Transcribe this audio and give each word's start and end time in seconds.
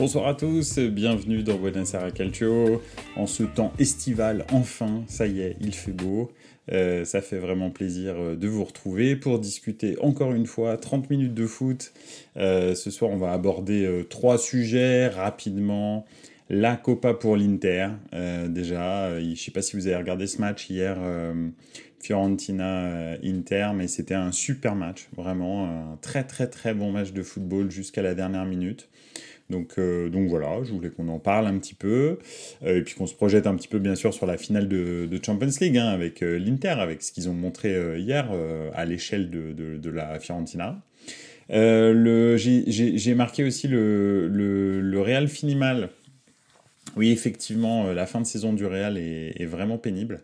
Bonsoir 0.00 0.28
à 0.28 0.34
tous, 0.34 0.78
bienvenue 0.78 1.42
dans 1.42 1.58
Buonasera 1.58 2.10
Calcio. 2.10 2.80
En 3.16 3.26
ce 3.26 3.42
temps 3.42 3.74
estival, 3.78 4.46
enfin, 4.50 5.04
ça 5.08 5.26
y 5.26 5.42
est, 5.42 5.58
il 5.60 5.74
fait 5.74 5.92
beau. 5.92 6.32
Euh, 6.72 7.04
ça 7.04 7.20
fait 7.20 7.36
vraiment 7.36 7.68
plaisir 7.68 8.14
euh, 8.16 8.34
de 8.34 8.48
vous 8.48 8.64
retrouver 8.64 9.14
pour 9.14 9.38
discuter 9.38 9.98
encore 10.00 10.32
une 10.32 10.46
fois 10.46 10.78
30 10.78 11.10
minutes 11.10 11.34
de 11.34 11.46
foot. 11.46 11.92
Euh, 12.38 12.74
ce 12.74 12.90
soir, 12.90 13.10
on 13.10 13.18
va 13.18 13.32
aborder 13.32 14.06
trois 14.08 14.38
sujets 14.38 15.08
rapidement. 15.08 16.06
La 16.48 16.76
Copa 16.76 17.12
pour 17.12 17.36
l'Inter, 17.36 17.88
déjà. 18.48 19.20
je 19.20 19.26
ne 19.26 19.34
sais 19.34 19.50
pas 19.50 19.60
si 19.60 19.76
vous 19.76 19.86
avez 19.86 19.96
regardé 19.96 20.26
ce 20.26 20.40
match 20.40 20.70
hier, 20.70 20.96
Fiorentina-Inter, 22.00 23.72
mais 23.74 23.86
c'était 23.86 24.14
un 24.14 24.32
super 24.32 24.76
match, 24.76 25.08
vraiment 25.14 25.66
un 25.68 25.98
très 26.00 26.24
très 26.24 26.46
très 26.46 26.72
bon 26.72 26.90
match 26.90 27.12
de 27.12 27.22
football 27.22 27.70
jusqu'à 27.70 28.00
la 28.00 28.14
dernière 28.14 28.46
minute. 28.46 28.88
Donc, 29.50 29.72
euh, 29.78 30.08
donc 30.08 30.28
voilà, 30.28 30.62
je 30.62 30.72
voulais 30.72 30.90
qu'on 30.90 31.08
en 31.08 31.18
parle 31.18 31.46
un 31.46 31.58
petit 31.58 31.74
peu, 31.74 32.18
euh, 32.64 32.78
et 32.78 32.82
puis 32.82 32.94
qu'on 32.94 33.06
se 33.06 33.14
projette 33.14 33.46
un 33.46 33.56
petit 33.56 33.68
peu 33.68 33.80
bien 33.80 33.96
sûr 33.96 34.14
sur 34.14 34.26
la 34.26 34.38
finale 34.38 34.68
de, 34.68 35.08
Champions 35.24 35.50
League 35.60 35.76
hein, 35.76 35.88
avec 35.88 36.22
euh, 36.22 36.38
l'Inter, 36.38 36.76
avec 36.78 37.02
ce 37.02 37.12
qu'ils 37.12 37.28
ont 37.28 37.34
montré 37.34 37.98
hier 37.98 38.30
à 38.74 38.84
l'échelle 38.84 39.28
de, 39.28 39.90
la 39.90 40.18
Fiorentina. 40.20 40.80
J'ai 41.48 43.14
marqué 43.14 43.44
aussi 43.44 43.66
le, 43.68 44.28
le, 44.28 45.00
Real 45.00 45.28
finit 45.28 45.56
mal. 45.56 45.90
Oui, 46.96 47.10
effectivement, 47.10 47.92
la 47.92 48.06
fin 48.06 48.20
de 48.20 48.26
saison 48.26 48.52
du 48.52 48.66
Real 48.66 48.96
est, 48.96 49.44
vraiment 49.46 49.78
pénible. 49.78 50.22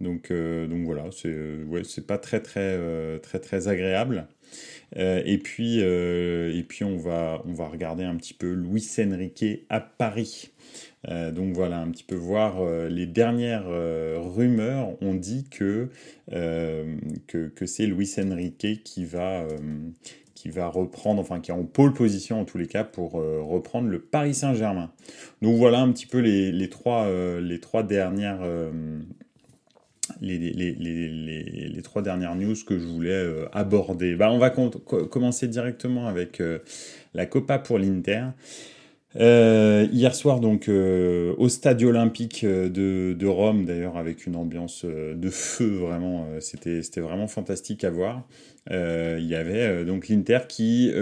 Donc, 0.00 0.30
donc 0.30 0.84
voilà, 0.84 1.06
c'est 1.12 1.34
ouais, 1.66 1.82
pas 2.06 2.18
très 2.18 2.40
très 2.40 2.78
très 3.20 3.38
très 3.40 3.68
agréable. 3.68 4.26
Euh, 4.96 5.22
et 5.24 5.38
puis, 5.38 5.80
euh, 5.80 6.56
et 6.56 6.62
puis 6.62 6.84
on, 6.84 6.96
va, 6.96 7.42
on 7.46 7.52
va 7.52 7.68
regarder 7.68 8.04
un 8.04 8.16
petit 8.16 8.34
peu 8.34 8.52
Luis 8.52 8.88
Enrique 8.98 9.64
à 9.68 9.80
Paris. 9.80 10.50
Euh, 11.08 11.30
donc 11.30 11.54
voilà, 11.54 11.78
un 11.78 11.90
petit 11.90 12.04
peu 12.04 12.14
voir 12.14 12.64
les 12.88 13.06
dernières 13.06 13.68
rumeurs. 14.34 14.96
On 15.00 15.14
dit 15.14 15.46
que, 15.50 15.88
que, 16.30 17.66
c'est 17.66 17.86
Luis 17.86 18.14
Enrique 18.18 18.82
qui 18.84 19.04
va, 19.04 19.46
qui 20.34 20.50
va 20.50 20.68
reprendre, 20.68 21.20
enfin 21.20 21.40
qui 21.40 21.50
est 21.50 21.54
en 21.54 21.64
pole 21.64 21.92
position 21.92 22.40
en 22.40 22.44
tous 22.44 22.58
les 22.58 22.66
cas 22.66 22.84
pour 22.84 23.12
reprendre 23.12 23.88
le 23.88 24.00
Paris 24.00 24.34
Saint-Germain. 24.34 24.90
Donc 25.42 25.56
voilà 25.56 25.80
un 25.80 25.92
petit 25.92 26.06
peu 26.06 26.18
les, 26.18 26.50
les 26.52 26.68
trois, 26.68 27.08
les 27.40 27.60
trois 27.60 27.82
dernières 27.82 28.40
les, 30.20 31.82
trois 31.82 32.02
dernières 32.02 32.34
news 32.34 32.54
que 32.66 32.78
je 32.78 32.84
voulais 32.84 33.10
euh, 33.10 33.46
aborder. 33.52 34.16
Bah, 34.16 34.30
on 34.30 34.38
va 34.38 34.50
commencer 34.50 35.48
directement 35.48 36.06
avec 36.06 36.40
euh, 36.40 36.58
la 37.14 37.26
Copa 37.26 37.58
pour 37.58 37.78
l'Inter. 37.78 38.24
Euh, 39.18 39.86
hier 39.92 40.14
soir, 40.14 40.40
donc, 40.40 40.68
au 40.68 41.48
stade 41.48 41.82
olympique 41.82 42.44
de, 42.44 43.16
de 43.18 43.26
Rome, 43.26 43.64
d'ailleurs, 43.64 43.96
avec 43.96 44.26
une 44.26 44.36
ambiance 44.36 44.84
de 44.84 45.30
feu, 45.30 45.68
vraiment, 45.68 46.26
c'était 46.40 47.00
vraiment 47.00 47.26
fantastique 47.26 47.84
à 47.84 47.90
voir. 47.90 48.26
Il 48.70 49.26
y 49.26 49.34
avait 49.34 49.86
donc 49.86 50.08
l'Inter 50.08 50.40
qui 50.46 50.92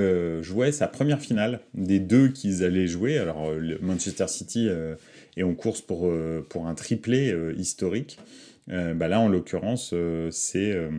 jouait 0.42 0.70
sa 0.70 0.86
première 0.86 1.18
finale 1.18 1.58
des 1.74 1.98
deux 1.98 2.28
qu'ils 2.28 2.62
allaient 2.62 2.86
jouer. 2.86 3.18
Alors, 3.18 3.50
Manchester 3.80 4.28
City 4.28 4.68
est 5.36 5.42
en 5.42 5.54
course 5.54 5.80
pour, 5.80 6.08
pour 6.48 6.68
un 6.68 6.74
triplé 6.74 7.34
historique. 7.56 8.18
Euh, 8.70 8.94
bah 8.94 9.08
là, 9.08 9.20
en 9.20 9.28
l'occurrence, 9.28 9.90
euh, 9.92 10.28
c'est 10.30 10.72
euh, 10.72 10.90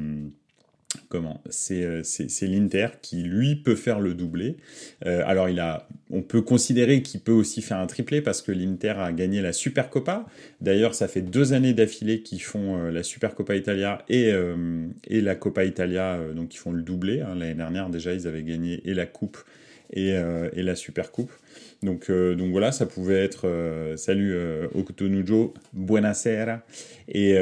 comment 1.09 1.41
c'est 1.49 2.03
l'Inter 2.41 2.87
qui 3.01 3.23
lui 3.23 3.55
peut 3.55 3.75
faire 3.75 3.99
le 3.99 4.13
doublé. 4.13 4.55
alors 5.03 5.49
il 5.49 5.59
a, 5.59 5.89
on 6.09 6.21
peut 6.21 6.41
considérer 6.41 7.01
qu'il 7.01 7.19
peut 7.19 7.33
aussi 7.33 7.61
faire 7.61 7.77
un 7.77 7.85
triplé 7.85 8.21
parce 8.21 8.41
que 8.41 8.53
l'Inter 8.53 8.93
a 8.97 9.11
gagné 9.11 9.41
la 9.41 9.51
Super 9.51 9.85
Supercopa. 9.85 10.25
D'ailleurs, 10.61 10.95
ça 10.95 11.09
fait 11.09 11.21
deux 11.21 11.51
années 11.51 11.73
d'affilée 11.73 12.21
qu'ils 12.21 12.41
font 12.41 12.77
la 12.77 13.03
Super 13.03 13.31
Supercoppa 13.31 13.55
Italia 13.55 14.05
et, 14.07 14.31
et 15.07 15.21
la 15.21 15.35
Coppa 15.35 15.65
Italia, 15.65 16.17
donc 16.33 16.55
ils 16.55 16.59
font 16.59 16.71
le 16.71 16.81
doublé. 16.81 17.19
Hein. 17.19 17.35
L'année 17.35 17.55
dernière 17.55 17.89
déjà, 17.89 18.13
ils 18.13 18.25
avaient 18.25 18.43
gagné 18.43 18.81
et 18.85 18.93
la 18.93 19.05
coupe 19.05 19.37
et, 19.91 20.09
et 20.53 20.63
la 20.63 20.75
Super 20.75 21.11
Coupe. 21.11 21.31
Donc, 21.85 22.09
euh, 22.09 22.35
donc 22.35 22.51
voilà, 22.51 22.71
ça 22.71 22.85
pouvait 22.85 23.23
être 23.23 23.47
euh, 23.47 23.95
salut 23.95 24.33
euh, 24.33 24.67
Okutonujo, 24.73 25.53
buonasera. 25.73 26.63
Et 27.07 27.37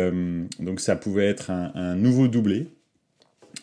donc 0.59 0.81
ça 0.81 0.95
pouvait 0.95 1.27
être 1.27 1.49
un, 1.49 1.95
nouveau 1.95 2.27
doublé. 2.27 2.67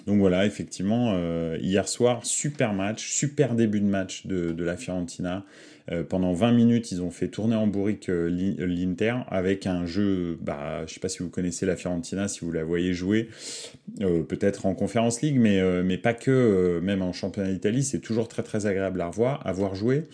Donc 0.06 0.18
voilà, 0.18 0.46
effectivement, 0.46 1.14
hier 1.58 1.86
soir, 1.88 2.24
super 2.24 2.72
match, 2.72 3.06
super 3.06 3.54
début 3.54 3.80
de 3.80 3.86
match 3.86 4.26
de, 4.26 4.52
de 4.52 4.64
la 4.64 4.78
Fiorentina. 4.78 5.44
Euh, 5.92 6.04
pendant 6.04 6.32
20 6.32 6.52
minutes, 6.52 6.92
ils 6.92 7.02
ont 7.02 7.10
fait 7.10 7.28
tourner 7.28 7.56
en 7.56 7.66
bourrique 7.66 8.08
euh, 8.08 8.28
l'Inter 8.28 9.16
avec 9.28 9.66
un 9.66 9.86
jeu, 9.86 10.38
bah, 10.40 10.78
je 10.78 10.82
ne 10.82 10.88
sais 10.88 11.00
pas 11.00 11.08
si 11.08 11.22
vous 11.22 11.30
connaissez 11.30 11.66
la 11.66 11.76
Fiorentina, 11.76 12.28
si 12.28 12.40
vous 12.40 12.52
la 12.52 12.62
voyez 12.62 12.94
jouer, 12.94 13.28
euh, 14.00 14.22
peut-être 14.22 14.66
en 14.66 14.74
Conférence 14.74 15.20
League, 15.20 15.38
mais, 15.38 15.60
mais 15.82 15.98
pas 15.98 16.14
que, 16.14 16.80
même 16.82 17.02
en 17.02 17.12
championnat 17.12 17.50
d'Italie, 17.50 17.82
c'est 17.82 18.00
toujours 18.00 18.28
très 18.28 18.42
très 18.42 18.66
agréable 18.66 19.00
à 19.00 19.08
revoir, 19.08 19.46
à 19.46 19.52
voir 19.52 19.74
jouer. 19.74 20.04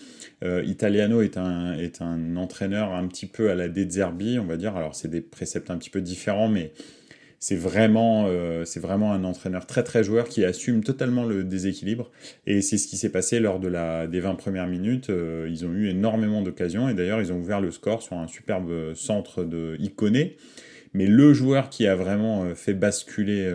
Italiano 0.43 1.23
est 1.23 1.37
un, 1.39 1.73
est 1.75 2.03
un 2.03 2.37
entraîneur 2.37 2.95
un 2.95 3.07
petit 3.09 3.27
peu 3.27 3.51
à 3.51 3.55
la 3.55 3.69
De 3.69 3.89
Zerbi, 3.89 4.39
on 4.39 4.45
va 4.45 4.57
dire, 4.57 4.77
alors 4.77 4.95
c'est 4.95 5.09
des 5.09 5.21
préceptes 5.21 5.71
un 5.71 5.79
petit 5.79 5.91
peu 5.91 6.01
différents, 6.01 6.49
mais 6.49 6.73
c'est 7.39 7.57
vraiment, 7.57 8.27
euh, 8.29 8.65
vraiment 8.77 9.13
un 9.13 9.25
entraîneur 9.25 9.67
très 9.67 9.83
très 9.83 10.03
joueur 10.03 10.29
qui 10.29 10.45
assume 10.45 10.83
totalement 10.83 11.25
le 11.25 11.45
déséquilibre. 11.45 12.11
Et 12.47 12.63
c'est 12.63 12.79
ce 12.79 12.89
qui 12.89 12.97
s'est 12.97 13.11
passé 13.11 13.41
lors 13.41 13.61
de 13.61 13.69
la, 13.69 14.07
des 14.07 14.21
20 14.21 14.37
premières 14.37 14.67
minutes. 14.67 15.11
Euh, 15.11 15.47
ils 15.51 15.67
ont 15.67 15.73
eu 15.73 15.89
énormément 15.89 16.43
d'occasions 16.43 16.89
et 16.89 16.95
d'ailleurs 16.95 17.21
ils 17.21 17.33
ont 17.33 17.39
ouvert 17.39 17.61
le 17.61 17.71
score 17.71 18.03
sur 18.03 18.17
un 18.17 18.27
superbe 18.27 18.95
centre 18.95 19.45
de 19.45 19.77
Iconé. 19.79 20.37
Mais 20.95 21.07
le 21.07 21.35
joueur 21.35 21.69
qui 21.69 21.87
a 21.87 21.95
vraiment 21.95 22.45
euh, 22.45 22.55
fait 22.55 22.75
basculer 22.75 23.53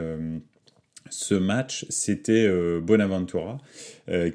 ce 1.09 1.35
match, 1.35 1.85
c'était 1.89 2.49
Bonaventura, 2.79 3.57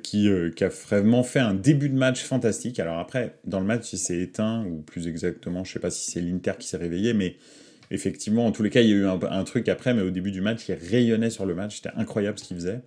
qui, 0.02 0.28
qui, 0.54 0.64
a 0.64 0.68
vraiment 0.68 1.22
fait 1.22 1.38
un 1.38 1.54
début 1.54 1.88
de 1.88 1.96
match 1.96 2.22
fantastique. 2.22 2.78
Alors 2.80 2.98
après, 2.98 3.38
dans 3.44 3.60
le 3.60 3.66
match, 3.66 3.94
il 3.94 3.98
s'est 3.98 4.18
éteint, 4.18 4.66
ou 4.66 4.82
plus 4.82 5.08
exactement, 5.08 5.64
je 5.64 5.70
ne 5.70 5.72
sais 5.74 5.78
pas 5.80 5.90
si 5.90 6.10
c'est 6.10 6.20
l'Inter 6.20 6.52
qui 6.58 6.68
s'est 6.68 6.76
réveillé, 6.76 7.14
mais 7.14 7.36
effectivement, 7.91 8.47
en 8.47 8.52
tous 8.52 8.62
les 8.62 8.70
cas, 8.70 8.80
il 8.80 8.88
y 8.88 8.92
a 8.92 8.97
eu 8.97 9.06
un, 9.06 9.44
truc 9.44 9.69
après, 9.69 9.94
mais 9.94 10.02
au 10.02 10.10
début 10.10 10.30
du 10.30 10.41
match, 10.41 10.69
il 10.69 10.74
rayonnait 10.74 11.30
sur 11.30 11.47
le 11.47 11.54
match. 11.54 11.76
C'était 11.76 11.97
incroyable 11.97 12.38
ce 12.38 12.44
qu'il 12.44 12.56
faisait. 12.56 12.80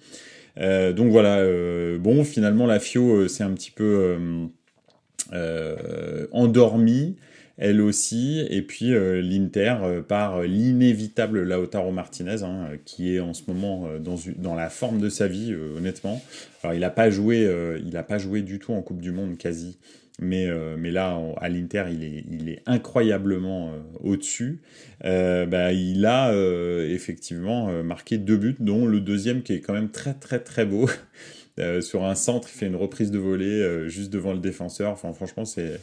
Euh, 0.59 0.93
donc 0.93 1.11
voilà, 1.11 1.37
euh, 1.37 1.97
bon, 1.97 2.23
finalement, 2.23 2.65
la 2.65 2.79
Fio 2.79 3.27
s'est 3.27 3.43
un 3.43 3.53
petit 3.53 3.71
peu 3.71 4.17
euh, 5.33 6.27
endormie, 6.31 7.15
elle 7.57 7.81
aussi, 7.81 8.45
et 8.49 8.61
puis 8.61 8.91
l'Inter 9.21 9.75
par 10.07 10.43
l'inévitable 10.43 11.43
Lautaro 11.43 11.91
Martinez, 11.91 12.43
hein, 12.43 12.69
qui 12.85 13.15
est 13.15 13.19
en 13.19 13.33
ce 13.33 13.43
moment 13.47 13.89
dans, 13.99 14.55
la 14.55 14.69
forme 14.69 14.99
de 14.99 15.09
sa 15.09 15.27
vie, 15.27 15.53
honnêtement. 15.77 16.21
Alors, 16.63 16.73
il 16.73 16.79
n'a 16.79 16.89
pas 16.89 17.09
joué, 17.09 17.49
il 17.83 17.89
n'a 17.89 18.03
pas 18.03 18.17
joué 18.17 18.41
du 18.41 18.59
tout 18.59 18.73
en 18.73 18.81
Coupe 18.81 19.01
du 19.01 19.11
Monde 19.11 19.37
quasi 19.37 19.77
mais, 20.19 20.47
euh, 20.47 20.75
mais 20.77 20.91
là, 20.91 21.19
à 21.37 21.49
l'Inter, 21.49 21.85
il 21.91 22.03
est, 22.03 22.23
il 22.29 22.49
est 22.49 22.61
incroyablement 22.65 23.69
euh, 23.69 23.79
au-dessus. 24.01 24.61
Euh, 25.05 25.45
bah, 25.45 25.71
il 25.73 26.05
a 26.05 26.33
effectivement 26.85 27.83
marqué 27.83 28.17
deux 28.17 28.37
buts, 28.37 28.55
dont 28.59 28.85
le 28.85 28.99
deuxième 28.99 29.41
qui 29.41 29.53
est 29.53 29.61
quand 29.61 29.73
même 29.73 29.89
très 29.89 30.13
très 30.13 30.39
très 30.39 30.65
beau. 30.65 30.89
Sur 31.81 32.05
un 32.05 32.15
centre, 32.15 32.47
il 32.53 32.57
fait 32.57 32.67
une 32.67 32.75
reprise 32.75 33.11
de 33.11 33.19
volée 33.19 33.87
juste 33.87 34.11
devant 34.11 34.33
le 34.33 34.39
défenseur. 34.39 34.91
Enfin, 34.91 35.13
franchement, 35.13 35.45
c'est 35.45 35.79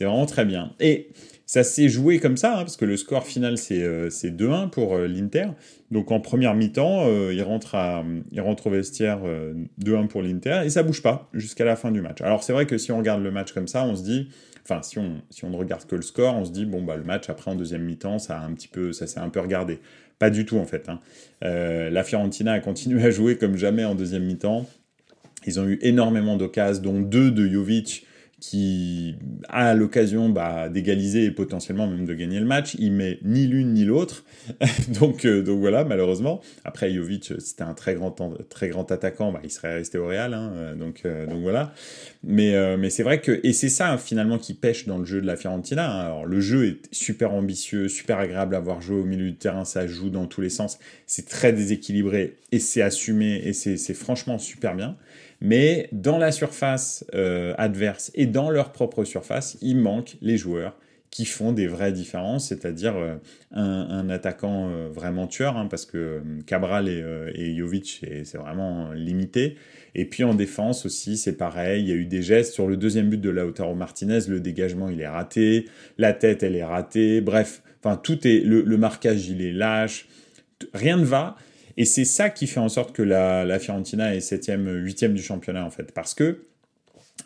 vraiment 0.00 0.26
très 0.26 0.44
bien. 0.44 0.72
Et 0.80 1.08
ça 1.46 1.64
s'est 1.64 1.88
joué 1.88 2.18
comme 2.18 2.36
ça, 2.36 2.54
hein, 2.54 2.58
parce 2.58 2.76
que 2.76 2.84
le 2.84 2.96
score 2.96 3.26
final, 3.26 3.58
c'est 3.58 3.80
2-1 3.80 4.70
pour 4.70 4.98
l'Inter. 4.98 5.48
Donc 5.90 6.10
en 6.10 6.20
première 6.20 6.54
mi-temps, 6.54 7.06
euh, 7.06 7.32
il, 7.32 7.42
rentre 7.42 7.74
à, 7.74 8.04
au 8.04 8.70
vestiaire 8.70 9.20
2-1 9.20 9.24
euh, 9.24 10.06
pour 10.06 10.22
l'Inter 10.22 10.60
et 10.64 10.70
ça 10.70 10.82
bouge 10.82 11.02
pas 11.02 11.30
jusqu'à 11.32 11.64
la 11.64 11.76
fin 11.76 11.90
du 11.90 12.02
match. 12.02 12.20
Alors 12.20 12.42
c'est 12.42 12.52
vrai 12.52 12.66
que 12.66 12.76
si 12.76 12.92
on 12.92 12.98
regarde 12.98 13.22
le 13.22 13.30
match 13.30 13.52
comme 13.52 13.68
ça, 13.68 13.84
on 13.84 13.96
se 13.96 14.02
dit, 14.02 14.28
enfin 14.64 14.82
si 14.82 14.98
on, 14.98 15.22
si 15.30 15.46
on 15.46 15.50
ne 15.50 15.56
regarde 15.56 15.86
que 15.86 15.96
le 15.96 16.02
score, 16.02 16.34
on 16.34 16.44
se 16.44 16.52
dit 16.52 16.66
bon 16.66 16.82
bah 16.82 16.96
le 16.96 17.04
match 17.04 17.30
après 17.30 17.50
en 17.50 17.54
deuxième 17.54 17.84
mi-temps, 17.84 18.18
ça 18.18 18.38
a 18.38 18.44
un 18.44 18.52
petit 18.52 18.68
peu, 18.68 18.92
ça 18.92 19.06
s'est 19.06 19.20
un 19.20 19.30
peu 19.30 19.40
regardé. 19.40 19.78
Pas 20.18 20.28
du 20.28 20.44
tout 20.44 20.58
en 20.58 20.66
fait. 20.66 20.88
Hein. 20.90 21.00
Euh, 21.42 21.88
la 21.88 22.04
Fiorentina 22.04 22.52
a 22.52 22.60
continué 22.60 23.02
à 23.04 23.10
jouer 23.10 23.38
comme 23.38 23.56
jamais 23.56 23.84
en 23.86 23.94
deuxième 23.94 24.24
mi-temps. 24.24 24.66
Ils 25.46 25.60
ont 25.60 25.66
eu 25.66 25.78
énormément 25.82 26.36
d'occasions, 26.36 26.82
dont 26.82 27.00
deux 27.00 27.30
de 27.30 27.46
Jovic 27.46 28.06
qui 28.40 29.16
a 29.48 29.74
l'occasion 29.74 30.28
bah, 30.28 30.68
d'égaliser 30.68 31.24
et 31.24 31.30
potentiellement 31.32 31.88
même 31.88 32.04
de 32.04 32.14
gagner 32.14 32.38
le 32.38 32.46
match. 32.46 32.76
Il 32.78 32.92
met 32.92 33.18
ni 33.22 33.46
l'une 33.46 33.72
ni 33.72 33.84
l'autre. 33.84 34.24
donc, 35.00 35.24
euh, 35.24 35.42
donc 35.42 35.58
voilà, 35.58 35.84
malheureusement. 35.84 36.40
Après, 36.64 36.92
Jovic, 36.92 37.32
c'était 37.38 37.64
un 37.64 37.74
très 37.74 37.94
grand, 37.94 38.14
très 38.48 38.68
grand 38.68 38.90
attaquant, 38.92 39.32
bah, 39.32 39.40
il 39.42 39.50
serait 39.50 39.74
resté 39.74 39.98
au 39.98 40.06
Real. 40.06 40.34
Hein, 40.34 40.52
euh, 40.54 40.74
donc, 40.76 41.02
euh, 41.04 41.26
donc 41.26 41.40
voilà. 41.40 41.72
Mais, 42.22 42.76
mais 42.76 42.90
c'est 42.90 43.02
vrai 43.02 43.20
que, 43.20 43.40
et 43.42 43.52
c'est 43.52 43.68
ça 43.68 43.96
finalement 43.96 44.38
qui 44.38 44.54
pêche 44.54 44.86
dans 44.86 44.98
le 44.98 45.04
jeu 45.04 45.20
de 45.20 45.26
la 45.26 45.36
Fiorentina. 45.36 45.90
Hein. 45.90 46.00
Alors 46.00 46.26
le 46.26 46.40
jeu 46.40 46.66
est 46.66 46.94
super 46.94 47.32
ambitieux, 47.32 47.88
super 47.88 48.18
agréable 48.18 48.54
à 48.54 48.60
voir 48.60 48.80
jouer 48.80 49.00
au 49.00 49.04
milieu 49.04 49.26
du 49.26 49.36
terrain, 49.36 49.64
ça 49.64 49.86
joue 49.86 50.10
dans 50.10 50.26
tous 50.26 50.40
les 50.40 50.50
sens. 50.50 50.78
C'est 51.06 51.28
très 51.28 51.52
déséquilibré 51.52 52.36
et 52.50 52.58
c'est 52.58 52.82
assumé 52.82 53.40
et 53.44 53.52
c'est 53.52 53.94
franchement 53.94 54.38
super 54.38 54.74
bien 54.74 54.96
mais 55.40 55.88
dans 55.92 56.18
la 56.18 56.32
surface 56.32 57.04
euh, 57.14 57.54
adverse 57.58 58.10
et 58.14 58.26
dans 58.26 58.50
leur 58.50 58.72
propre 58.72 59.04
surface, 59.04 59.56
il 59.60 59.76
manque 59.78 60.16
les 60.20 60.36
joueurs 60.36 60.76
qui 61.10 61.24
font 61.24 61.52
des 61.52 61.66
vraies 61.66 61.92
différences, 61.92 62.48
c'est-à-dire 62.48 62.94
euh, 62.96 63.16
un, 63.52 64.10
attaquant 64.10 64.68
euh, 64.68 64.88
vraiment 64.92 65.26
tueur, 65.26 65.56
hein, 65.56 65.66
parce 65.66 65.86
que 65.86 66.22
Cabral 66.46 66.86
et, 66.88 67.02
et 67.34 67.56
Jovic, 67.56 68.04
c'est 68.24 68.36
vraiment 68.36 68.92
limité. 68.92 69.56
Et 69.94 70.04
puis 70.04 70.22
en 70.22 70.34
défense 70.34 70.84
aussi, 70.84 71.16
c'est 71.16 71.36
pareil, 71.36 71.82
il 71.82 71.88
y 71.88 71.92
a 71.92 71.94
eu 71.94 72.04
des 72.04 72.20
gestes. 72.20 72.52
Sur 72.52 72.66
le 72.66 72.76
deuxième 72.76 73.08
but 73.08 73.20
de 73.20 73.30
Lautaro 73.30 73.74
Martinez, 73.74 74.20
le 74.28 74.40
dégagement, 74.40 74.90
il 74.90 75.00
est 75.00 75.08
raté, 75.08 75.64
la 75.96 76.12
tête, 76.12 76.42
elle 76.42 76.56
est 76.56 76.64
ratée, 76.64 77.22
bref, 77.22 77.62
enfin 77.82 77.96
tout 77.96 78.26
est, 78.26 78.40
le, 78.40 78.60
le 78.60 78.76
marquage, 78.76 79.28
il 79.28 79.40
est 79.40 79.52
lâche, 79.52 80.08
rien 80.74 80.98
ne 80.98 81.04
va. 81.04 81.36
Et 81.80 81.84
c'est 81.84 82.04
ça 82.04 82.28
qui 82.28 82.48
fait 82.48 82.58
en 82.58 82.68
sorte 82.68 82.92
que 82.92 83.02
la, 83.02 83.56
Fiorentina 83.60 84.12
est 84.12 84.18
7e, 84.18 84.84
8e 84.84 85.12
du 85.14 85.22
championnat, 85.22 85.64
en 85.64 85.70
fait. 85.70 85.92
Parce 85.92 86.12
que, 86.12 86.40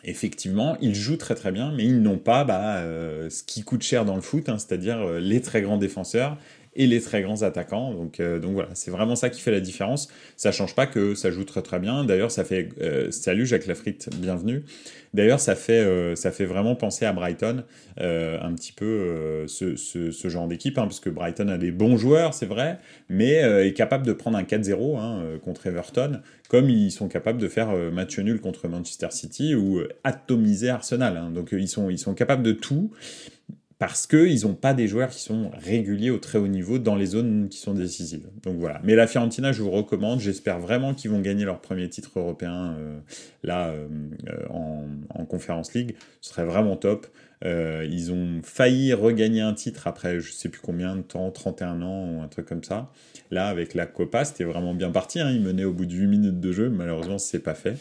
effectivement, 0.03 0.77
ils 0.79 0.93
jouent 0.93 1.17
très 1.17 1.33
très 1.33 1.51
bien, 1.51 1.73
mais 1.75 1.85
ils 1.85 2.03
n'ont 2.03 2.19
pas 2.19 2.43
bah, 2.43 2.77
euh, 2.77 3.31
ce 3.31 3.41
qui 3.41 3.63
coûte 3.63 3.81
cher 3.81 4.05
dans 4.05 4.13
le 4.13 4.21
foot, 4.21 4.49
hein, 4.49 4.59
c'est-à-dire 4.59 4.99
euh, 4.99 5.19
les 5.19 5.41
très 5.41 5.63
grands 5.63 5.77
défenseurs 5.77 6.37
et 6.75 6.87
les 6.87 7.01
très 7.01 7.21
grands 7.21 7.43
attaquants. 7.43 7.93
Donc, 7.93 8.19
euh, 8.19 8.39
donc 8.39 8.53
voilà, 8.53 8.69
c'est 8.73 8.91
vraiment 8.91 9.15
ça 9.15 9.29
qui 9.29 9.41
fait 9.41 9.51
la 9.51 9.59
différence. 9.59 10.07
Ça 10.37 10.51
change 10.51 10.75
pas 10.75 10.87
que 10.87 11.15
ça 11.15 11.31
joue 11.31 11.43
très 11.43 11.61
très 11.61 11.79
bien. 11.79 12.03
D'ailleurs, 12.03 12.31
ça 12.31 12.43
fait 12.43 12.69
salut 13.11 13.45
Jacques 13.45 13.67
Lafritte, 13.67 14.09
bienvenue. 14.19 14.63
D'ailleurs, 15.13 15.39
ça 15.39 15.55
fait 15.55 15.73
euh, 15.73 16.15
ça 16.15 16.31
fait 16.31 16.45
vraiment 16.45 16.75
penser 16.75 17.05
à 17.05 17.13
Brighton 17.13 17.63
euh, 17.99 18.39
un 18.41 18.53
petit 18.53 18.71
peu 18.71 18.85
euh, 18.85 19.47
ce, 19.47 19.75
ce, 19.75 20.27
genre 20.27 20.47
d'équipe, 20.47 20.77
hein, 20.79 20.83
parce 20.83 20.99
que 20.99 21.09
Brighton 21.11 21.49
a 21.49 21.57
des 21.59 21.71
bons 21.71 21.97
joueurs, 21.97 22.33
c'est 22.33 22.47
vrai, 22.47 22.79
mais 23.09 23.33
est 23.33 23.73
capable 23.73 24.05
de 24.05 24.13
prendre 24.13 24.37
un 24.37 24.43
4-0 24.43 24.97
hein, 24.97 25.23
contre 25.43 25.67
Everton, 25.67 26.21
comme 26.49 26.69
ils 26.69 26.91
sont 26.91 27.07
capables 27.07 27.39
de 27.39 27.47
faire 27.47 27.73
match 27.91 28.17
nul 28.17 28.41
contre 28.41 28.67
Manchester 28.67 29.07
City 29.11 29.53
ou 29.53 29.81
atomiser 30.03 30.69
Arsenal. 30.69 31.17
Hein. 31.17 31.31
Donc 31.31 31.49
ils 31.51 31.67
sont 31.67 31.89
ils 31.89 31.99
sont 31.99 32.15
capables 32.15 32.43
de 32.43 32.53
tout 32.53 32.91
parce 33.85 34.07
qu'ils 34.07 34.43
n'ont 34.43 34.53
pas 34.53 34.73
des 34.73 34.87
joueurs 34.87 35.09
qui 35.09 35.19
sont 35.19 35.51
réguliers 35.55 36.09
au 36.09 36.17
très 36.17 36.37
haut 36.37 36.47
niveau 36.47 36.79
dans 36.79 36.95
les 36.95 37.07
zones 37.07 37.49
qui 37.49 37.57
sont 37.57 37.73
décisives. 37.73 38.29
Mais 38.81 38.95
la 38.95 39.07
Fiorentina, 39.07 39.51
je 39.51 39.61
vous 39.61 39.71
recommande. 39.71 40.21
J'espère 40.21 40.57
vraiment 40.57 40.93
qu'ils 40.93 41.11
vont 41.11 41.19
gagner 41.19 41.43
leur 41.43 41.59
premier 41.59 41.89
titre 41.89 42.11
européen 42.15 42.77
euh, 42.79 42.97
là 43.43 43.71
euh, 43.71 43.87
en, 44.49 44.85
en, 45.09 45.25
Conference 45.25 45.73
League. 45.73 45.95
Ce 46.21 46.29
serait 46.29 46.45
vraiment 46.45 46.77
top. 46.77 47.07
Euh, 47.45 47.85
ils 47.89 48.11
ont 48.11 48.41
failli 48.41 48.93
regagner 48.93 49.41
un 49.41 49.53
titre 49.53 49.87
après 49.87 50.19
je 50.21 50.31
sais 50.31 50.47
plus 50.47 50.61
combien 50.61 50.95
de 50.95 51.01
temps, 51.01 51.29
31 51.29 51.81
ans 51.81 52.09
ou 52.09 52.21
un 52.21 52.27
truc 52.27 52.45
comme 52.45 52.63
ça. 52.63 52.89
Là, 53.31 53.47
avec 53.47 53.73
la 53.73 53.85
Copa, 53.85 54.25
c'était 54.25 54.43
vraiment 54.43 54.73
bien 54.73 54.91
parti. 54.91 55.19
Hein. 55.19 55.31
Ils 55.31 55.41
menaient 55.41 55.65
au 55.65 55.73
bout 55.73 55.85
de 55.85 55.93
8 55.93 56.07
minutes 56.07 56.39
de 56.39 56.51
jeu. 56.51 56.69
Malheureusement, 56.69 57.17
c'est 57.17 57.39
pas 57.39 57.55
fait. 57.55 57.77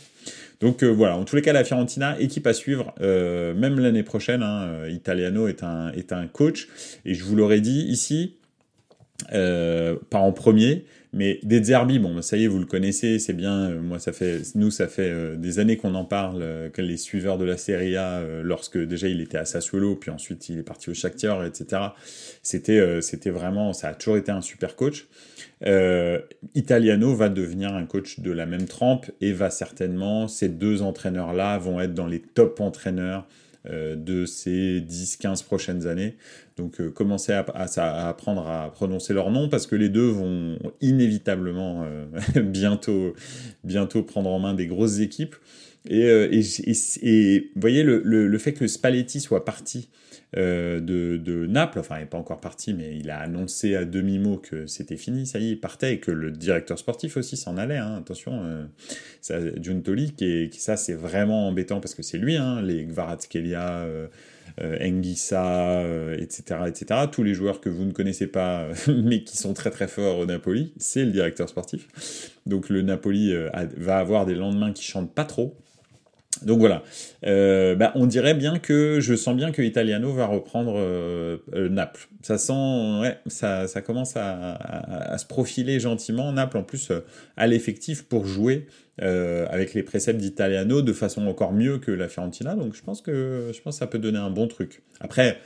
Donc 0.61 0.82
euh, 0.82 0.88
voilà, 0.88 1.17
en 1.17 1.25
tous 1.25 1.37
les 1.37 1.43
cas, 1.43 1.53
la 1.53 1.64
Fiorentina, 1.64 2.19
équipe 2.20 2.47
à 2.47 2.55
suivre, 2.55 2.94
euh, 3.00 3.55
même 3.55 3.79
l'année 3.79 4.03
prochaine. 4.03 4.43
Hein, 4.43 4.88
Italiano 4.88 5.47
est 5.49 5.62
un, 5.62 5.93
est 5.93 6.12
un 6.12 6.26
coach. 6.26 6.69
Et 7.05 7.14
je 7.14 7.25
vous 7.25 7.37
l'aurais 7.37 7.61
dit 7.61 7.82
ici, 7.82 8.37
pas 9.31 10.19
en 10.19 10.32
premier, 10.32 10.85
mais 11.14 11.41
des 11.43 11.62
Zerbi, 11.62 11.99
bon, 11.99 12.23
ça 12.23 12.38
y 12.38 12.44
est, 12.44 12.47
vous 12.47 12.59
le 12.59 12.64
connaissez, 12.64 13.19
c'est 13.19 13.35
bien. 13.35 13.70
Euh, 13.70 13.82
moi, 13.82 13.99
ça 13.99 14.14
fait, 14.14 14.41
nous, 14.55 14.70
ça 14.70 14.88
fait 14.88 15.11
euh, 15.11 15.37
des 15.37 15.59
années 15.59 15.76
qu'on 15.76 15.94
en 15.94 16.06
parle, 16.06 16.41
euh, 16.41 16.70
que 16.70 16.81
les 16.81 16.97
suiveurs 16.97 17.37
de 17.37 17.44
la 17.44 17.59
Serie 17.59 17.97
A, 17.99 18.23
lorsque 18.43 18.79
déjà 18.79 19.09
il 19.09 19.20
était 19.20 19.37
à 19.37 19.44
Sassuolo, 19.44 19.94
puis 19.97 20.11
ensuite 20.11 20.49
il 20.49 20.59
est 20.59 20.62
parti 20.62 20.88
au 20.88 20.94
Shakhtar, 20.94 21.44
etc. 21.44 21.82
C'était, 22.43 23.03
c'était 23.03 23.31
vraiment, 23.31 23.73
ça 23.73 23.88
a 23.88 23.94
toujours 23.94 24.17
été 24.17 24.32
un 24.32 24.41
super 24.41 24.75
coach. 24.75 25.06
Italiano 26.55 27.14
va 27.14 27.29
devenir 27.29 27.75
un 27.75 27.85
coach 27.85 28.20
de 28.20 28.32
la 28.32 28.47
même 28.47 28.67
trempe 28.67 29.11
et 29.20 29.32
va 29.32 29.50
certainement, 29.50 30.29
ces 30.29 30.49
deux 30.49 30.82
entraîneurs-là 30.82 31.59
vont 31.59 31.81
être 31.81 31.94
dans 31.94 32.06
les 32.06 32.20
top 32.20 32.61
entraîneurs 32.61 33.26
de 33.64 34.26
ces 34.26 34.81
10-15 34.81 35.44
prochaines 35.44 35.87
années. 35.87 36.17
Donc 36.56 36.81
euh, 36.81 36.91
commencez 36.91 37.32
à, 37.32 38.09
apprendre 38.09 38.47
à 38.47 38.70
prononcer 38.73 39.14
leur 39.14 39.31
nom 39.31 39.49
parce 39.49 39.67
que 39.67 39.75
les 39.76 39.88
deux 39.88 40.09
vont 40.09 40.59
inévitablement 40.81 41.85
euh, 41.85 42.05
bientôt, 42.43 43.14
bientôt 43.64 44.03
prendre 44.03 44.31
en 44.31 44.38
main 44.38 44.55
des 44.55 44.67
grosses 44.67 44.99
équipes. 44.99 45.35
Et, 45.88 46.05
euh, 46.05 46.29
vous 46.31 47.61
voyez, 47.61 47.82
le, 47.82 48.38
fait 48.38 48.53
que 48.53 48.67
Spalletti 48.67 49.20
soit 49.20 49.44
parti 49.44 49.88
de, 50.34 51.46
Naples, 51.46 51.79
enfin 51.81 51.96
il 51.96 52.00
n'est 52.00 52.06
pas 52.06 52.19
encore 52.19 52.40
parti, 52.40 52.73
mais 52.73 52.96
il 52.96 53.11
a 53.11 53.19
annoncé 53.19 53.76
à 53.76 53.84
demi-mot 53.84 54.38
que 54.38 54.67
c'était 54.67 54.96
fini, 54.96 55.26
ça 55.26 55.38
y 55.38 55.49
est, 55.49 55.50
il 55.52 55.61
partait, 55.61 55.94
et 55.94 56.00
que 56.00 56.11
le 56.11 56.31
directeur 56.31 56.79
sportif 56.79 57.17
aussi 57.17 57.37
s'en 57.37 57.56
allait, 57.56 57.76
hein, 57.76 57.96
attention, 57.99 58.67
ça, 59.20 59.38
Giuntoli, 59.61 60.12
qui, 60.12 60.50
ça 60.52 60.76
c'est 60.76 60.94
vraiment 60.94 61.49
embêtant 61.49 61.81
parce 61.81 61.94
que 61.94 62.02
c'est 62.02 62.19
lui, 62.19 62.37
hein, 62.37 62.62
les 62.62 62.84
Gvaratskelia, 62.84 63.87
euh, 64.61 64.76
etc., 64.81 65.37
euh, 65.37 66.17
etc. 66.67 67.00
Tous 67.11 67.23
les 67.23 67.32
joueurs 67.32 67.61
que 67.61 67.70
vous 67.70 67.85
ne 67.85 67.93
connaissez 67.93 68.26
pas, 68.26 68.69
mais 68.88 69.25
qui 69.25 69.37
sont 69.37 69.55
très 69.55 69.70
très 69.70 69.88
forts 69.88 70.19
au 70.19 70.26
Napoli, 70.26 70.73
c'est 70.76 71.05
le 71.05 71.11
directeur 71.11 71.49
sportif. 71.49 72.32
Donc 72.44 72.69
le 72.69 72.82
Napoli 72.82 73.32
euh, 73.32 73.49
va 73.76 73.99
avoir 73.99 74.26
des 74.26 74.35
lendemains 74.35 74.73
qui 74.73 74.85
chantent 74.85 75.14
pas 75.14 75.25
trop. 75.25 75.56
Donc 76.40 76.58
voilà, 76.58 76.82
bah, 77.23 77.93
on 77.94 78.06
dirait 78.06 78.34
bien 78.34 78.58
que 78.58 78.99
je 79.00 79.14
sens 79.14 79.37
bien 79.37 79.52
que 79.52 79.62
Italiano 79.62 80.12
va 80.12 80.26
reprendre 80.26 80.81
Naples. 81.52 82.08
Ça 82.23 82.38
sent, 82.38 83.00
ouais, 83.00 83.19
ça, 83.26 83.69
ça 83.69 83.81
commence 83.81 84.17
à, 84.17 84.55
à, 84.55 85.19
se 85.19 85.26
profiler 85.26 85.79
gentiment. 85.79 86.32
Naples 86.32 86.56
en 86.56 86.62
plus 86.62 86.90
à 87.37 87.46
l'effectif 87.46 88.02
pour 88.02 88.26
jouer 88.26 88.67
euh, 89.00 89.46
avec 89.49 89.73
les 89.73 89.82
préceptes 89.82 90.20
d'Italiano 90.20 90.82
de 90.82 90.93
façon 90.93 91.26
encore 91.26 91.52
mieux 91.52 91.79
que 91.79 91.90
la 91.90 92.08
Fiorentina. 92.08 92.55
Donc 92.55 92.75
je 92.75 92.82
pense 92.82 93.00
que 93.00 93.50
je 93.55 93.61
pense 93.62 93.76
que 93.76 93.78
ça 93.78 93.87
peut 93.87 93.99
donner 93.99 94.19
un 94.19 94.28
bon 94.28 94.46
truc. 94.49 94.82
Après, 95.00 95.38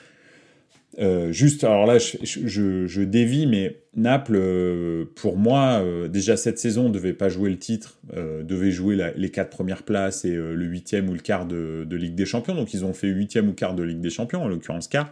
euh, 0.98 1.30
juste, 1.32 1.64
alors 1.64 1.86
là, 1.86 1.98
je, 1.98 3.02
dévie, 3.02 3.46
mais 3.46 3.82
Naples, 3.94 4.36
euh, 4.36 5.04
pour 5.14 5.36
moi, 5.36 5.82
déjà 6.08 6.36
cette 6.36 6.58
saison, 6.58 6.88
devait 6.88 7.12
pas 7.12 7.28
jouer 7.28 7.50
le 7.50 7.58
titre, 7.58 7.98
devait 8.14 8.70
jouer 8.70 9.12
les 9.16 9.30
quatre 9.30 9.50
premières 9.50 9.82
places 9.82 10.24
et 10.24 10.34
le 10.34 10.64
huitième 10.64 11.08
ou 11.08 11.12
le 11.12 11.20
quart 11.20 11.46
de, 11.46 11.86
Ligue 11.90 12.14
des 12.14 12.26
Champions. 12.26 12.54
Donc 12.54 12.74
ils 12.74 12.84
ont 12.84 12.92
fait 12.92 13.08
huitième 13.08 13.48
ou 13.48 13.52
quart 13.52 13.74
de 13.74 13.82
Ligue 13.82 14.00
des 14.00 14.10
Champions, 14.10 14.42
en 14.42 14.48
l'occurrence 14.48 14.88
quart, 14.88 15.08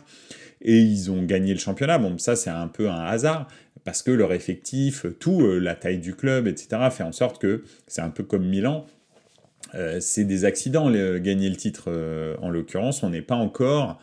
et 0.62 0.78
ils 0.78 1.10
ont 1.10 1.22
gagné 1.22 1.52
le 1.52 1.60
championnat. 1.60 1.98
Bon, 1.98 2.18
ça 2.18 2.36
c'est 2.36 2.50
un 2.50 2.68
peu 2.68 2.88
un 2.88 3.04
hasard, 3.04 3.48
parce 3.84 4.02
que 4.02 4.10
leur 4.10 4.32
effectif, 4.32 5.06
tout, 5.20 5.42
euh, 5.42 5.58
la 5.58 5.74
taille 5.74 5.98
du 5.98 6.14
club, 6.14 6.46
etc., 6.46 6.88
fait 6.90 7.02
en 7.02 7.12
sorte 7.12 7.40
que 7.40 7.62
c'est 7.86 8.00
un 8.00 8.10
peu 8.10 8.24
comme 8.24 8.46
Milan. 8.46 8.86
Euh, 9.74 9.98
c'est 10.00 10.24
des 10.24 10.44
accidents, 10.44 10.90
gagner 10.90 11.48
le 11.48 11.56
titre 11.56 11.84
euh, 11.88 12.36
en 12.40 12.48
l'occurrence. 12.48 13.02
On 13.02 13.10
n'est 13.10 13.22
pas 13.22 13.34
encore 13.34 14.00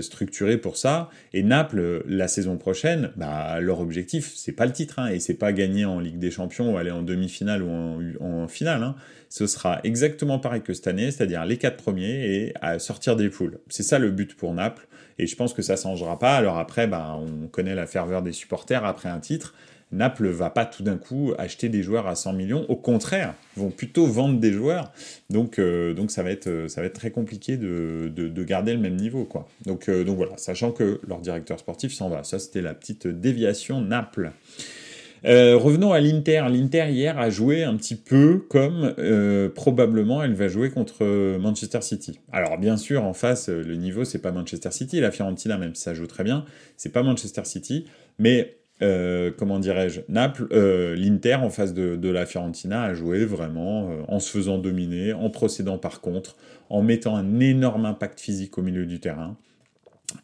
structuré 0.00 0.58
pour 0.58 0.76
ça. 0.76 1.10
Et 1.32 1.42
Naples, 1.42 2.02
la 2.06 2.28
saison 2.28 2.56
prochaine, 2.56 3.10
bah, 3.16 3.60
leur 3.60 3.80
objectif, 3.80 4.32
c'est 4.34 4.52
pas 4.52 4.66
le 4.66 4.72
titre, 4.72 4.98
hein, 4.98 5.08
et 5.08 5.20
c'est 5.20 5.34
pas 5.34 5.52
gagner 5.52 5.84
en 5.84 5.98
Ligue 5.98 6.18
des 6.18 6.30
Champions 6.30 6.72
ou 6.72 6.76
aller 6.76 6.90
en 6.90 7.02
demi-finale 7.02 7.62
ou 7.62 7.70
en, 8.20 8.48
finale. 8.48 8.82
Hein. 8.82 8.94
Ce 9.28 9.46
sera 9.46 9.80
exactement 9.84 10.38
pareil 10.38 10.62
que 10.62 10.74
cette 10.74 10.86
année, 10.86 11.10
c'est-à-dire 11.10 11.44
les 11.44 11.56
quatre 11.56 11.76
premiers 11.76 12.34
et 12.34 12.54
à 12.60 12.78
sortir 12.78 13.16
des 13.16 13.28
poules. 13.28 13.58
C'est 13.68 13.82
ça 13.82 13.98
le 13.98 14.10
but 14.10 14.36
pour 14.36 14.52
Naples. 14.54 14.86
Et 15.18 15.26
je 15.26 15.36
pense 15.36 15.52
que 15.54 15.62
ça 15.62 15.76
changera 15.76 16.18
pas. 16.18 16.36
Alors 16.36 16.58
après, 16.58 16.86
bah, 16.86 17.16
on 17.18 17.46
connaît 17.48 17.74
la 17.74 17.86
ferveur 17.86 18.22
des 18.22 18.32
supporters 18.32 18.84
après 18.84 19.08
un 19.08 19.20
titre. 19.20 19.54
Naples 19.92 20.28
va 20.28 20.50
pas 20.50 20.64
tout 20.64 20.82
d'un 20.82 20.96
coup 20.96 21.32
acheter 21.38 21.68
des 21.68 21.82
joueurs 21.82 22.06
à 22.06 22.14
100 22.14 22.32
millions. 22.32 22.64
Au 22.68 22.76
contraire, 22.76 23.34
vont 23.56 23.70
plutôt 23.70 24.06
vendre 24.06 24.40
des 24.40 24.52
joueurs. 24.52 24.90
Donc, 25.30 25.58
euh, 25.58 25.92
donc 25.92 26.10
ça, 26.10 26.22
va 26.22 26.30
être, 26.30 26.66
ça 26.68 26.80
va 26.80 26.86
être 26.86 26.94
très 26.94 27.10
compliqué 27.10 27.56
de, 27.56 28.10
de, 28.14 28.44
garder 28.44 28.72
le 28.72 28.80
même 28.80 28.96
niveau. 28.96 29.24
Quoi. 29.24 29.46
Donc, 29.66 29.88
euh, 29.88 30.02
donc 30.04 30.16
voilà, 30.16 30.36
sachant 30.38 30.72
que 30.72 31.00
leur 31.06 31.20
directeur 31.20 31.58
sportif 31.58 31.92
s'en 31.92 32.08
va. 32.08 32.24
Ça, 32.24 32.38
c'était 32.38 32.62
la 32.62 32.74
petite 32.74 33.06
déviation 33.06 33.80
Naples. 33.82 34.32
Euh, 35.24 35.56
revenons 35.56 35.92
à 35.92 36.00
l'Inter. 36.00 36.46
L'Inter 36.50 36.86
hier 36.90 37.18
a 37.18 37.30
joué 37.30 37.62
un 37.62 37.76
petit 37.76 37.94
peu 37.94 38.44
comme 38.48 38.94
euh, 38.98 39.48
probablement 39.48 40.22
elle 40.22 40.34
va 40.34 40.48
jouer 40.48 40.70
contre 40.70 41.04
Manchester 41.38 41.80
City. 41.80 42.18
Alors 42.32 42.58
bien 42.58 42.76
sûr 42.76 43.04
en 43.04 43.12
face 43.12 43.48
le 43.48 43.76
niveau 43.76 44.04
c'est 44.04 44.18
pas 44.18 44.32
Manchester 44.32 44.72
City, 44.72 44.98
la 44.98 45.12
Fiorentina 45.12 45.58
même 45.58 45.76
si 45.76 45.82
ça 45.82 45.94
joue 45.94 46.08
très 46.08 46.24
bien, 46.24 46.44
c'est 46.76 46.90
pas 46.90 47.04
Manchester 47.04 47.44
City, 47.44 47.86
mais 48.18 48.56
comment 49.38 49.58
dirais-je, 49.58 50.00
Naples, 50.08 50.46
l'Inter 50.96 51.36
en 51.36 51.50
face 51.50 51.74
de, 51.74 52.08
la 52.08 52.26
Fiorentina 52.26 52.82
a 52.82 52.94
joué 52.94 53.24
vraiment 53.24 53.90
en 54.08 54.18
se 54.18 54.30
faisant 54.30 54.58
dominer, 54.58 55.12
en 55.12 55.30
procédant 55.30 55.78
par 55.78 56.00
contre, 56.00 56.36
en 56.68 56.82
mettant 56.82 57.16
un 57.16 57.40
énorme 57.40 57.86
impact 57.86 58.20
physique 58.20 58.58
au 58.58 58.62
milieu 58.62 58.86
du 58.86 59.00
terrain 59.00 59.36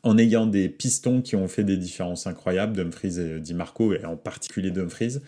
en 0.03 0.19
ayant 0.19 0.47
des 0.47 0.69
pistons 0.69 1.21
qui 1.21 1.37
ont 1.37 1.49
fait 1.49 1.65
des 1.65 1.77
différences 1.77 2.27
incroyables, 2.27 2.75
Dumfries 2.75 3.19
et 3.19 3.41
Di 3.41 3.55
Marco, 3.55 3.93
et 3.93 4.05
en 4.05 4.17
particulier 4.17 4.71
Dumfries. 4.71 5.19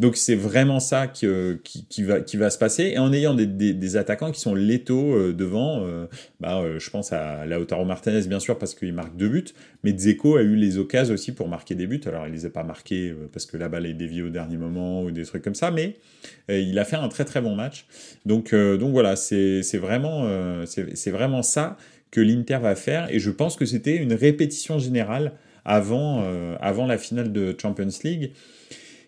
Donc 0.00 0.16
c'est 0.16 0.34
vraiment 0.34 0.80
ça 0.80 1.06
qui, 1.06 1.26
qui, 1.62 2.02
va, 2.02 2.20
qui 2.20 2.36
va 2.36 2.50
se 2.50 2.58
passer, 2.58 2.92
et 2.94 2.98
en 2.98 3.12
ayant 3.12 3.34
des, 3.34 3.46
des, 3.46 3.96
attaquants 3.96 4.32
qui 4.32 4.40
sont 4.40 4.54
létaux 4.54 5.14
euh, 5.14 5.32
devant, 5.32 5.82
euh, 5.82 6.06
bah, 6.40 6.60
euh, 6.60 6.78
je 6.78 6.90
pense 6.90 7.12
à 7.12 7.46
Lautaro 7.46 7.84
Martinez 7.84 8.26
bien 8.26 8.40
sûr 8.40 8.58
parce 8.58 8.74
qu'il 8.74 8.92
marque 8.92 9.16
deux 9.16 9.28
buts, 9.28 9.44
mais 9.84 9.92
Dzeko 9.92 10.36
a 10.36 10.42
eu 10.42 10.56
les 10.56 10.78
occasions 10.78 11.14
aussi 11.14 11.32
pour 11.32 11.48
marquer 11.48 11.74
des 11.74 11.86
buts, 11.86 12.00
alors 12.06 12.26
il 12.26 12.32
les 12.32 12.46
a 12.46 12.50
pas 12.50 12.64
marqués 12.64 13.14
parce 13.32 13.46
que 13.46 13.56
la 13.56 13.68
balle 13.68 13.86
est 13.86 13.94
déviée 13.94 14.22
au 14.22 14.30
dernier 14.30 14.56
moment 14.56 15.02
ou 15.02 15.10
des 15.10 15.24
trucs 15.24 15.42
comme 15.42 15.54
ça, 15.54 15.70
mais 15.70 15.96
il 16.48 16.78
a 16.78 16.84
fait 16.84 16.96
un 16.96 17.08
très 17.08 17.24
très 17.24 17.40
bon 17.40 17.54
match. 17.54 17.86
Donc, 18.24 18.54
donc 18.54 18.92
voilà, 18.92 19.16
c'est 19.16 19.62
vraiment, 19.78 20.28
c'est 20.66 21.10
vraiment 21.10 21.42
ça 21.42 21.76
que 22.10 22.20
l'Inter 22.20 22.58
va 22.62 22.74
faire. 22.74 23.12
Et 23.12 23.18
je 23.18 23.30
pense 23.30 23.56
que 23.56 23.66
c'était 23.66 23.96
une 23.96 24.14
répétition 24.14 24.78
générale 24.78 25.32
avant, 25.64 26.22
euh, 26.22 26.56
avant 26.60 26.86
la 26.86 26.98
finale 26.98 27.32
de 27.32 27.54
Champions 27.60 27.88
League. 28.04 28.32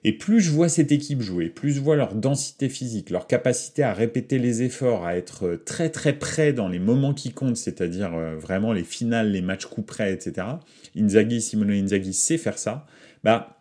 Et 0.04 0.12
plus 0.12 0.40
je 0.40 0.50
vois 0.50 0.68
cette 0.68 0.92
équipe 0.92 1.22
jouer, 1.22 1.48
plus 1.48 1.72
je 1.72 1.80
vois 1.80 1.96
leur 1.96 2.14
densité 2.14 2.68
physique, 2.68 3.10
leur 3.10 3.26
capacité 3.26 3.82
à 3.82 3.92
répéter 3.92 4.38
les 4.38 4.62
efforts, 4.62 5.04
à 5.04 5.16
être 5.16 5.60
très 5.64 5.90
très 5.90 6.12
près 6.12 6.52
dans 6.52 6.68
les 6.68 6.78
moments 6.78 7.14
qui 7.14 7.32
comptent, 7.32 7.56
c'est-à-dire 7.56 8.14
euh, 8.14 8.36
vraiment 8.36 8.72
les 8.72 8.84
finales, 8.84 9.32
les 9.32 9.42
matchs 9.42 9.66
coup 9.66 9.82
près, 9.82 10.12
etc. 10.12 10.46
Inzaghi, 10.96 11.40
Simone 11.40 11.72
Inzaghi 11.72 12.14
sait 12.14 12.38
faire 12.38 12.58
ça. 12.58 12.86
Bah, 13.24 13.57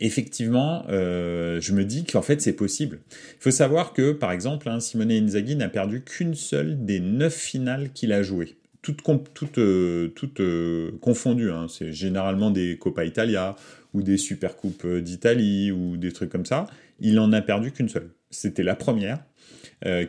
effectivement, 0.00 0.84
euh, 0.88 1.60
je 1.60 1.72
me 1.72 1.84
dis 1.84 2.04
qu'en 2.04 2.22
fait 2.22 2.40
c'est 2.40 2.52
possible. 2.52 3.00
Il 3.10 3.40
faut 3.42 3.50
savoir 3.50 3.92
que, 3.92 4.12
par 4.12 4.32
exemple, 4.32 4.68
hein, 4.68 4.80
Simone 4.80 5.10
Inzaghi 5.10 5.56
n'a 5.56 5.68
perdu 5.68 6.02
qu'une 6.02 6.34
seule 6.34 6.84
des 6.84 7.00
neuf 7.00 7.34
finales 7.34 7.90
qu'il 7.92 8.12
a 8.12 8.22
jouées. 8.22 8.56
Toutes, 8.82 9.58
euh, 9.58 10.10
euh, 10.40 10.92
confondues. 11.00 11.50
Hein. 11.50 11.66
C'est 11.68 11.92
généralement 11.92 12.50
des 12.50 12.78
Coppa 12.78 13.04
Italia 13.04 13.56
ou 13.92 14.02
des 14.02 14.16
Supercoupes 14.16 14.86
d'Italie 14.86 15.72
ou 15.72 15.96
des 15.96 16.12
trucs 16.12 16.30
comme 16.30 16.46
ça. 16.46 16.66
Il 17.00 17.18
en 17.18 17.32
a 17.32 17.42
perdu 17.42 17.72
qu'une 17.72 17.88
seule. 17.88 18.10
C'était 18.30 18.62
la 18.62 18.76
première 18.76 19.18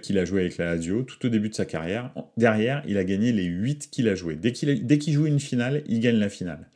qu'il 0.01 0.17
a 0.17 0.25
joué 0.25 0.41
avec 0.41 0.57
la 0.57 0.65
Lazio 0.65 1.03
tout 1.03 1.25
au 1.25 1.29
début 1.29 1.49
de 1.49 1.55
sa 1.55 1.65
carrière. 1.65 2.11
Derrière, 2.37 2.83
il 2.87 2.97
a 2.97 3.03
gagné 3.03 3.31
les 3.31 3.43
huit 3.43 3.89
qu'il 3.91 4.07
a 4.07 4.15
joué. 4.15 4.35
Dès 4.35 4.51
qu'il 4.51 5.13
joue 5.13 5.25
une 5.25 5.39
finale, 5.39 5.83
il 5.87 5.99
gagne 5.99 6.17
la 6.17 6.29
finale. 6.29 6.67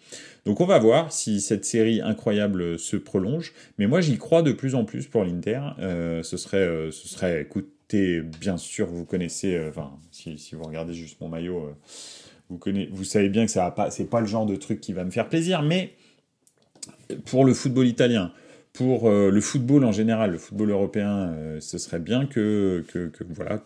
Donc 0.46 0.60
on 0.60 0.66
va 0.66 0.78
voir 0.78 1.14
si 1.14 1.40
cette 1.40 1.64
série 1.64 2.02
incroyable 2.02 2.78
se 2.78 2.98
prolonge. 2.98 3.54
Mais 3.78 3.88
moi 3.88 4.02
j'y 4.02 4.18
crois 4.18 4.42
de 4.42 4.52
plus 4.52 4.76
en 4.76 4.84
plus 4.84 5.08
pour 5.08 5.24
l'Inter. 5.24 5.62
Euh, 5.80 6.22
ce 6.24 6.38
serait, 6.38 6.58
euh, 6.58 6.92
ce 6.92 7.08
serait, 7.08 7.42
écoutez, 7.42 8.22
bien 8.22 8.58
sûr 8.58 8.88
vous 8.88 9.06
connaissez, 9.06 9.56
euh, 9.56 9.70
enfin 9.70 9.92
si, 10.12 10.38
vous 10.54 10.64
regardez 10.64 10.94
juste 10.94 11.22
mon 11.22 11.30
maillot, 11.30 11.74
vous, 12.50 12.58
connaissez, 12.58 12.90
vous 12.92 13.06
savez 13.06 13.30
bien 13.30 13.46
que 13.46 13.52
ça 13.52 13.72
pas, 13.72 13.90
c'est 13.90 14.10
pas 14.10 14.20
le 14.20 14.28
genre 14.28 14.46
de 14.46 14.56
truc 14.56 14.82
qui 14.82 14.92
va 14.92 15.06
me 15.06 15.12
faire 15.12 15.30
plaisir. 15.30 15.62
Mais 15.62 15.94
pour 17.26 17.46
le 17.46 17.54
football 17.54 17.88
italien, 17.88 18.34
pour 18.74 19.08
euh, 19.08 19.30
le 19.30 19.40
football 19.40 19.86
en 19.86 19.92
général, 19.92 20.32
le 20.32 20.40
football 20.40 20.72
européen, 20.72 21.30
euh, 21.30 21.60
ce 21.60 21.78
serait 21.78 22.00
bien 22.00 22.26
que, 22.26 22.84
voilà, 23.30 23.64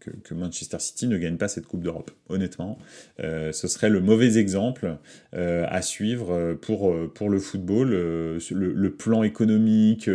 que, 0.00 0.34
Manchester 0.34 0.80
City 0.80 1.06
ne 1.06 1.16
gagne 1.16 1.36
pas 1.36 1.46
cette 1.46 1.66
Coupe 1.66 1.82
d'Europe. 1.82 2.10
Honnêtement, 2.28 2.76
euh, 3.20 3.52
ce 3.52 3.68
serait 3.68 3.88
le 3.88 4.00
mauvais 4.00 4.36
exemple 4.36 4.96
à 5.32 5.82
suivre 5.82 6.54
pour, 6.60 6.92
pour 7.14 7.30
le 7.30 7.38
football. 7.38 7.90
Le, 7.90 8.38
le, 8.50 8.90
plan 8.90 9.22
économique, 9.22 10.10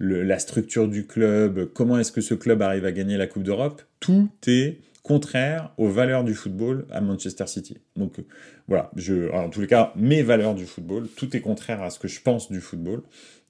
la 0.00 0.38
structure 0.38 0.88
du 0.88 1.06
club, 1.06 1.68
comment 1.72 1.98
est-ce 1.98 2.12
que 2.12 2.20
ce 2.20 2.34
club 2.34 2.62
arrive 2.62 2.84
à 2.84 2.92
gagner 2.92 3.16
la 3.16 3.28
Coupe 3.28 3.44
d'Europe, 3.44 3.82
tout 4.00 4.28
est 4.48 4.78
contraire 5.06 5.70
aux 5.76 5.88
valeurs 5.88 6.24
du 6.24 6.34
football 6.34 6.84
à 6.90 7.00
Manchester 7.00 7.46
City. 7.46 7.78
Donc 7.94 8.16
voilà, 8.66 8.90
je, 8.96 9.30
en 9.32 9.48
tous 9.48 9.60
les 9.60 9.68
cas, 9.68 9.92
mes 9.94 10.22
valeurs 10.22 10.56
du 10.56 10.66
football, 10.66 11.06
tout 11.16 11.36
est 11.36 11.40
contraire 11.40 11.80
à 11.80 11.90
ce 11.90 12.00
que 12.00 12.08
je 12.08 12.20
pense 12.20 12.50
du 12.50 12.60
football. 12.60 13.02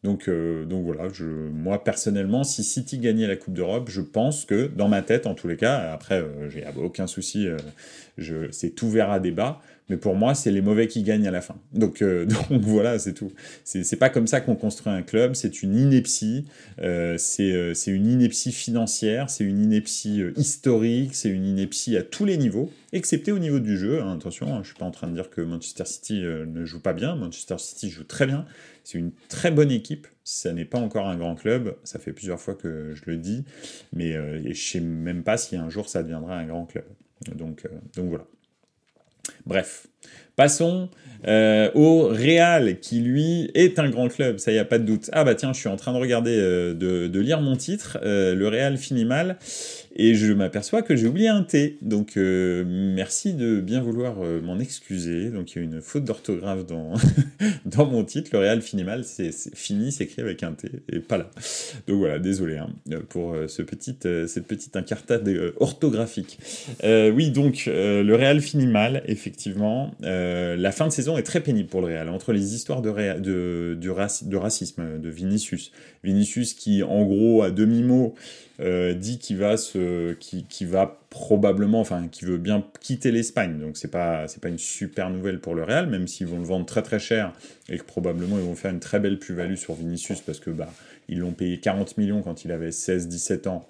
Donc, 0.03 0.29
euh, 0.29 0.65
donc 0.65 0.85
voilà, 0.85 1.09
je, 1.13 1.25
moi 1.25 1.83
personnellement, 1.83 2.45
si 2.45 2.63
City 2.63 2.99
gagnait 2.99 3.27
la 3.27 3.37
Coupe 3.37 3.55
d'Europe, 3.55 3.89
je 3.91 4.01
pense 4.01 4.45
que, 4.45 4.67
dans 4.67 4.89
ma 4.89 5.03
tête 5.03 5.27
en 5.27 5.35
tous 5.35 5.49
les 5.49 5.57
cas, 5.57 5.93
après, 5.93 6.21
euh, 6.21 6.49
j'ai 6.49 6.65
aucun 6.77 7.07
souci, 7.07 7.49
euh, 7.49 8.49
c'est 8.51 8.83
ouvert 8.83 9.11
à 9.11 9.19
débat, 9.19 9.61
mais 9.89 9.97
pour 9.97 10.15
moi, 10.15 10.35
c'est 10.35 10.51
les 10.51 10.61
mauvais 10.61 10.89
qui 10.89 11.03
gagnent 11.03 11.27
à 11.27 11.31
la 11.31 11.41
fin. 11.41 11.57
Donc, 11.73 12.03
donc 12.51 12.63
voilà, 12.63 12.99
c'est 12.99 13.13
tout. 13.13 13.33
C'est 13.65 13.97
pas 13.97 14.11
comme 14.11 14.27
ça 14.27 14.41
qu'on 14.41 14.57
construit 14.57 14.93
un 14.93 15.03
club, 15.03 15.35
c'est 15.35 15.63
une 15.63 15.77
ineptie, 15.77 16.47
c'est 16.79 17.87
une 17.87 18.07
ineptie 18.07 18.53
financière, 18.53 19.31
c'est 19.31 19.45
une 19.45 19.63
ineptie 19.63 20.23
historique, 20.37 21.15
c'est 21.15 21.29
une 21.29 21.45
ineptie 21.45 21.97
à 21.97 22.03
tous 22.03 22.25
les 22.25 22.37
niveaux, 22.37 22.71
excepté 22.93 23.33
au 23.33 23.39
niveau 23.39 23.61
du 23.61 23.77
jeu. 23.77 24.03
Hein, 24.03 24.17
attention, 24.17 24.55
hein, 24.55 24.61
je 24.63 24.69
suis 24.69 24.77
pas 24.77 24.85
en 24.85 24.91
train 24.91 25.09
de 25.09 25.15
dire 25.15 25.31
que 25.31 25.41
Manchester 25.41 25.85
City 25.87 26.23
ne 26.23 26.65
joue 26.65 26.81
pas 26.81 26.93
bien, 26.93 27.15
Manchester 27.17 27.57
City 27.59 27.91
joue 27.91 28.05
très 28.05 28.27
bien, 28.27 28.47
c'est 28.87 28.99
une 28.99 29.11
très 29.29 29.51
bonne 29.51 29.73
équipe. 29.73 30.07
Ça 30.23 30.53
n'est 30.53 30.65
pas 30.65 30.79
encore 30.79 31.09
un 31.09 31.17
grand 31.17 31.35
club. 31.35 31.77
Ça 31.83 31.99
fait 31.99 32.13
plusieurs 32.13 32.41
fois 32.41 32.55
que 32.55 32.95
je 32.95 33.03
le 33.07 33.17
dis. 33.17 33.45
Mais 33.93 34.15
euh, 34.15 34.41
je 34.45 34.61
sais 34.61 34.79
même 34.79 35.25
pas 35.25 35.37
si 35.37 35.57
un 35.57 35.69
jour 35.69 35.89
ça 35.89 36.05
deviendra 36.05 36.37
un 36.37 36.47
grand 36.47 36.67
club. 36.67 36.85
Donc, 37.35 37.65
euh, 37.65 37.71
donc 37.97 38.11
voilà. 38.11 38.27
Bref. 39.47 39.87
Passons 40.35 40.91
euh, 41.27 41.71
au 41.75 42.09
Real, 42.09 42.79
qui 42.79 43.01
lui 43.01 43.51
est 43.55 43.79
un 43.79 43.89
grand 43.89 44.09
club, 44.09 44.39
ça 44.39 44.53
y 44.53 44.59
a 44.59 44.67
pas 44.67 44.79
de 44.79 44.85
doute. 44.85 45.09
Ah 45.13 45.25
bah 45.25 45.35
tiens, 45.35 45.53
je 45.55 45.59
suis 45.59 45.69
en 45.69 45.77
train 45.77 45.93
de 45.95 45.99
regarder, 45.99 46.37
de, 46.37 47.07
de, 47.09 47.21
lire 47.21 47.41
mon 47.41 47.57
titre. 47.57 47.99
le 48.03 48.47
Real 48.49 48.77
finit 48.77 49.07
mal 49.07 49.39
et 49.99 50.15
je 50.15 50.33
m'aperçois 50.33 50.83
que 50.83 50.95
j'ai 50.95 51.07
oublié 51.07 51.29
un 51.29 51.43
T. 51.43 51.79
Donc 51.81 52.17
euh, 52.17 52.65
merci 52.67 53.33
de 53.33 53.61
bien 53.61 53.81
vouloir 53.81 54.23
euh, 54.23 54.41
m'en 54.43 54.59
excuser. 54.59 55.31
Donc 55.31 55.53
il 55.53 55.59
y 55.59 55.61
a 55.63 55.65
une 55.65 55.81
faute 55.81 56.05
d'orthographe 56.05 56.67
dans, 56.67 56.93
dans 57.65 57.87
mon 57.87 58.05
titre. 58.05 58.31
Le 58.35 58.41
Real 58.41 58.61
finit 58.61 58.85
mal, 58.85 59.05
c'est 59.05 59.33
fini, 59.57 59.91
s'écrit 59.91 60.21
avec 60.21 60.43
un 60.43 60.53
T 60.53 60.71
et 60.93 61.01
pas 61.01 61.17
là. 61.17 61.31
Donc 61.89 61.97
voilà, 61.97 62.19
désolé 62.19 62.59
hein, 62.59 62.69
pour 63.09 63.35
ce 63.49 63.63
petit, 63.63 63.97
cette 64.27 64.47
petite 64.47 64.77
incartade 64.77 65.29
orthographique. 65.59 66.39
oui, 66.85 67.31
donc 67.31 67.65
le 67.67 68.15
Real 68.15 68.41
finit 68.41 68.67
mal, 68.67 69.03
effectivement. 69.07 69.36
La 70.01 70.73
fin 70.73 70.87
de 70.87 70.93
saison 70.93 71.19
est 71.19 71.23
très 71.23 71.41
pénible 71.41 71.69
pour 71.69 71.81
le 71.81 71.89
Real. 71.89 72.09
Entre 72.09 72.33
les 72.33 72.55
histoires 72.55 72.83
de, 72.83 72.91
de, 73.19 73.77
du 73.79 73.89
de 73.89 74.37
racisme 74.37 74.99
de 74.99 75.09
Vinicius, 75.09 75.73
Vinicius 76.05 76.55
qui 76.55 76.83
en 76.83 77.05
gros 77.05 77.43
à 77.43 77.51
demi-mot 77.51 78.15
euh, 78.59 78.95
dit 78.95 79.19
qu'il 79.19 79.37
va 79.37 80.99
probablement, 81.11 81.83
veut 81.83 82.39
bien 82.39 82.65
quitter 82.81 83.11
l'Espagne. 83.11 83.59
Donc 83.59 83.77
c'est 83.77 83.91
pas, 83.91 84.29
c'est 84.29 84.41
pas 84.41 84.49
une 84.49 84.59
super 84.59 85.11
nouvelle 85.11 85.41
pour 85.41 85.55
le 85.55 85.63
Real, 85.63 85.89
même 85.89 86.09
s'ils 86.09 86.27
vont 86.27 86.39
le 86.39 86.45
vendre 86.45 86.65
très 86.65 86.83
très 86.83 86.99
cher 86.99 87.33
et 87.69 87.77
que 87.77 87.85
probablement 87.85 88.39
ils 88.39 88.45
vont 88.45 88.55
faire 88.55 88.71
une 88.71 88.81
très 88.81 88.99
belle 88.99 89.19
plus-value 89.19 89.57
sur 89.57 89.75
Vinicius 89.75 90.21
parce 90.21 90.41
que 90.41 90.51
bah 90.51 90.73
ils 91.09 91.19
l'ont 91.19 91.33
payé 91.33 91.59
40 91.59 91.99
millions 91.99 92.23
quand 92.23 92.45
il 92.45 92.53
avait 92.53 92.71
16-17 92.71 93.49
ans. 93.49 93.67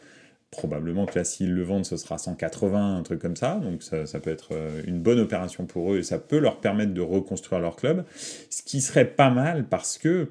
Probablement 0.56 1.04
que 1.04 1.18
là, 1.18 1.24
s'ils 1.24 1.52
le 1.52 1.62
vendent, 1.62 1.84
ce 1.84 1.98
sera 1.98 2.16
180, 2.16 2.96
un 2.96 3.02
truc 3.02 3.20
comme 3.20 3.36
ça. 3.36 3.60
Donc 3.62 3.82
ça, 3.82 4.20
peut 4.20 4.30
être 4.30 4.48
euh, 4.52 4.80
une 4.86 5.00
bonne 5.00 5.20
opération 5.20 5.66
pour 5.66 5.92
eux 5.92 5.98
et 5.98 6.02
ça 6.02 6.18
peut 6.18 6.38
leur 6.38 6.60
permettre 6.60 6.94
de 6.94 7.02
reconstruire 7.02 7.60
leur 7.60 7.76
club. 7.76 8.04
Ce 8.16 8.62
qui 8.62 8.80
serait 8.80 9.04
pas 9.04 9.28
mal 9.28 9.66
parce 9.68 9.98
que 9.98 10.30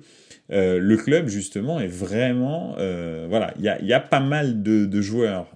euh, 0.51 0.79
le 0.79 0.97
club, 0.97 1.27
justement, 1.27 1.79
est 1.79 1.87
vraiment... 1.87 2.75
Euh, 2.79 3.27
voilà, 3.29 3.53
il 3.59 3.63
y 3.63 3.93
a, 3.93 3.99
pas 3.99 4.19
mal 4.19 4.63
de, 4.63 5.01
joueurs 5.01 5.47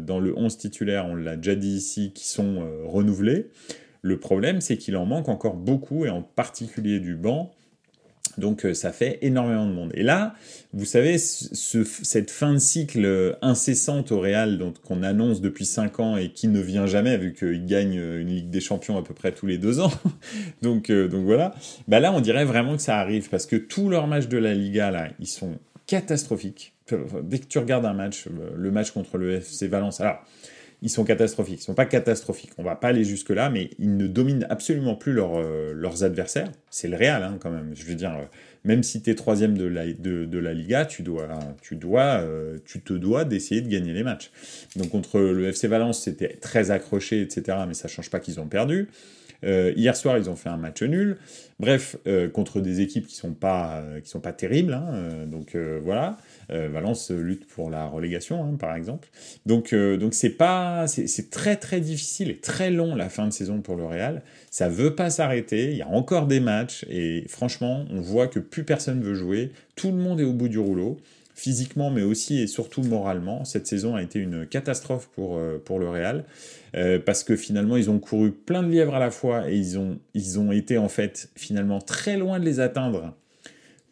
dans 0.00 0.18
le 0.18 0.36
11 0.36 0.58
titulaire, 0.58 1.06
on 1.06 1.14
l'a 1.14 1.36
déjà 1.36 1.54
dit 1.54 1.76
ici, 1.76 2.12
qui 2.12 2.26
sont 2.26 2.66
renouvelés. 2.84 3.50
Le 4.02 4.18
problème, 4.18 4.60
c'est 4.60 4.76
qu'il 4.76 4.96
en 4.96 5.06
manque 5.06 5.28
encore 5.28 5.54
beaucoup, 5.54 6.04
et 6.04 6.10
en 6.10 6.22
particulier 6.22 6.98
du 6.98 7.14
banc. 7.14 7.55
Donc 8.38 8.64
euh, 8.64 8.74
ça 8.74 8.92
fait 8.92 9.18
énormément 9.22 9.66
de 9.66 9.72
monde. 9.72 9.90
Et 9.94 10.02
là, 10.02 10.34
vous 10.72 10.84
savez, 10.84 11.18
cette 11.18 12.30
fin 12.30 12.52
de 12.52 12.58
cycle 12.58 13.04
euh, 13.04 13.32
incessante 13.42 14.12
au 14.12 14.20
Real 14.20 14.60
qu'on 14.84 15.02
annonce 15.02 15.40
depuis 15.40 15.66
5 15.66 16.00
ans 16.00 16.16
et 16.16 16.30
qui 16.30 16.48
ne 16.48 16.60
vient 16.60 16.86
jamais 16.86 17.16
vu 17.16 17.32
qu'il 17.32 17.66
gagne 17.66 17.98
euh, 17.98 18.20
une 18.20 18.28
Ligue 18.28 18.50
des 18.50 18.60
Champions 18.60 18.98
à 18.98 19.02
peu 19.02 19.14
près 19.14 19.32
tous 19.32 19.46
les 19.46 19.58
deux 19.58 19.80
ans. 19.80 19.92
donc, 20.62 20.90
donc 20.90 21.24
voilà. 21.24 21.54
Bah 21.88 22.00
là, 22.00 22.12
on 22.12 22.20
dirait 22.20 22.44
vraiment 22.44 22.76
que 22.76 22.82
ça 22.82 22.98
arrive 22.98 23.28
parce 23.30 23.46
que 23.46 23.56
tous 23.56 23.88
leurs 23.88 24.06
matchs 24.06 24.28
de 24.28 24.38
la 24.38 24.54
Liga, 24.54 24.90
là, 24.90 25.08
ils 25.18 25.26
sont 25.26 25.58
catastrophiques. 25.86 26.74
Dès 27.22 27.38
que 27.38 27.46
tu 27.46 27.58
regardes 27.58 27.84
un 27.84 27.94
match, 27.94 28.26
le 28.56 28.70
match 28.70 28.92
contre 28.92 29.18
le 29.18 29.36
FC 29.36 29.66
Valence, 29.66 30.00
alors 30.00 30.18
ils 30.82 30.90
sont 30.90 31.04
catastrophiques. 31.04 31.60
Ils 31.60 31.64
sont 31.64 31.74
pas 31.74 31.86
catastrophiques. 31.86 32.50
On 32.58 32.62
va 32.62 32.76
pas 32.76 32.88
aller 32.88 33.04
jusque 33.04 33.30
là, 33.30 33.48
mais 33.50 33.70
ils 33.78 33.96
ne 33.96 34.06
dominent 34.06 34.46
absolument 34.50 34.94
plus 34.94 35.18
euh, 35.18 35.72
leurs 35.74 36.04
adversaires. 36.04 36.50
C'est 36.70 36.88
le 36.88 36.96
Real 36.96 37.22
hein, 37.22 37.38
quand 37.40 37.50
même. 37.50 37.72
Je 37.74 37.84
veux 37.84 37.94
dire, 37.94 38.14
euh, 38.14 38.24
même 38.64 38.82
si 38.82 39.00
tu 39.00 39.10
es 39.10 39.14
troisième 39.14 39.56
de 39.56 39.64
la, 39.64 40.52
Liga, 40.52 40.84
tu 40.84 41.02
dois, 41.02 41.28
tu 41.62 41.76
dois, 41.76 42.20
euh, 42.20 42.58
tu 42.64 42.80
te 42.80 42.92
dois 42.92 43.24
d'essayer 43.24 43.62
de 43.62 43.68
gagner 43.68 43.92
les 43.92 44.02
matchs. 44.02 44.30
Donc 44.76 44.90
contre 44.90 45.18
le 45.18 45.48
FC 45.48 45.66
Valence, 45.66 46.02
c'était 46.02 46.34
très 46.40 46.70
accroché, 46.70 47.22
etc. 47.22 47.58
Mais 47.66 47.74
ça 47.74 47.88
change 47.88 48.10
pas 48.10 48.20
qu'ils 48.20 48.38
ont 48.40 48.48
perdu. 48.48 48.88
hier 49.42 49.96
soir, 49.96 50.18
ils 50.18 50.28
ont 50.28 50.36
fait 50.36 50.50
un 50.50 50.56
match 50.56 50.82
nul. 50.82 51.16
Bref, 51.58 51.96
contre 52.32 52.60
des 52.60 52.80
équipes 52.80 53.06
qui 53.06 53.14
sont 53.14 53.34
sont 54.04 54.20
pas 54.20 54.32
terribles. 54.32 54.74
Hein, 54.74 55.26
donc 55.26 55.56
voilà. 55.56 56.18
Valence 56.48 57.10
lutte 57.10 57.46
pour 57.46 57.70
la 57.70 57.86
relégation, 57.86 58.44
hein, 58.44 58.56
par 58.58 58.74
exemple. 58.74 59.08
Donc 59.46 59.74
donc 59.74 60.14
c'est 60.14 60.30
pas 60.30 60.86
c'est 60.86 61.30
très 61.30 61.56
très 61.56 61.80
difficile 61.80 62.30
et 62.30 62.38
très 62.38 62.70
long 62.70 62.94
la 62.94 63.08
fin 63.08 63.26
de 63.26 63.32
saison 63.32 63.60
pour 63.60 63.76
le 63.76 63.84
Real. 63.84 64.22
Ça 64.50 64.68
veut 64.68 64.94
pas 64.94 65.10
s'arrêter. 65.10 65.70
Il 65.72 65.76
y 65.76 65.82
a 65.82 65.88
encore 65.88 66.26
des 66.26 66.40
matchs 66.40 66.84
et 66.88 67.24
franchement, 67.28 67.84
on 67.90 68.00
voit 68.00 68.28
que 68.28 68.38
plus 68.38 68.64
personne 68.64 69.02
veut 69.02 69.14
jouer. 69.14 69.50
Tout 69.74 69.90
le 69.90 69.98
monde 69.98 70.20
est 70.20 70.24
au 70.24 70.32
bout 70.32 70.48
du 70.48 70.58
rouleau 70.58 70.98
physiquement, 71.36 71.90
mais 71.90 72.02
aussi 72.02 72.40
et 72.40 72.46
surtout 72.46 72.82
moralement. 72.82 73.44
Cette 73.44 73.66
saison 73.66 73.94
a 73.94 74.02
été 74.02 74.18
une 74.18 74.46
catastrophe 74.46 75.08
pour, 75.14 75.36
euh, 75.36 75.62
pour 75.62 75.78
le 75.78 75.88
Real, 75.88 76.24
euh, 76.74 76.98
parce 76.98 77.22
que 77.22 77.36
finalement, 77.36 77.76
ils 77.76 77.90
ont 77.90 77.98
couru 77.98 78.32
plein 78.32 78.62
de 78.62 78.70
lièvres 78.70 78.94
à 78.94 78.98
la 78.98 79.10
fois, 79.10 79.48
et 79.50 79.54
ils 79.54 79.78
ont, 79.78 79.98
ils 80.14 80.40
ont 80.40 80.50
été 80.50 80.78
en 80.78 80.88
fait 80.88 81.28
finalement 81.36 81.78
très 81.78 82.16
loin 82.16 82.40
de 82.40 82.44
les 82.46 82.58
atteindre, 82.58 83.14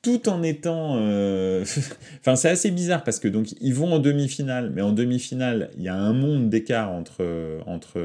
tout 0.05 0.29
en 0.29 0.45
étant... 0.45 0.99
Euh, 0.99 1.65
enfin, 2.21 2.37
c'est 2.37 2.51
assez 2.51 2.71
bizarre, 2.71 3.03
parce 3.03 3.19
que 3.19 3.27
donc 3.27 3.49
ils 3.61 3.75
vont 3.75 3.93
en 3.93 3.99
demi-finale, 3.99 4.71
mais 4.73 4.83
en 4.83 4.93
demi-finale, 4.93 5.71
il 5.77 5.83
y 5.83 5.89
a 5.89 5.97
un 5.97 6.13
monde 6.13 6.49
d'écart 6.49 6.93
entre, 6.93 7.25
entre 7.67 7.99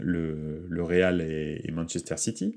le, 0.00 0.64
le 0.68 0.82
Real 0.82 1.20
et 1.20 1.70
Manchester 1.70 2.16
City. 2.16 2.56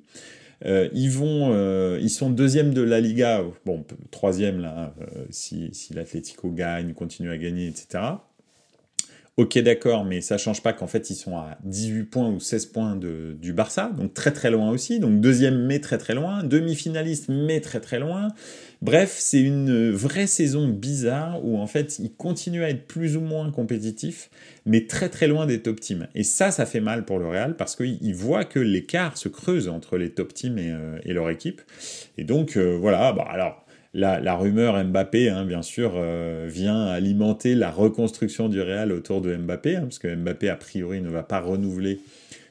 Euh, 0.65 0.89
ils 0.93 1.11
vont, 1.11 1.51
euh, 1.53 1.99
ils 2.01 2.09
sont 2.09 2.29
deuxième 2.29 2.73
de 2.73 2.81
la 2.81 2.99
Liga, 2.99 3.43
bon 3.65 3.85
troisième 4.09 4.59
là, 4.59 4.93
euh, 5.01 5.25
si, 5.29 5.69
si 5.73 5.93
l'Atlético 5.93 6.49
gagne, 6.49 6.93
continue 6.93 7.29
à 7.29 7.37
gagner, 7.37 7.67
etc. 7.67 8.03
Ok, 9.37 9.55
d'accord, 9.59 10.03
mais 10.03 10.21
ça 10.21 10.39
change 10.39 10.63
pas 10.63 10.73
qu'en 10.73 10.87
fait, 10.87 11.11
ils 11.11 11.15
sont 11.15 11.37
à 11.37 11.59
18 11.63 12.05
points 12.05 12.27
ou 12.27 12.39
16 12.39 12.65
points 12.65 12.95
de, 12.95 13.37
du 13.39 13.53
Barça, 13.53 13.91
donc 13.95 14.15
très 14.15 14.31
très 14.31 14.49
loin 14.49 14.71
aussi. 14.71 14.99
Donc 14.99 15.21
deuxième, 15.21 15.67
mais 15.67 15.77
très 15.79 15.99
très 15.99 16.15
loin. 16.15 16.43
Demi-finaliste, 16.43 17.29
mais 17.29 17.61
très 17.61 17.79
très 17.79 17.99
loin. 17.99 18.29
Bref, 18.81 19.15
c'est 19.19 19.39
une 19.39 19.91
vraie 19.91 20.25
saison 20.25 20.67
bizarre 20.67 21.45
où 21.45 21.59
en 21.59 21.67
fait, 21.67 21.99
ils 21.99 22.11
continuent 22.11 22.63
à 22.63 22.69
être 22.71 22.87
plus 22.87 23.15
ou 23.15 23.21
moins 23.21 23.51
compétitifs, 23.51 24.31
mais 24.65 24.87
très 24.87 25.07
très 25.07 25.27
loin 25.27 25.45
des 25.45 25.61
top 25.61 25.81
teams. 25.81 26.07
Et 26.15 26.23
ça, 26.23 26.49
ça 26.49 26.65
fait 26.65 26.81
mal 26.81 27.05
pour 27.05 27.19
le 27.19 27.27
Real 27.27 27.55
parce 27.55 27.75
qu'ils 27.75 28.15
voient 28.15 28.43
que 28.43 28.59
l'écart 28.59 29.17
se 29.17 29.29
creuse 29.29 29.67
entre 29.67 29.99
les 29.99 30.09
top 30.09 30.33
teams 30.33 30.57
et, 30.57 30.71
euh, 30.71 30.97
et 31.03 31.13
leur 31.13 31.29
équipe. 31.29 31.61
Et 32.17 32.23
donc, 32.23 32.57
euh, 32.57 32.75
voilà, 32.75 33.13
bah 33.13 33.27
alors 33.29 33.66
la, 33.97 34.35
rumeur 34.35 34.83
Mbappé, 34.83 35.29
hein, 35.29 35.43
bien 35.45 35.63
sûr, 35.63 35.93
euh, 35.95 36.47
vient 36.49 36.85
alimenter 36.85 37.55
la 37.55 37.71
reconstruction 37.71 38.47
du 38.47 38.61
Real 38.61 38.91
autour 38.91 39.21
de 39.21 39.35
Mbappé, 39.35 39.75
hein, 39.75 39.81
parce 39.81 39.99
que 39.99 40.13
Mbappé, 40.13 40.49
a 40.49 40.55
priori, 40.55 41.01
ne 41.01 41.09
va 41.09 41.23
pas 41.23 41.39
renouveler 41.39 41.99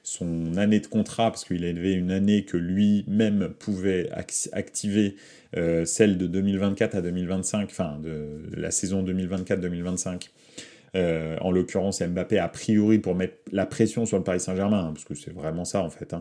son 0.03 0.57
année 0.57 0.81
de 0.81 0.87
contrat, 0.87 1.31
parce 1.31 1.45
qu'il 1.45 1.65
a 1.65 1.69
élevé 1.69 1.93
une 1.93 2.11
année 2.11 2.45
que 2.45 2.57
lui-même 2.57 3.51
pouvait 3.59 4.11
activer, 4.53 5.17
euh, 5.57 5.85
celle 5.85 6.19
de 6.19 6.27
2024 6.27 6.97
à 6.97 7.01
2025, 7.01 7.69
enfin, 7.71 7.99
de 8.03 8.61
la 8.61 8.71
saison 8.71 9.05
2024-2025. 9.05 10.31
Euh, 10.95 11.37
en 11.41 11.51
l'occurrence, 11.51 12.01
Mbappé, 12.03 12.39
a 12.39 12.49
priori, 12.49 12.99
pour 12.99 13.15
mettre 13.15 13.35
la 13.53 13.67
pression 13.67 14.07
sur 14.07 14.17
le 14.17 14.25
Paris 14.25 14.41
Saint-Germain, 14.41 14.87
hein, 14.87 14.93
parce 14.95 15.05
que 15.05 15.15
c'est 15.15 15.33
vraiment 15.33 15.65
ça, 15.65 15.83
en 15.83 15.91
fait, 15.91 16.15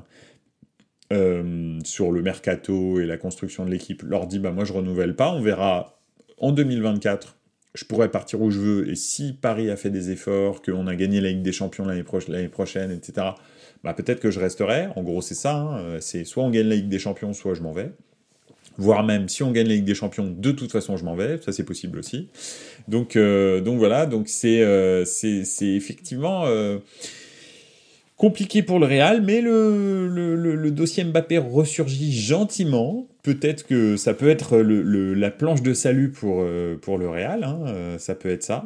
euh, 1.14 1.80
sur 1.84 2.12
le 2.12 2.22
mercato 2.22 3.00
et 3.00 3.06
la 3.06 3.18
construction 3.18 3.66
de 3.66 3.72
l'équipe 3.72 4.02
leur 4.04 4.28
dit 4.28 4.40
bah 4.40 4.52
moi 4.52 4.66
je 4.66 4.74
renouvelle 4.74 5.16
pas, 5.16 5.32
on 5.32 5.42
verra 5.42 6.00
en 6.38 6.52
2024 6.52 7.36
je 7.76 7.86
pourrais 7.86 8.10
partir 8.10 8.42
où 8.42 8.50
je 8.50 8.60
veux 8.60 8.90
et 8.90 8.96
si 8.96 9.34
Paris 9.34 9.70
a 9.70 9.76
fait 9.76 9.90
des 9.90 10.10
efforts, 10.10 10.62
qu'on 10.62 10.88
a 10.88 10.96
gagné 10.96 11.22
la 11.22 11.30
Ligue 11.30 11.44
des 11.44 11.52
Champions 11.52 11.86
l'année 11.86 12.04
prochaine, 12.50 12.92
etc. 12.92 13.28
Bah 13.84 13.94
peut-être 13.94 14.20
que 14.20 14.32
je 14.32 14.40
resterai. 14.40 14.88
En 14.96 15.04
gros 15.04 15.22
c'est 15.22 15.36
ça, 15.36 15.56
hein. 15.58 15.98
c'est 16.00 16.24
soit 16.24 16.44
on 16.44 16.50
gagne 16.50 16.68
la 16.68 16.76
Ligue 16.76 16.90
des 16.90 17.00
Champions, 17.00 17.34
soit 17.34 17.54
je 17.54 17.62
m'en 17.62 17.74
vais. 17.74 17.92
Voire 18.78 19.04
même 19.04 19.30
si 19.30 19.44
on 19.44 19.52
gagne 19.52 19.68
la 19.68 19.76
Ligue 19.76 19.86
des 19.86 19.94
Champions, 19.94 20.26
de 20.26 20.52
toute 20.52 20.72
façon 20.72 20.98
je 20.98 21.06
m'en 21.06 21.16
vais, 21.16 21.40
ça 21.42 21.52
c'est 21.52 21.64
possible 21.64 22.00
aussi. 22.00 22.30
Donc 22.88 23.16
euh, 23.16 23.62
donc 23.62 23.78
voilà, 23.78 24.06
donc 24.06 24.28
c'est 24.28 24.62
euh, 24.62 25.06
c'est 25.06 25.46
effectivement 25.62 26.46
Compliqué 28.18 28.64
pour 28.64 28.80
le 28.80 28.86
Real, 28.86 29.22
mais 29.22 29.42
le, 29.42 30.70
dossier 30.72 31.04
Mbappé 31.04 31.38
ressurgit 31.38 32.14
gentiment. 32.14 33.08
Peut-être 33.24 33.68
que 33.68 33.98
ça 33.98 34.14
peut 34.14 34.30
être 34.30 34.58
la 34.58 35.32
planche 35.32 35.62
de 35.62 35.74
salut 35.74 36.12
pour, 36.12 36.42
euh, 36.42 36.78
pour 36.78 36.98
le 36.98 37.10
Real, 37.10 37.44
hein, 37.44 37.60
euh, 37.68 37.98
ça 37.98 38.16
peut 38.16 38.30
être 38.30 38.44
ça. 38.44 38.66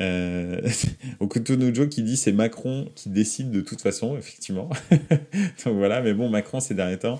Euh, 0.00 0.60
Okutonojo 1.20 1.88
qui 1.88 2.02
dit 2.02 2.16
c'est 2.16 2.32
Macron 2.32 2.88
qui 2.94 3.10
décide 3.10 3.50
de 3.50 3.60
toute 3.60 3.80
façon, 3.80 4.16
effectivement. 4.16 4.68
Donc 5.64 5.76
voilà, 5.76 6.00
mais 6.00 6.12
bon, 6.12 6.28
Macron 6.28 6.60
ces 6.60 6.74
derniers 6.74 6.98
temps, 6.98 7.18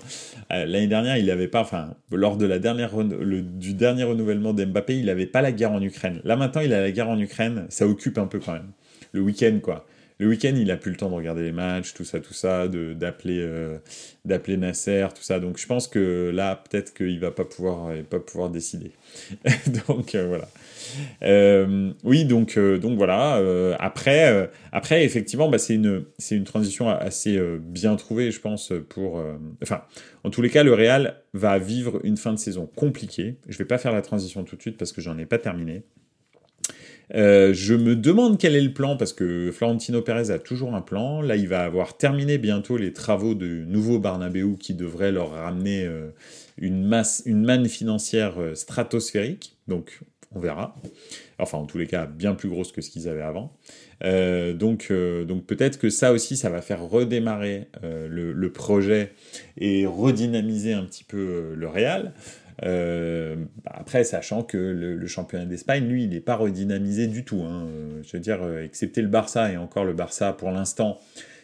euh, 0.51 0.65
l'année 0.65 0.87
dernière, 0.87 1.17
il 1.17 1.25
n'avait 1.25 1.47
pas, 1.47 1.61
enfin, 1.61 1.95
lors 2.11 2.37
de 2.37 2.45
la 2.45 2.59
dernière, 2.59 2.91
du 3.03 3.73
dernier 3.73 4.03
renouvellement 4.03 4.53
d'Mbappé, 4.53 4.97
il 4.97 5.05
n'avait 5.05 5.25
pas 5.25 5.41
la 5.41 5.51
guerre 5.51 5.71
en 5.71 5.81
Ukraine. 5.81 6.21
Là 6.23 6.35
maintenant, 6.35 6.61
il 6.61 6.73
a 6.73 6.81
la 6.81 6.91
guerre 6.91 7.09
en 7.09 7.19
Ukraine, 7.19 7.65
ça 7.69 7.87
occupe 7.87 8.17
un 8.17 8.27
peu 8.27 8.39
quand 8.39 8.53
même. 8.53 8.71
Le 9.13 9.21
week-end, 9.21 9.59
quoi 9.61 9.85
le 10.21 10.27
week-end, 10.27 10.53
il 10.55 10.69
a 10.69 10.77
plus 10.77 10.91
le 10.91 10.97
temps 10.97 11.09
de 11.09 11.15
regarder 11.15 11.41
les 11.41 11.51
matchs, 11.51 11.95
tout 11.95 12.03
ça, 12.03 12.19
tout 12.19 12.35
ça, 12.35 12.67
d'appeler 12.67 13.39
euh, 13.39 13.79
d'appeler 14.23 14.55
Nasser, 14.55 15.07
tout 15.15 15.23
ça. 15.23 15.39
Donc 15.39 15.57
je 15.57 15.65
pense 15.65 15.87
que 15.87 16.29
là, 16.31 16.57
peut-être 16.69 16.93
qu'il 16.93 17.19
va 17.19 17.31
pas 17.31 17.43
pouvoir, 17.43 17.91
pas 18.07 18.19
pouvoir 18.19 18.51
décider. 18.51 18.91
donc 19.87 20.13
euh, 20.13 20.27
voilà. 20.27 20.47
Euh, 21.23 21.91
oui, 22.03 22.25
donc 22.25 22.59
donc 22.59 22.97
voilà. 22.97 23.41
après 23.79 24.51
après 24.71 25.05
effectivement, 25.05 25.49
bah, 25.49 25.57
c'est 25.57 25.73
une 25.73 26.05
c'est 26.19 26.35
une 26.35 26.43
transition 26.43 26.87
assez 26.87 27.41
bien 27.59 27.95
trouvée, 27.95 28.29
je 28.29 28.39
pense 28.39 28.71
pour. 28.89 29.23
enfin, 29.63 29.81
en 30.23 30.29
tous 30.29 30.43
les 30.43 30.51
cas, 30.51 30.61
le 30.61 30.75
Real 30.75 31.15
va 31.33 31.57
vivre 31.57 31.99
une 32.03 32.17
fin 32.17 32.31
de 32.31 32.37
saison 32.37 32.69
compliquée. 32.75 33.37
Je 33.49 33.57
vais 33.57 33.65
pas 33.65 33.79
faire 33.79 33.91
la 33.91 34.03
transition 34.03 34.43
tout 34.43 34.55
de 34.55 34.61
suite 34.61 34.77
parce 34.77 34.91
que 34.91 35.01
j'en 35.01 35.17
ai 35.17 35.25
pas 35.25 35.39
terminé. 35.39 35.81
Euh, 37.13 37.53
je 37.53 37.73
me 37.73 37.95
demande 37.95 38.37
quel 38.37 38.55
est 38.55 38.61
le 38.61 38.73
plan 38.73 38.95
parce 38.95 39.13
que 39.13 39.51
Florentino 39.51 40.01
Pérez 40.01 40.31
a 40.31 40.39
toujours 40.39 40.75
un 40.75 40.81
plan. 40.81 41.21
Là, 41.21 41.35
il 41.35 41.47
va 41.47 41.63
avoir 41.63 41.97
terminé 41.97 42.37
bientôt 42.37 42.77
les 42.77 42.93
travaux 42.93 43.33
de 43.35 43.47
nouveau 43.47 43.99
Barnabéu 43.99 44.55
qui 44.57 44.73
devrait 44.73 45.11
leur 45.11 45.31
ramener 45.31 45.85
euh, 45.85 46.09
une 46.57 46.85
masse, 46.85 47.23
une 47.25 47.43
manne 47.43 47.67
financière 47.67 48.39
euh, 48.39 48.55
stratosphérique. 48.55 49.57
Donc, 49.67 49.99
on 50.33 50.39
verra. 50.39 50.75
Enfin, 51.39 51.57
en 51.57 51.65
tous 51.65 51.77
les 51.77 51.87
cas, 51.87 52.05
bien 52.05 52.33
plus 52.33 52.47
grosse 52.47 52.71
que 52.71 52.81
ce 52.81 52.89
qu'ils 52.89 53.09
avaient 53.09 53.21
avant. 53.21 53.51
donc, 54.01 54.93
donc 55.27 55.45
peut-être 55.45 55.77
que 55.77 55.89
ça 55.89 56.13
aussi, 56.13 56.37
ça 56.37 56.49
va 56.49 56.61
faire 56.61 56.81
redémarrer 56.81 57.67
le, 57.83 58.31
le, 58.31 58.51
projet 58.53 59.11
et 59.57 59.85
redynamiser 59.85 60.71
un 60.71 60.85
petit 60.85 61.03
peu 61.03 61.53
le 61.53 61.67
Real. 61.67 62.13
Euh, 62.63 63.35
bah, 63.63 63.71
après, 63.75 64.03
sachant 64.03 64.43
que 64.43 64.57
le, 64.57 65.07
championnat 65.07 65.45
d'Espagne, 65.45 65.85
lui, 65.85 66.03
il 66.03 66.09
n'est 66.09 66.19
pas 66.19 66.35
redynamisé 66.35 67.07
du 67.07 67.25
tout. 67.25 67.41
Hein. 67.41 67.65
Euh, 67.67 68.01
je 68.03 68.17
veux 68.17 68.21
dire, 68.21 68.43
euh, 68.43 68.63
excepté 68.63 69.01
le 69.01 69.07
Barça, 69.07 69.51
et 69.51 69.57
encore 69.57 69.85
le 69.85 69.93
Barça, 69.93 70.33
pour 70.33 70.51
l'instant, 70.51 70.99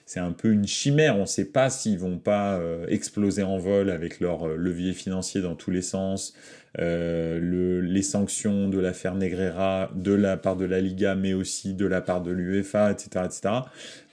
c'est 0.08 0.20
un 0.20 0.32
peu 0.32 0.52
une 0.52 0.66
chimère. 0.66 1.18
On 1.18 1.22
ne 1.22 1.26
sait 1.26 1.52
pas 1.52 1.70
s'ils 1.70 2.00
vont 2.00 2.18
pas 2.18 2.60
exploser 2.88 3.44
en 3.44 3.60
vol 3.60 3.92
avec 3.92 4.20
leur 4.20 4.48
levier 4.48 4.94
financier 4.94 5.42
dans 5.42 5.54
tous 5.54 5.70
les 5.70 5.82
sens. 5.84 6.34
le, 6.78 7.82
les 7.82 8.02
sanctions 8.02 8.70
de 8.70 8.80
l'affaire 8.80 9.16
Negreira 9.16 9.92
de 9.96 10.14
la 10.14 10.38
part 10.38 10.56
de 10.56 10.66
la 10.66 10.80
Liga, 10.80 11.14
mais 11.16 11.34
aussi 11.34 11.74
de 11.74 11.86
la 11.86 12.02
part 12.02 12.22
de 12.22 12.32
l'UEFA, 12.32 12.92
etc., 12.92 13.26
etc. 13.26 13.50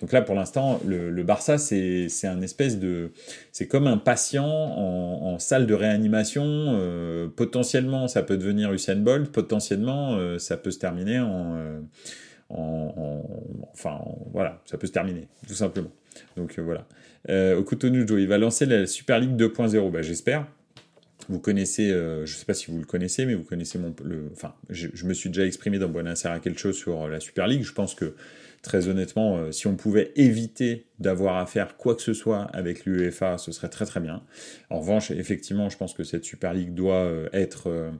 Donc 0.04 0.12
là, 0.12 0.20
pour 0.20 0.34
l'instant, 0.34 0.82
le, 0.86 1.22
Barça, 1.22 1.56
c'est 1.56 2.08
un 2.24 2.42
espèce 2.42 2.78
de... 2.78 3.12
C'est 3.52 3.66
comme 3.66 3.86
un 3.86 3.96
patient 3.96 4.44
en, 4.44 5.38
salle 5.38 5.66
de 5.66 5.72
réanimation. 5.72 6.44
Euh, 6.44 7.26
potentiellement, 7.34 8.06
ça 8.06 8.22
peut 8.22 8.36
devenir 8.36 8.70
Usain 8.70 8.96
Bolt. 8.96 9.32
Potentiellement, 9.32 10.16
euh, 10.16 10.38
ça 10.38 10.58
peut 10.58 10.70
se 10.70 10.78
terminer 10.78 11.20
en... 11.20 11.80
Euh, 12.50 13.20
enfin, 13.72 14.00
voilà, 14.32 14.62
ça 14.66 14.78
peut 14.78 14.86
se 14.86 14.92
terminer, 14.92 15.28
tout 15.46 15.54
simplement. 15.54 15.90
Donc 16.36 16.58
voilà. 16.58 16.86
Euh, 17.28 17.58
Okutonujo, 17.58 18.18
il 18.18 18.28
va 18.28 18.38
lancer 18.38 18.66
la 18.66 18.86
Super 18.86 19.18
League 19.18 19.36
2.0. 19.36 19.90
Bah, 19.90 20.02
J'espère. 20.02 20.46
Vous 21.30 21.38
connaissez, 21.38 21.88
je 21.88 22.20
ne 22.20 22.26
sais 22.26 22.44
pas 22.44 22.52
si 22.52 22.70
vous 22.70 22.78
le 22.78 22.84
connaissez, 22.84 23.24
mais 23.24 23.34
vous 23.34 23.44
connaissez 23.44 23.78
mon... 23.78 23.94
Enfin, 24.32 24.54
je, 24.68 25.06
me 25.06 25.14
suis 25.14 25.30
déjà 25.30 25.46
exprimé 25.46 25.78
dans 25.78 25.88
Buenos 25.88 26.22
Aires 26.26 26.38
quelque 26.42 26.60
chose 26.60 26.76
sur 26.76 27.08
la 27.08 27.18
Super 27.18 27.46
League. 27.46 27.62
Je 27.62 27.72
pense 27.72 27.94
que 27.94 28.14
très 28.64 28.88
honnêtement, 28.88 29.36
euh, 29.36 29.52
si 29.52 29.66
on 29.68 29.76
pouvait 29.76 30.10
éviter 30.16 30.86
d'avoir 30.98 31.36
à 31.36 31.46
faire 31.46 31.76
quoi 31.76 31.94
que 31.94 32.02
ce 32.02 32.14
soit 32.14 32.44
avec 32.54 32.86
l'UEFA, 32.86 33.36
ce 33.36 33.52
serait 33.52 33.68
très 33.68 33.84
très 33.84 34.00
bien. 34.00 34.22
En 34.70 34.80
revanche, 34.80 35.10
effectivement, 35.10 35.68
je 35.68 35.76
pense 35.76 35.92
que 35.92 36.02
cette 36.02 36.24
Super 36.24 36.54
League 36.54 36.74
doit 36.74 37.04
euh, 37.04 37.28
être 37.32 37.68
euh, 37.68 37.90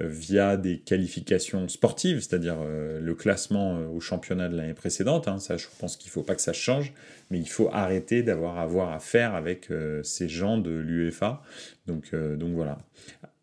via 0.00 0.56
des 0.56 0.78
qualifications 0.78 1.68
sportives, 1.68 2.20
c'est-à-dire 2.20 2.56
le 3.00 3.14
classement 3.14 3.78
au 3.94 3.98
championnat 3.98 4.50
de 4.50 4.56
l'année 4.56 4.74
précédente. 4.74 5.26
Hein. 5.26 5.38
ça, 5.38 5.56
je 5.56 5.66
pense 5.78 5.96
qu'il 5.96 6.10
ne 6.10 6.12
faut 6.12 6.22
pas 6.22 6.34
que 6.34 6.42
ça 6.42 6.52
change, 6.52 6.92
mais 7.30 7.38
il 7.38 7.48
faut 7.48 7.70
arrêter 7.72 8.22
d'avoir 8.22 8.58
à 8.58 8.62
avoir 8.62 8.92
à 8.92 8.98
faire 8.98 9.34
avec 9.34 9.70
ces 10.02 10.28
gens 10.28 10.58
de 10.58 10.70
l'UEFA. 10.70 11.40
Donc, 11.86 12.14
donc 12.14 12.52
voilà 12.52 12.78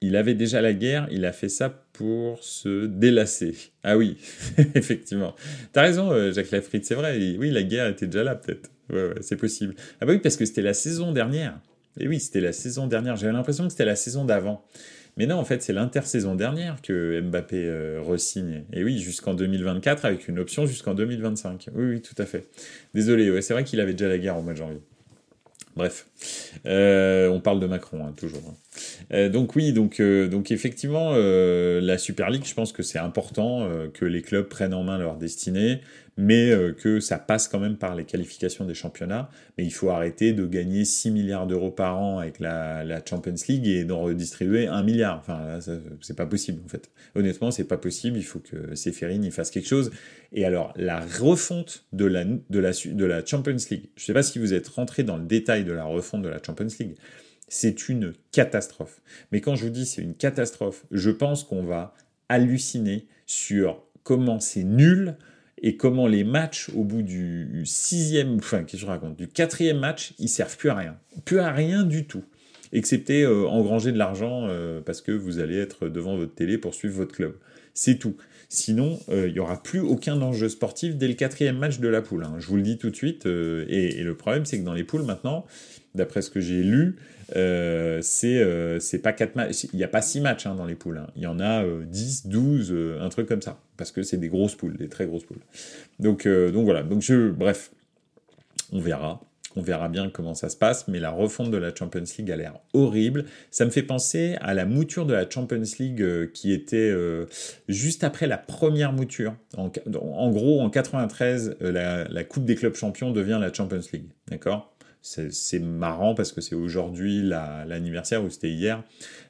il 0.03 0.17
avait 0.17 0.33
déjà 0.33 0.61
la 0.61 0.73
guerre, 0.73 1.07
il 1.11 1.23
a 1.25 1.31
fait 1.31 1.47
ça 1.47 1.82
pour 1.93 2.43
se 2.43 2.87
délasser. 2.87 3.55
Ah 3.83 3.97
oui, 3.97 4.17
effectivement. 4.75 5.35
T'as 5.71 5.83
raison, 5.83 6.11
euh, 6.11 6.31
Jacques 6.31 6.51
Lafritte, 6.51 6.85
c'est 6.85 6.95
vrai. 6.95 7.17
Oui, 7.37 7.51
la 7.51 7.63
guerre 7.63 7.87
était 7.87 8.07
déjà 8.07 8.23
là, 8.23 8.35
peut-être. 8.35 8.69
ouais, 8.91 9.13
c'est 9.21 9.37
possible. 9.37 9.75
Ah 10.01 10.05
bah 10.05 10.13
oui, 10.13 10.19
parce 10.19 10.35
que 10.35 10.45
c'était 10.45 10.63
la 10.63 10.73
saison 10.73 11.11
dernière. 11.11 11.59
Et 11.99 12.07
oui, 12.07 12.19
c'était 12.19 12.41
la 12.41 12.53
saison 12.53 12.87
dernière. 12.87 13.15
J'avais 13.15 13.33
l'impression 13.33 13.65
que 13.65 13.69
c'était 13.69 13.85
la 13.85 13.95
saison 13.95 14.25
d'avant. 14.25 14.65
Mais 15.15 15.27
non, 15.27 15.35
en 15.35 15.45
fait, 15.45 15.61
c'est 15.61 15.73
l'intersaison 15.73 16.33
dernière 16.33 16.81
que 16.81 17.21
Mbappé 17.21 17.65
euh, 17.67 18.01
resigne. 18.01 18.63
Et 18.73 18.83
oui, 18.83 18.97
jusqu'en 18.97 19.35
2024 19.35 20.05
avec 20.05 20.27
une 20.27 20.39
option 20.39 20.65
jusqu'en 20.65 20.95
2025. 20.95 21.69
Oui, 21.75 21.85
oui, 21.85 22.01
tout 22.01 22.19
à 22.19 22.25
fait. 22.25 22.47
Désolé, 22.95 23.29
ouais, 23.29 23.43
c'est 23.43 23.53
vrai 23.53 23.63
qu'il 23.63 23.79
avait 23.79 23.93
déjà 23.93 24.09
la 24.09 24.17
guerre 24.17 24.37
au 24.37 24.41
mois 24.41 24.53
de 24.53 24.57
janvier. 24.57 24.81
Bref, 25.75 26.05
euh, 26.67 27.29
on 27.29 27.39
parle 27.39 27.59
de 27.59 27.65
Macron, 27.65 28.05
hein, 28.05 28.13
toujours. 28.15 28.43
Hein. 28.47 28.55
Euh, 29.11 29.29
donc 29.29 29.55
oui, 29.55 29.73
donc, 29.73 29.99
euh, 29.99 30.27
donc 30.27 30.51
effectivement, 30.51 31.13
la 31.15 31.97
Super 31.97 32.29
League, 32.29 32.45
je 32.45 32.53
pense 32.53 32.71
que 32.71 32.83
c'est 32.83 32.99
important 32.99 33.67
que 33.93 34.05
les 34.05 34.21
clubs 34.21 34.47
prennent 34.47 34.73
en 34.73 34.83
main 34.83 34.97
leur 34.97 35.15
destinée 35.15 35.81
mais 36.17 36.51
euh, 36.51 36.73
que 36.73 36.99
ça 36.99 37.17
passe 37.17 37.47
quand 37.47 37.59
même 37.59 37.77
par 37.77 37.95
les 37.95 38.05
qualifications 38.05 38.65
des 38.65 38.73
championnats. 38.73 39.29
Mais 39.57 39.65
il 39.65 39.71
faut 39.71 39.89
arrêter 39.89 40.33
de 40.33 40.45
gagner 40.45 40.85
6 40.85 41.11
milliards 41.11 41.47
d'euros 41.47 41.71
par 41.71 41.97
an 41.97 42.19
avec 42.19 42.39
la, 42.39 42.83
Champions 43.07 43.35
League 43.47 43.67
et 43.67 43.83
d'en 43.83 44.01
redistribuer 44.01 44.67
1 44.67 44.83
milliard. 44.83 45.17
Enfin, 45.17 45.59
c'est 46.01 46.15
pas 46.15 46.25
possible 46.25 46.61
en 46.63 46.67
fait. 46.67 46.89
Honnêtement, 47.15 47.51
c'est 47.51 47.63
pas 47.63 47.77
possible. 47.77 48.17
Il 48.17 48.25
faut 48.25 48.39
que 48.39 48.75
Seferin 48.75 49.21
y 49.21 49.31
fasse 49.31 49.49
quelque 49.49 49.67
chose. 49.67 49.91
Et 50.31 50.45
alors, 50.45 50.73
la 50.75 50.99
refonte 50.99 51.85
de 51.93 52.05
la, 52.05 52.25
de 52.25 52.59
la, 52.59 52.71
de 52.71 53.05
la 53.05 53.25
Champions 53.25 53.57
League, 53.69 53.89
je 53.95 54.03
sais 54.03 54.13
pas 54.13 54.23
si 54.23 54.39
vous 54.39 54.53
êtes 54.53 54.67
rentré 54.67 55.03
dans 55.03 55.17
le 55.17 55.25
détail 55.25 55.63
de 55.63 55.71
la 55.71 55.85
refonte 55.85 56.21
de 56.21 56.29
la 56.29 56.41
Champions 56.43 56.67
League, 56.79 56.95
c'est 57.47 57.87
une 57.89 58.13
catastrophe. 58.31 59.01
Mais 59.31 59.41
quand 59.41 59.55
je 59.55 59.65
vous 59.65 59.69
dis 59.69 59.85
c'est 59.85 60.01
une 60.01 60.15
catastrophe, 60.15 60.85
je 60.91 61.11
pense 61.11 61.43
qu'on 61.43 61.63
va 61.63 61.93
halluciner 62.29 63.07
sur 63.25 63.83
comment 64.03 64.39
c'est 64.39 64.63
nul, 64.63 65.15
et 65.63 65.77
comment 65.77 66.07
les 66.07 66.25
matchs 66.25 66.69
au 66.75 66.83
bout 66.83 67.01
du 67.01 67.63
sixième, 67.65 68.35
enfin, 68.35 68.63
qu'est-ce 68.63 68.73
que 68.73 68.79
je 68.81 68.85
raconte, 68.85 69.15
du 69.15 69.29
quatrième 69.29 69.79
match, 69.79 70.13
ils 70.19 70.27
servent 70.27 70.57
plus 70.57 70.69
à 70.69 70.75
rien. 70.75 70.97
Plus 71.23 71.39
à 71.39 71.51
rien 71.51 71.83
du 71.83 72.05
tout. 72.05 72.23
Excepté 72.73 73.23
euh, 73.23 73.47
engranger 73.47 73.93
de 73.93 73.97
l'argent 73.97 74.47
euh, 74.49 74.81
parce 74.81 75.01
que 75.01 75.13
vous 75.13 75.39
allez 75.39 75.57
être 75.57 75.87
devant 75.87 76.17
votre 76.17 76.35
télé 76.35 76.57
pour 76.57 76.73
suivre 76.73 76.95
votre 76.95 77.15
club. 77.15 77.35
C'est 77.73 77.97
tout. 77.97 78.17
Sinon, 78.49 78.99
euh, 79.09 79.27
il 79.29 79.33
n'y 79.33 79.39
aura 79.39 79.63
plus 79.63 79.79
aucun 79.79 80.21
enjeu 80.21 80.49
sportif 80.49 80.97
dès 80.97 81.07
le 81.07 81.13
quatrième 81.13 81.57
match 81.57 81.79
de 81.79 81.87
la 81.87 82.01
poule. 82.01 82.25
Hein. 82.25 82.35
Je 82.39 82.47
vous 82.47 82.57
le 82.57 82.61
dis 82.61 82.77
tout 82.77 82.89
de 82.89 82.95
suite. 82.95 83.25
Et, 83.25 83.99
et, 83.99 84.03
le 84.03 84.15
problème, 84.15 84.45
c'est 84.45 84.59
que 84.59 84.65
dans 84.65 84.73
les 84.73 84.83
poules 84.83 85.03
maintenant, 85.03 85.45
d'après 85.95 86.21
ce 86.21 86.29
que 86.29 86.41
j'ai 86.41 86.61
lu, 86.61 86.97
euh, 87.35 88.01
euh, 88.23 88.79
c'est 88.79 88.99
pas 88.99 89.13
quatre 89.13 89.35
matchs. 89.35 89.65
Il 89.73 89.77
n'y 89.77 89.83
a 89.83 89.87
pas 89.87 90.01
six 90.01 90.21
matchs 90.21 90.45
hein, 90.45 90.55
dans 90.55 90.65
les 90.65 90.75
poules. 90.75 90.97
Hein. 90.97 91.07
Il 91.15 91.23
y 91.23 91.27
en 91.27 91.39
a 91.39 91.63
10, 91.63 92.23
euh, 92.25 92.29
12, 92.29 92.75
un 93.01 93.09
truc 93.09 93.27
comme 93.27 93.41
ça. 93.41 93.59
Parce 93.77 93.91
que 93.91 94.03
c'est 94.03 94.17
des 94.17 94.29
grosses 94.29 94.55
poules, 94.55 94.77
des 94.77 94.89
très 94.89 95.05
grosses 95.05 95.25
poules. 95.25 95.41
Donc, 95.99 96.27
donc 96.27 96.65
voilà. 96.65 96.83
Donc 96.83 97.01
je, 97.01 97.29
bref, 97.31 97.71
on 98.71 98.79
verra. 98.79 99.21
On 99.55 99.61
verra 99.61 99.87
bien 99.87 100.09
comment 100.09 100.33
ça 100.33 100.49
se 100.49 100.57
passe, 100.57 100.87
mais 100.87 100.99
la 100.99 101.11
refonte 101.11 101.51
de 101.51 101.57
la 101.57 101.75
Champions 101.75 102.03
League 102.17 102.31
a 102.31 102.35
l'air 102.35 102.55
horrible. 102.73 103.25
Ça 103.51 103.65
me 103.65 103.69
fait 103.69 103.83
penser 103.83 104.35
à 104.41 104.55
la 104.55 104.65
mouture 104.65 105.05
de 105.05 105.13
la 105.13 105.29
Champions 105.29 105.61
League 105.79 106.31
qui 106.31 106.51
était 106.51 106.91
juste 107.69 108.03
après 108.03 108.25
la 108.25 108.39
première 108.39 108.93
mouture. 108.93 109.35
En, 109.55 109.69
gros, 110.31 110.59
en 110.59 110.71
93, 110.71 111.57
la, 111.59 112.05
la 112.05 112.23
Coupe 112.23 112.45
des 112.45 112.55
clubs 112.55 112.73
champions 112.73 113.11
devient 113.11 113.37
la 113.39 113.53
Champions 113.53 113.81
League. 113.93 114.09
D'accord? 114.27 114.72
C'est 115.03 115.59
marrant 115.59 116.15
parce 116.15 116.31
que 116.31 116.39
c'est 116.39 116.55
aujourd'hui 116.55 117.21
l'anniversaire, 117.21 118.23
ou 118.23 118.29
c'était 118.29 118.51
hier, 118.51 118.83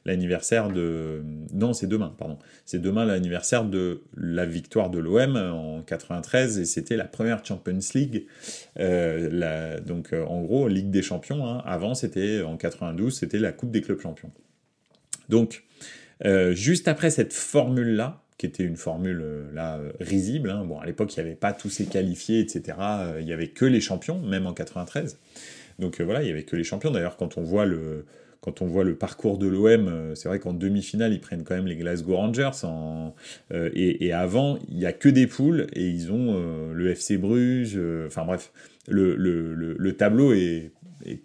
l'anniversaire 0.06 0.70
de... 0.70 1.24
Non, 1.52 1.74
c'est 1.74 1.88
demain, 1.88 2.14
pardon. 2.16 2.38
C'est 2.64 2.80
demain 2.80 3.06
l'anniversaire 3.06 3.66
de 3.66 4.04
la 4.16 4.46
victoire 4.46 4.92
de 4.92 5.00
l'OM 5.00 5.36
en 5.36 5.82
93, 5.82 6.60
et 6.60 6.66
c'était 6.66 6.96
la 6.96 7.06
première 7.06 7.44
Champions 7.44 7.80
League. 7.96 8.28
Euh, 8.80 9.80
donc, 9.80 10.14
euh, 10.14 10.24
en 10.24 10.42
gros, 10.42 10.68
Ligue 10.68 10.92
des 10.92 11.02
Champions. 11.02 11.44
Hein. 11.48 11.64
Avant, 11.66 11.96
c'était 11.96 12.44
en 12.44 12.56
92, 12.56 13.18
c'était 13.18 13.40
la 13.40 13.52
Coupe 13.52 13.72
des 13.72 13.82
clubs 13.82 14.00
champions. 14.00 14.32
Donc, 15.28 15.64
euh, 16.24 16.54
juste 16.54 16.88
après 16.88 17.10
cette 17.10 17.34
formule-là, 17.34 18.22
qui 18.38 18.46
était 18.46 18.64
une 18.64 18.78
formule 18.78 19.24
là 19.54 19.80
risible. 20.00 20.52
Hein. 20.52 20.66
Bon, 20.66 20.80
à 20.80 20.86
l'époque, 20.86 21.16
il 21.16 21.20
n'y 21.20 21.26
avait 21.26 21.36
pas 21.36 21.54
tous 21.54 21.70
ces 21.70 21.86
qualifiés, 21.86 22.42
etc. 22.42 22.78
Il 23.20 23.26
n'y 23.26 23.34
avait 23.34 23.48
que 23.48 23.66
les 23.66 23.82
champions, 23.82 24.20
même 24.20 24.46
en 24.46 24.54
93. 24.54 25.18
Donc 25.80 26.00
euh, 26.00 26.04
voilà, 26.04 26.22
il 26.22 26.26
n'y 26.26 26.32
avait 26.32 26.44
que 26.44 26.56
les 26.56 26.64
champions. 26.64 26.92
D'ailleurs, 26.92 27.18
quand 27.18 27.38
on 27.38 27.42
voit 27.42 27.66
le, 27.66 28.06
quand 28.42 28.62
on 28.62 28.66
voit 28.66 28.84
le 28.84 28.96
parcours 28.96 29.38
de 29.38 29.48
l'OM, 29.48 29.88
euh, 29.88 30.16
c'est 30.16 30.28
vrai 30.28 30.40
qu'en 30.40 30.54
demi-finale, 30.54 31.14
ils 31.14 31.22
prennent 31.22 31.44
quand 31.44 31.56
même 31.56 31.68
les 31.68 31.76
Glasgow 31.76 32.16
Rangers. 32.16 32.52
Euh, 33.52 33.70
et, 33.74 34.12
avant, 34.12 34.60
il 34.70 34.78
n'y 34.78 34.86
a 34.86 34.94
que 34.94 35.10
des 35.10 35.28
poules 35.28 35.68
et 35.74 35.88
ils 35.88 36.12
ont 36.12 36.72
le 36.72 36.90
FC 36.90 37.18
Bruges. 37.18 37.80
enfin 38.08 38.26
bref, 38.26 38.52
le, 38.88 39.92
tableau 39.92 40.34
est, 40.34 40.72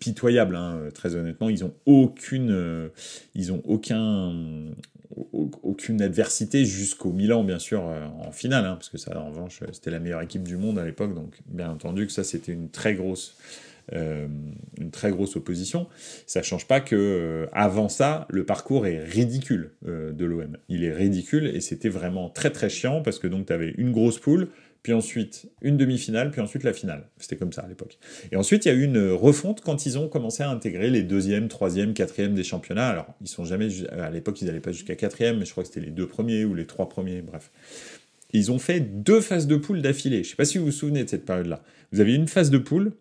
pitoyable, 0.00 0.56
hein, 0.56 0.88
très 0.92 1.14
honnêtement. 1.14 1.48
Ils 1.48 1.61
n'ont 1.61 1.74
aucune, 1.87 2.90
ils 3.34 3.52
ont 3.52 3.62
aucun, 3.64 4.32
aucune 5.62 6.02
adversité 6.02 6.64
jusqu'au 6.64 7.12
Milan, 7.12 7.44
bien 7.44 7.61
sûr, 7.61 7.82
en 7.82 8.32
finale, 8.32 8.64
hein, 8.64 8.74
parce 8.74 8.88
que 8.88 8.98
ça, 8.98 9.16
en 9.20 9.30
revanche, 9.30 9.61
c'était 9.72 9.92
la 9.92 10.00
meilleure 10.00 10.22
équipe 10.22 10.42
du 10.42 10.56
monde 10.56 10.78
à 10.78 10.84
l'époque. 10.84 11.14
Donc, 11.14 11.38
bien 11.46 11.70
entendu 11.70 12.06
que 12.06 12.12
ça, 12.12 12.24
c'était 12.24 12.52
une 12.52 12.70
très 12.70 12.94
grosse 12.94 13.37
une 13.92 14.90
très 14.90 15.11
grosse 15.11 15.37
opposition. 15.37 15.87
Ça 16.27 16.42
change 16.42 16.66
pas 16.66 16.81
que 16.81 16.96
euh, 16.96 17.46
avant 17.53 17.88
ça, 17.88 18.27
le 18.31 18.44
parcours 18.44 18.87
est 18.87 19.03
ridicule 19.03 19.72
euh, 19.87 20.12
de 20.12 20.24
l'OM. 20.24 20.57
Il 20.68 20.85
est 20.85 20.92
ridicule 20.92 21.46
et 21.46 21.61
c'était 21.61 21.88
vraiment 21.88 22.31
très 22.31 22.51
très 22.51 22.68
chiant 22.68 23.03
parce 23.03 23.18
que 23.18 23.27
donc 23.27 23.46
tu 23.46 23.53
avais 23.53 23.74
une 23.77 23.92
grosse 23.92 24.18
poule, 24.18 24.48
puis 24.83 24.92
ensuite 24.92 25.51
une 25.61 25.77
demi-finale, 25.77 26.31
puis 26.31 26.40
ensuite 26.40 26.64
la 26.64 26.72
finale. 26.72 27.09
C'était 27.18 27.37
comme 27.37 27.53
ça 27.53 27.62
à 27.62 27.68
l'époque. 27.68 27.98
Et 28.31 28.37
ensuite, 28.37 28.64
il 28.64 28.68
y 28.68 28.70
a 28.70 28.74
eu 28.74 28.85
une 28.85 29.11
refonte 29.11 29.61
quand 29.61 29.87
ils 29.87 29.98
ont 29.98 30.09
commencé 30.09 30.42
à 30.42 30.51
intégrer 30.51 30.90
les 30.90 31.03
deuxième, 31.03 31.48
troisième, 31.48 31.94
quatrième 31.94 32.35
des 32.35 32.44
championnats. 32.44 32.88
Alors, 32.88 33.14
ils 33.20 33.29
sont 33.29 33.44
jamais, 33.44 33.68
à 33.90 34.11
l'époque, 34.11 34.40
ils 34.40 34.46
n'allaient 34.46 34.61
pas 34.61 34.72
jusqu'à 34.72 34.94
quatrième, 34.94 35.38
mais 35.38 35.44
je 35.44 35.51
crois 35.51 35.64
que 35.64 35.68
c'était 35.68 35.85
les 35.85 35.90
deux 35.90 36.07
premiers 36.07 36.44
ou 36.44 36.55
les 36.55 36.66
trois 36.66 36.88
premiers, 36.88 37.22
bref. 37.22 37.51
Ils 38.33 38.53
ont 38.53 38.59
fait 38.59 38.81
deux 38.81 39.20
phases 39.20 39.46
de 39.46 39.57
poule 39.57 39.83
d'affilée. 39.83 40.18
Je 40.18 40.29
ne 40.29 40.31
sais 40.31 40.37
pas 40.37 40.44
si 40.44 40.59
vous 40.59 40.66
vous 40.66 40.72
souvenez 40.72 41.03
de 41.03 41.09
cette 41.09 41.24
période-là. 41.24 41.62
Vous 41.92 42.01
avez 42.01 42.14
une 42.14 42.29
phase 42.29 42.51
de 42.51 42.59
poule 42.59 42.92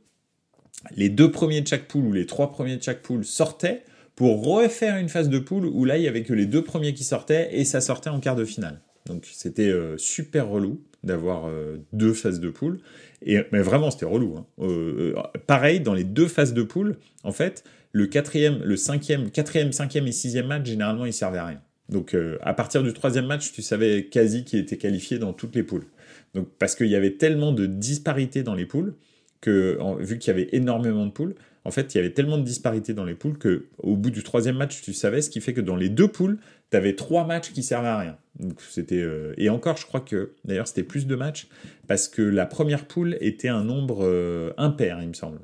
les 0.95 1.09
deux 1.09 1.31
premiers 1.31 1.61
de 1.61 1.67
chaque 1.67 1.87
poule 1.87 2.05
ou 2.05 2.13
les 2.13 2.25
trois 2.25 2.51
premiers 2.51 2.77
de 2.77 2.83
chaque 2.83 3.01
poule 3.01 3.25
sortaient 3.25 3.83
pour 4.15 4.43
refaire 4.43 4.97
une 4.97 5.09
phase 5.09 5.29
de 5.29 5.39
poule 5.39 5.65
où 5.65 5.85
là, 5.85 5.97
il 5.97 6.03
y 6.03 6.07
avait 6.07 6.23
que 6.23 6.33
les 6.33 6.45
deux 6.45 6.63
premiers 6.63 6.93
qui 6.93 7.03
sortaient 7.03 7.49
et 7.51 7.65
ça 7.65 7.81
sortait 7.81 8.09
en 8.09 8.19
quart 8.19 8.35
de 8.35 8.45
finale. 8.45 8.81
Donc 9.05 9.25
c'était 9.31 9.69
euh, 9.69 9.95
super 9.97 10.49
relou 10.49 10.81
d'avoir 11.03 11.47
euh, 11.47 11.77
deux 11.93 12.13
phases 12.13 12.39
de 12.39 12.49
poule. 12.49 12.79
Et, 13.25 13.39
mais 13.51 13.61
vraiment, 13.61 13.91
c'était 13.91 14.05
relou. 14.05 14.35
Hein. 14.37 14.45
Euh, 14.59 15.13
pareil, 15.45 15.79
dans 15.79 15.93
les 15.93 16.03
deux 16.03 16.27
phases 16.27 16.53
de 16.53 16.63
poule, 16.63 16.97
en 17.23 17.31
fait, 17.31 17.63
le 17.91 18.07
quatrième, 18.07 18.61
le 18.63 18.75
cinquième, 18.75 19.29
quatrième, 19.31 19.71
cinquième 19.71 20.07
et 20.07 20.11
sixième 20.11 20.47
match, 20.47 20.65
généralement, 20.65 21.05
ils 21.05 21.13
servaient 21.13 21.37
à 21.37 21.45
rien. 21.45 21.61
Donc 21.89 22.17
à 22.41 22.53
partir 22.53 22.83
du 22.83 22.91
troisième 22.91 23.27
match, 23.27 23.53
tu 23.53 23.61
savais 23.61 24.07
quasi 24.07 24.43
qui 24.43 24.57
était 24.57 24.75
qualifié 24.75 25.19
dans 25.19 25.31
toutes 25.31 25.55
les 25.55 25.63
poules. 25.63 25.85
Donc 26.33 26.49
parce 26.59 26.75
qu'il 26.75 26.87
y 26.87 26.97
avait 26.97 27.13
tellement 27.13 27.53
de 27.53 27.65
disparités 27.65 28.43
dans 28.43 28.55
les 28.55 28.65
poules 28.65 28.95
que, 29.41 29.77
vu 29.99 30.17
qu'il 30.17 30.33
y 30.33 30.35
avait 30.35 30.49
énormément 30.51 31.05
de 31.05 31.11
poules, 31.11 31.35
en 31.67 31.71
fait, 31.71 31.93
il 31.93 31.97
y 31.97 31.99
avait 31.99 32.13
tellement 32.13 32.37
de 32.37 32.43
disparités 32.43 32.93
dans 32.93 33.03
les 33.03 33.13
poules 33.13 33.37
que 33.37 33.65
au 33.79 33.97
bout 33.97 34.09
du 34.09 34.23
troisième 34.23 34.55
match, 34.55 34.81
tu 34.81 34.93
savais, 34.93 35.21
ce 35.21 35.29
qui 35.29 35.41
fait 35.41 35.53
que 35.53 35.59
dans 35.59 35.75
les 35.75 35.89
deux 35.89 36.07
poules, 36.07 36.39
tu 36.71 36.77
avais 36.77 36.95
trois 36.95 37.25
matchs 37.27 37.51
qui 37.51 37.61
servaient 37.61 37.89
à 37.89 37.97
rien. 37.97 38.17
Donc 38.39 38.61
c'était 38.61 39.01
euh, 39.01 39.33
et 39.37 39.49
encore, 39.49 39.75
je 39.75 39.85
crois 39.85 39.99
que 39.99 40.31
d'ailleurs 40.45 40.67
c'était 40.67 40.83
plus 40.83 41.07
de 41.07 41.15
matchs 41.15 41.49
parce 41.85 42.07
que 42.07 42.21
la 42.21 42.45
première 42.45 42.85
poule 42.85 43.17
était 43.19 43.49
un 43.49 43.65
nombre 43.65 44.05
euh, 44.05 44.53
impair, 44.57 44.99
il 45.01 45.09
me 45.09 45.13
semble. 45.13 45.39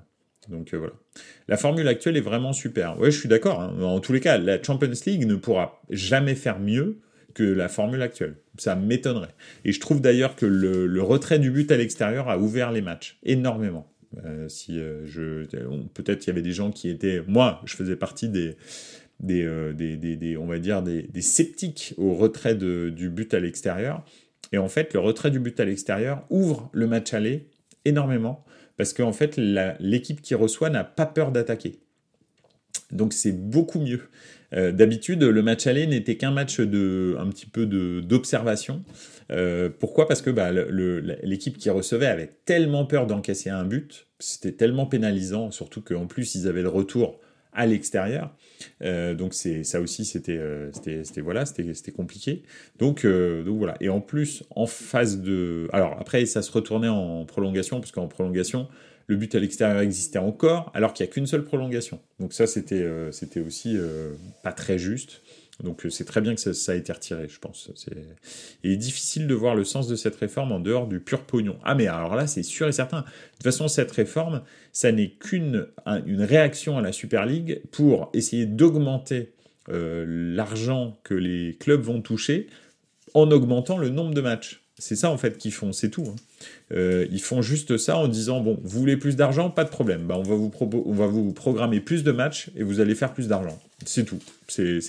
Donc 0.47 0.73
euh, 0.73 0.77
voilà. 0.77 0.93
La 1.49 1.57
formule 1.57 1.89
actuelle 1.89 2.15
est 2.15 2.21
vraiment 2.21 2.53
super. 2.53 2.97
Ouais, 2.99 3.11
je 3.11 3.19
suis 3.19 3.27
d'accord. 3.27 3.59
Hein. 3.59 3.81
En 3.81 3.99
tous 3.99 4.13
les 4.13 4.21
cas, 4.21 4.37
la 4.37 4.63
Champions 4.63 4.91
League 5.05 5.25
ne 5.25 5.35
pourra 5.35 5.81
jamais 5.89 6.35
faire 6.35 6.57
mieux 6.57 6.99
que 7.33 7.43
la 7.43 7.69
formule 7.69 8.01
actuelle. 8.01 8.35
Ça 8.57 8.75
m'étonnerait. 8.75 9.33
Et 9.65 9.71
je 9.71 9.79
trouve 9.79 10.01
d'ailleurs 10.01 10.35
que 10.35 10.45
le, 10.45 11.01
retrait 11.01 11.39
du 11.39 11.51
but 11.51 11.71
à 11.71 11.77
l'extérieur 11.77 12.29
a 12.29 12.37
ouvert 12.37 12.71
les 12.71 12.81
matchs 12.81 13.17
énormément. 13.23 13.89
Euh, 14.25 14.47
si 14.47 14.79
euh, 14.79 15.05
je, 15.05 15.45
peut-être 15.93 16.25
il 16.25 16.27
y 16.27 16.29
avait 16.29 16.43
des 16.43 16.51
gens 16.51 16.71
qui 16.71 16.89
étaient, 16.89 17.23
moi, 17.27 17.61
je 17.65 17.75
faisais 17.75 17.95
partie 17.95 18.29
des, 18.29 18.55
des, 19.19 19.43
euh, 19.43 19.73
des, 19.73 20.37
on 20.37 20.45
va 20.45 20.59
dire 20.59 20.83
des, 20.83 21.21
sceptiques 21.21 21.93
au 21.97 22.13
retrait 22.13 22.55
du 22.55 23.09
but 23.09 23.33
à 23.33 23.39
l'extérieur. 23.39 24.05
Et 24.51 24.57
en 24.57 24.69
fait, 24.69 24.93
le 24.93 24.99
retrait 24.99 25.31
du 25.31 25.39
but 25.39 25.59
à 25.59 25.65
l'extérieur 25.65 26.23
ouvre 26.29 26.69
le 26.73 26.85
match 26.85 27.13
aller 27.13 27.47
énormément 27.85 28.45
parce 28.77 28.93
qu'en 28.93 29.13
fait, 29.13 29.37
l'équipe 29.37 30.21
qui 30.21 30.35
reçoit 30.35 30.69
n'a 30.69 30.83
pas 30.83 31.05
peur 31.05 31.31
d'attaquer. 31.31 31.79
Donc 32.93 33.13
c'est 33.13 33.31
beaucoup 33.31 33.79
mieux. 33.79 34.01
Euh, 34.53 34.71
d'habitude, 34.71 35.23
le 35.23 35.41
match 35.41 35.67
aller 35.67 35.87
n'était 35.87 36.15
qu'un 36.15 36.31
match 36.31 36.59
de, 36.59 37.15
un 37.19 37.27
petit 37.29 37.45
peu 37.45 37.65
d'observation. 37.65 38.83
Euh, 39.31 39.69
pourquoi? 39.79 40.07
Parce 40.07 40.21
que 40.21 40.29
bah, 40.29 40.51
l'équipe 40.51 41.57
qui 41.57 41.69
recevait 41.69 42.07
avait 42.07 42.29
tellement 42.45 42.85
peur 42.85 43.07
d'encaisser 43.07 43.49
un 43.49 43.65
but, 43.65 44.07
c'était 44.19 44.51
tellement 44.51 44.85
pénalisant, 44.85 45.51
surtout 45.51 45.81
qu'en 45.81 46.05
plus 46.05 46.35
ils 46.35 46.47
avaient 46.47 46.61
le 46.61 46.69
retour 46.69 47.19
à 47.51 47.65
l'extérieur. 47.65 48.35
Euh, 48.81 49.13
donc 49.13 49.33
c'est 49.33 49.63
ça 49.63 49.79
aussi 49.81 50.05
c'était 50.05 50.39
c'était 50.71 51.21
voilà 51.21 51.45
c'était 51.45 51.91
compliqué. 51.91 52.43
Donc 52.79 53.05
donc 53.05 53.57
voilà 53.57 53.75
et 53.79 53.89
en 53.89 54.01
plus 54.01 54.43
en 54.51 54.65
phase 54.65 55.21
de 55.21 55.67
alors 55.71 55.95
après 55.99 56.25
ça 56.25 56.41
se 56.41 56.51
retournait 56.51 56.89
en 56.89 57.25
prolongation 57.25 57.79
parce 57.79 57.91
qu'en 57.91 58.07
prolongation 58.07 58.67
le 59.13 59.19
but 59.19 59.33
à 59.35 59.39
l'extérieur 59.39 59.79
existait 59.79 60.19
encore, 60.19 60.71
alors 60.73 60.93
qu'il 60.93 61.05
n'y 61.05 61.09
a 61.09 61.13
qu'une 61.13 61.27
seule 61.27 61.43
prolongation. 61.43 61.99
Donc 62.19 62.33
ça, 62.33 62.47
c'était 62.47 62.85
c'était 63.11 63.39
aussi 63.39 63.77
pas 64.43 64.51
très 64.51 64.77
juste. 64.77 65.21
Donc 65.63 65.85
c'est 65.89 66.05
très 66.05 66.19
bien 66.19 66.33
que 66.33 66.53
ça, 66.53 66.71
a 66.71 66.75
été 66.75 66.91
retiré, 66.91 67.27
je 67.29 67.39
pense. 67.39 67.69
Il 68.63 68.71
est 68.71 68.77
difficile 68.77 69.27
de 69.27 69.33
voir 69.35 69.55
le 69.55 69.63
sens 69.63 69.87
de 69.87 69.95
cette 69.95 70.15
réforme 70.15 70.51
en 70.51 70.59
dehors 70.59 70.87
du 70.87 70.99
pur 70.99 71.21
pognon. 71.21 71.57
Ah 71.63 71.75
mais 71.75 71.87
alors 71.87 72.15
là, 72.15 72.27
c'est 72.27 72.43
sûr 72.43 72.67
et 72.67 72.71
certain. 72.71 73.01
De 73.01 73.05
toute 73.33 73.43
façon, 73.43 73.67
cette 73.67 73.91
réforme, 73.91 74.41
ça 74.71 74.91
n'est 74.91 75.11
qu'une 75.11 75.67
une 76.05 76.23
réaction 76.23 76.77
à 76.77 76.81
la 76.81 76.91
Super 76.91 77.25
League 77.25 77.61
pour 77.71 78.09
essayer 78.13 78.45
d'augmenter 78.45 79.33
l'argent 79.67 80.97
que 81.03 81.13
les 81.13 81.55
clubs 81.59 81.81
vont 81.81 82.01
toucher 82.01 82.47
en 83.13 83.29
augmentant 83.31 83.77
le 83.77 83.89
nombre 83.89 84.13
de 84.13 84.21
matchs. 84.21 84.61
C'est 84.79 84.95
ça 84.95 85.09
en 85.09 85.17
fait 85.17 85.37
qu'ils 85.37 85.53
font, 85.53 85.71
c'est 85.71 85.89
tout. 85.89 86.05
Hein. 86.07 86.15
Euh, 86.71 87.05
ils 87.11 87.21
font 87.21 87.41
juste 87.41 87.77
ça 87.77 87.97
en 87.97 88.07
disant 88.07 88.41
bon, 88.41 88.59
vous 88.63 88.79
voulez 88.79 88.97
plus 88.97 89.15
d'argent, 89.15 89.49
pas 89.49 89.63
de 89.63 89.69
problème. 89.69 90.03
Bah, 90.07 90.15
on, 90.17 90.23
va 90.23 90.35
vous 90.35 90.51
on 90.85 90.93
va 90.93 91.07
vous 91.07 91.33
programmer 91.33 91.79
plus 91.79 92.03
de 92.03 92.11
matchs 92.11 92.49
et 92.55 92.63
vous 92.63 92.79
allez 92.79 92.95
faire 92.95 93.13
plus 93.13 93.27
d'argent. 93.27 93.59
C'est 93.85 94.05
tout. 94.05 94.19
C'est 94.47 94.79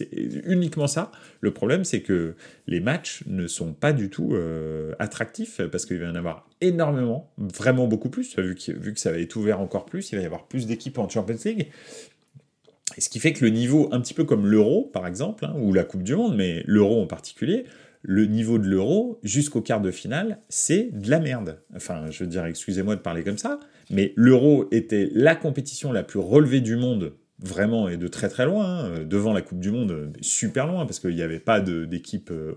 uniquement 0.44 0.86
ça. 0.86 1.10
Le 1.40 1.50
problème, 1.50 1.84
c'est 1.84 2.00
que 2.00 2.34
les 2.66 2.80
matchs 2.80 3.22
ne 3.26 3.46
sont 3.46 3.72
pas 3.72 3.92
du 3.92 4.08
tout 4.10 4.34
euh, 4.34 4.92
attractifs 4.98 5.60
parce 5.72 5.86
qu'il 5.86 5.98
va 5.98 6.06
y 6.06 6.10
en 6.10 6.14
avoir 6.14 6.48
énormément, 6.60 7.30
vraiment 7.38 7.86
beaucoup 7.86 8.08
plus. 8.08 8.38
Vu 8.38 8.54
que, 8.54 8.72
vu 8.72 8.94
que 8.94 9.00
ça 9.00 9.10
va 9.10 9.18
être 9.18 9.36
ouvert 9.36 9.60
encore 9.60 9.84
plus, 9.84 10.12
il 10.12 10.16
va 10.16 10.22
y 10.22 10.26
avoir 10.26 10.46
plus 10.46 10.66
d'équipes 10.66 10.98
en 10.98 11.08
Champions 11.08 11.36
League. 11.44 11.68
Et 12.96 13.00
ce 13.00 13.08
qui 13.08 13.18
fait 13.18 13.32
que 13.32 13.44
le 13.44 13.50
niveau, 13.50 13.88
un 13.92 14.00
petit 14.00 14.14
peu 14.14 14.24
comme 14.24 14.46
l'Euro 14.46 14.90
par 14.92 15.06
exemple, 15.06 15.44
hein, 15.44 15.54
ou 15.58 15.72
la 15.72 15.84
Coupe 15.84 16.02
du 16.02 16.14
Monde, 16.14 16.36
mais 16.36 16.62
l'Euro 16.66 17.02
en 17.02 17.06
particulier, 17.06 17.64
le 18.06 18.26
niveau 18.26 18.58
de 18.58 18.68
l'euro 18.68 19.18
jusqu'au 19.22 19.62
quart 19.62 19.80
de 19.80 19.90
finale, 19.90 20.38
c'est 20.50 20.90
de 20.92 21.08
la 21.08 21.20
merde. 21.20 21.62
Enfin, 21.74 22.10
je 22.10 22.24
dire, 22.24 22.44
excusez-moi 22.44 22.96
de 22.96 23.00
parler 23.00 23.24
comme 23.24 23.38
ça, 23.38 23.58
mais 23.90 24.12
l'euro 24.14 24.68
était 24.72 25.08
la 25.12 25.34
compétition 25.34 25.90
la 25.90 26.02
plus 26.02 26.18
relevée 26.18 26.60
du 26.60 26.76
monde, 26.76 27.14
vraiment, 27.38 27.88
et 27.88 27.96
de 27.96 28.06
très 28.06 28.28
très 28.28 28.44
loin, 28.44 28.84
hein, 28.84 29.04
devant 29.04 29.32
la 29.32 29.40
Coupe 29.40 29.58
du 29.58 29.70
Monde, 29.70 30.12
super 30.20 30.66
loin, 30.66 30.84
parce 30.84 31.00
qu'il 31.00 31.14
n'y 31.14 31.22
avait 31.22 31.40
pas 31.40 31.60
d'équipe 31.60 32.30
euh, 32.30 32.54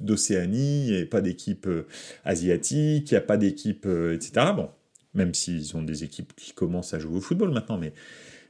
d'Océanie, 0.00 0.94
avait 0.94 1.06
pas 1.06 1.22
d'équipe 1.22 1.66
euh, 1.66 1.86
asiatique, 2.26 3.10
il 3.10 3.14
n'y 3.14 3.18
a 3.18 3.22
pas 3.22 3.38
d'équipe, 3.38 3.86
euh, 3.86 4.14
etc. 4.14 4.48
Bon, 4.54 4.68
même 5.14 5.32
s'ils 5.32 5.74
ont 5.74 5.82
des 5.82 6.04
équipes 6.04 6.34
qui 6.36 6.52
commencent 6.52 6.92
à 6.92 6.98
jouer 6.98 7.16
au 7.16 7.20
football 7.20 7.50
maintenant, 7.50 7.78
mais 7.78 7.94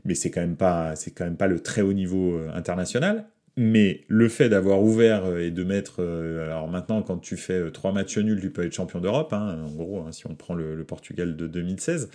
mais 0.04 0.14
c'est 0.14 0.30
quand 0.30 0.56
pas 0.56 0.94
c'est 0.96 1.12
quand 1.12 1.24
même 1.24 1.36
pas 1.36 1.48
le 1.48 1.60
très 1.60 1.82
haut 1.82 1.92
niveau 1.92 2.38
international 2.54 3.26
mais 3.56 4.02
le 4.08 4.28
fait 4.28 4.48
d'avoir 4.48 4.82
ouvert 4.82 5.24
euh, 5.24 5.38
et 5.38 5.50
de 5.50 5.64
mettre. 5.64 5.96
Euh, 6.00 6.44
alors 6.44 6.68
maintenant, 6.68 7.02
quand 7.02 7.18
tu 7.18 7.36
fais 7.36 7.54
euh, 7.54 7.70
trois 7.70 7.92
matchs 7.92 8.18
nuls, 8.18 8.40
tu 8.40 8.50
peux 8.50 8.64
être 8.64 8.74
champion 8.74 9.00
d'Europe, 9.00 9.32
hein, 9.32 9.58
en 9.64 9.70
gros, 9.74 10.00
hein, 10.00 10.12
si 10.12 10.26
on 10.26 10.34
prend 10.34 10.54
le, 10.54 10.84
Portugal 10.84 11.36
de 11.36 11.46
2016. 11.46 12.10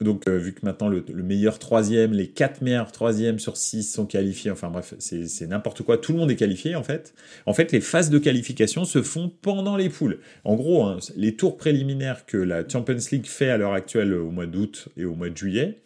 Donc, 0.00 0.28
vu 0.28 0.52
que 0.52 0.66
maintenant 0.66 0.88
le, 0.88 1.04
meilleur 1.22 1.60
troisième, 1.60 2.12
les 2.12 2.26
quatre 2.26 2.60
meilleurs 2.60 2.90
troisièmes 2.90 3.38
sur 3.38 3.56
six 3.56 3.84
sont 3.84 4.04
qualifiés, 4.04 4.50
enfin 4.50 4.68
bref, 4.68 4.94
c'est 4.98 5.46
n'importe 5.46 5.82
quoi, 5.82 5.96
tout 5.96 6.12
le 6.12 6.18
monde 6.18 6.30
est 6.32 6.36
qualifié 6.36 6.74
en 6.74 6.82
fait. 6.82 7.14
En 7.46 7.54
fait, 7.54 7.70
les 7.70 7.80
phases 7.80 8.10
de 8.10 8.18
qualification 8.18 8.84
se 8.84 9.00
font 9.00 9.30
pendant 9.42 9.76
les 9.76 9.88
poules. 9.88 10.18
En 10.42 10.56
gros, 10.56 10.82
hein, 10.82 10.98
les 11.14 11.36
tours 11.36 11.56
préliminaires 11.56 12.26
que 12.26 12.36
la 12.36 12.68
Champions 12.68 12.96
League 13.12 13.26
fait 13.26 13.48
à 13.48 13.56
l'heure 13.56 13.74
actuelle 13.74 14.12
au 14.14 14.32
mois 14.32 14.46
d'août 14.46 14.88
et 14.96 15.04
au 15.04 15.14
mois 15.14 15.28
de 15.28 15.36
juillet, 15.36 15.78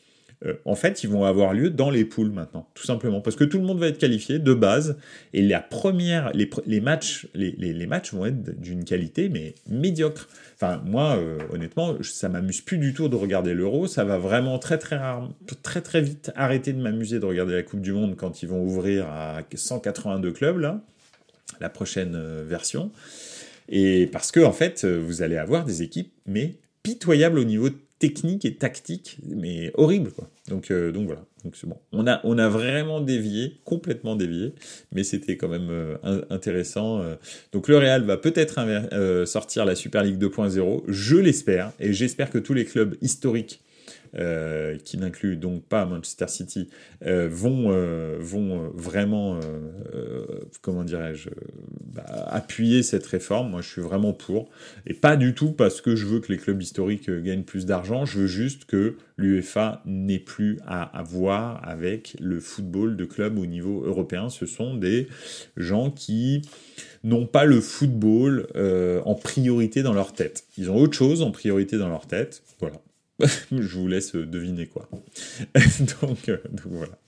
euh, 0.44 0.55
en 0.66 0.75
fait, 0.75 1.03
ils 1.03 1.09
vont 1.09 1.25
avoir 1.25 1.55
lieu 1.55 1.70
dans 1.70 1.88
les 1.88 2.05
poules 2.05 2.31
maintenant, 2.31 2.68
tout 2.75 2.85
simplement, 2.85 3.20
parce 3.20 3.37
que 3.37 3.44
tout 3.44 3.59
le 3.59 3.64
monde 3.64 3.79
va 3.79 3.88
être 3.88 3.99
qualifié 3.99 4.38
de 4.38 4.53
base, 4.53 4.99
et 5.33 5.40
la 5.42 5.61
première, 5.61 6.31
les, 6.35 6.81
matchs, 6.81 7.27
les, 7.35 7.87
matchs 7.87 8.12
vont 8.12 8.27
être 8.27 8.61
d'une 8.61 8.85
qualité 8.85 9.29
mais 9.31 9.55
médiocre. 9.68 10.29
Enfin, 10.55 10.83
moi, 10.85 11.16
euh, 11.16 11.38
honnêtement, 11.53 11.96
ça 12.03 12.29
m'amuse 12.29 12.61
plus 12.61 12.79
du 12.79 12.92
tout 12.92 13.09
de 13.09 13.16
regarder 13.16 13.55
l'Euro. 13.55 13.87
Ça 13.87 14.05
va 14.05 14.18
vraiment 14.18 14.59
très 14.59 14.79
très 14.79 14.99
très 15.62 15.81
très 15.81 16.01
vite 16.01 16.33
arrêter 16.35 16.72
de 16.72 16.81
m'amuser 16.81 17.18
de 17.18 17.25
regarder 17.25 17.55
la 17.55 17.62
Coupe 17.62 17.81
du 17.81 17.92
Monde 17.92 18.16
quand 18.16 18.42
ils 18.42 18.49
vont 18.49 18.62
ouvrir 18.62 19.07
à 19.09 19.40
182 19.55 20.33
clubs 20.33 20.81
la 21.61 21.68
prochaine 21.68 22.14
euh, 22.14 22.44
version. 22.46 22.90
Et 23.68 24.09
parce 24.12 24.33
que 24.33 24.40
en 24.40 24.53
fait, 24.53 24.85
vous 24.85 25.22
allez 25.22 25.37
avoir 25.37 25.64
des 25.64 25.83
équipes 25.83 26.12
mais 26.27 26.57
pitoyables 26.83 27.38
au 27.38 27.44
niveau 27.44 27.68
technique 27.99 28.45
et 28.45 28.57
tactique, 28.57 29.19
mais 29.27 29.71
horrible 29.75 30.11
quoi. 30.11 30.29
Donc, 30.49 30.71
euh, 30.71 30.93
donc 30.93 31.07
voilà. 31.07 31.25
Donc 31.45 31.55
bon. 31.65 31.77
On 31.93 32.07
a, 32.07 32.21
on 32.25 32.39
a 32.39 32.49
vraiment 32.49 33.01
dévié, 33.01 33.61
complètement 33.65 34.17
dévié, 34.17 34.55
mais 34.93 35.05
c'était 35.05 35.37
quand 35.37 35.49
même 35.49 35.69
euh, 35.71 36.23
intéressant. 36.29 37.01
Euh. 37.01 37.15
Donc 37.53 37.69
le 37.69 37.79
Real 37.79 38.05
va 38.05 38.17
peut-être 38.17 38.61
sortir 39.27 39.65
la 39.65 39.75
Super 39.75 40.03
League 40.03 40.23
2.0, 40.23 40.83
je 40.89 41.17
l'espère, 41.17 41.73
et 41.81 41.93
j'espère 41.93 42.31
que 42.31 42.39
tous 42.39 42.55
les 42.55 42.65
clubs 42.65 42.97
historiques 43.01 43.61
euh, 44.14 44.77
qui 44.79 44.99
n'inclut 44.99 45.37
donc 45.37 45.64
pas 45.64 45.85
Manchester 45.85 46.29
City, 46.29 46.69
euh, 47.05 47.29
vont, 47.31 47.71
euh, 47.71 48.16
vont 48.21 48.71
vraiment, 48.75 49.40
comment 50.62 50.85
dirais-je, 50.85 51.31
bah, 51.92 52.05
appuyer 52.29 52.83
cette 52.83 53.07
réforme. 53.07 53.51
Moi, 53.51 53.61
je 53.62 53.69
suis 53.69 53.83
vraiment 53.83 54.12
pour. 54.12 54.49
Et 54.87 54.95
pas 54.95 55.16
du 55.16 55.35
tout 55.35 55.53
parce 55.53 55.81
que 55.81 55.97
je 55.97 56.07
veux 56.07 56.21
que 56.21 56.33
les 56.33 56.38
clubs 56.38 56.61
historiques 56.61 57.11
gagnent 57.11 57.45
plus 57.45 57.66
d'argent. 57.66 58.05
Je 58.05 58.21
veux 58.21 58.27
juste 58.27 58.64
que 58.64 58.97
l'UEFA 59.16 59.83
n'ait 59.87 60.19
plus 60.19 60.59
à, 60.66 60.83
avoir 60.83 61.07
voir 61.07 61.66
avec 61.66 62.14
le 62.21 62.40
football 62.40 62.97
de 62.97 63.05
club 63.07 63.38
au 63.38 63.47
niveau 63.47 63.85
européen. 63.85 64.29
Ce 64.29 64.45
sont 64.45 64.75
des 64.75 65.09
gens 65.57 65.90
qui 65.90 66.42
n'ont 67.05 67.27
pas 67.27 67.45
le 67.47 67.61
football 67.61 68.47
en 69.05 69.14
priorité 69.14 69.83
dans 69.83 69.95
leur 69.95 70.12
tête. 70.12 70.45
Ils 70.59 70.71
ont 70.71 70.77
autre 70.77 70.95
chose 70.95 71.23
en 71.23 71.31
priorité 71.31 71.79
dans 71.79 71.88
leur 71.88 72.07
tête. 72.07 72.42
Voilà. 72.61 72.81
je 73.52 73.79
vous 73.79 73.88
laisse 73.88 74.14
deviner 74.14 74.66
quoi. 74.66 74.88
donc, 76.02 76.29
euh, 76.29 76.38
donc, 76.50 76.66
voilà. 76.66 76.98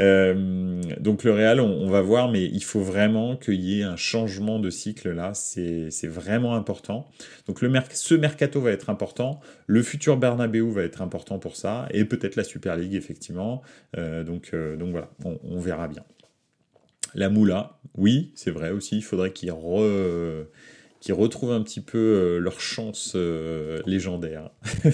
Euh, 0.00 0.82
donc 0.98 1.22
le 1.22 1.32
Real, 1.32 1.60
on, 1.60 1.88
va 1.88 2.00
voir, 2.00 2.28
mais 2.28 2.44
il 2.44 2.64
faut 2.64 2.80
vraiment 2.80 3.36
qu'il 3.36 3.60
y 3.60 3.80
ait 3.80 3.84
un 3.84 3.96
changement 3.96 4.58
de 4.58 4.68
cycle 4.68 5.12
là, 5.12 5.34
c'est 5.34 6.06
vraiment 6.08 6.54
important. 6.54 7.08
Donc 7.46 7.60
le 7.60 7.72
ce 7.92 8.14
mercato 8.14 8.60
va 8.60 8.72
être 8.72 8.90
important, 8.90 9.40
le 9.66 9.82
futur 9.82 10.16
Bernabeu 10.16 10.68
va 10.68 10.82
être 10.82 11.00
important 11.00 11.38
pour 11.38 11.54
ça, 11.54 11.86
et 11.92 12.04
peut-être 12.04 12.34
la 12.34 12.44
Super 12.44 12.76
League 12.76 12.94
effectivement. 12.94 13.62
Euh, 13.96 14.24
donc, 14.24 14.52
donc 14.52 14.90
voilà, 14.90 15.10
on, 15.24 15.60
verra 15.60 15.86
bien. 15.86 16.02
La 17.14 17.28
Moula, 17.28 17.78
oui, 17.96 18.32
c'est 18.34 18.50
vrai 18.50 18.70
aussi, 18.70 18.96
il 18.96 19.04
faudrait 19.04 19.32
qu'il 19.32 19.52
re 19.52 20.46
qui 21.04 21.12
retrouvent 21.12 21.52
un 21.52 21.60
petit 21.60 21.82
peu 21.82 21.98
euh, 21.98 22.38
leur 22.38 22.62
chance 22.62 23.12
euh, 23.14 23.82
légendaire. 23.84 24.48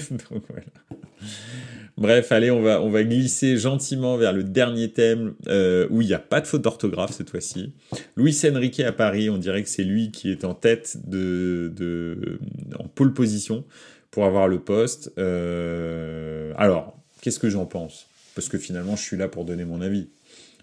Bref, 1.97 2.33
allez, 2.33 2.51
on 2.51 2.63
va, 2.63 2.83
on 2.83 2.91
va 2.91 3.05
glisser 3.05 3.57
gentiment 3.57 4.17
vers 4.17 4.33
le 4.33 4.43
dernier 4.43 4.91
thème 4.91 5.35
euh, 5.47 5.87
où 5.89 6.03
il 6.03 6.09
n'y 6.09 6.15
a 6.15 6.19
pas 6.19 6.41
de 6.41 6.49
faute 6.49 6.63
d'orthographe 6.63 7.13
cette 7.13 7.31
fois-ci. 7.31 7.75
Luis 8.17 8.37
Enrique 8.45 8.81
à 8.81 8.91
Paris, 8.91 9.31
on 9.31 9.39
dirait 9.39 9.63
que 9.63 9.69
c'est 9.69 9.85
lui 9.85 10.11
qui 10.11 10.33
est 10.33 10.45
en 10.45 10.55
tête 10.55 10.97
de, 11.09 11.73
de 11.77 12.41
en 12.77 12.89
pole 12.89 13.15
position 13.15 13.65
pour 14.11 14.25
avoir 14.25 14.49
le 14.49 14.59
poste. 14.59 15.13
alors, 15.17 16.99
qu'est-ce 17.21 17.39
que 17.39 17.51
j'en 17.51 17.67
pense? 17.67 18.09
Parce 18.35 18.49
que 18.49 18.59
finalement, 18.59 18.97
je 18.97 19.03
suis 19.03 19.17
là 19.17 19.29
pour 19.29 19.45
donner 19.45 19.65
mon 19.65 19.81
avis. 19.81 20.09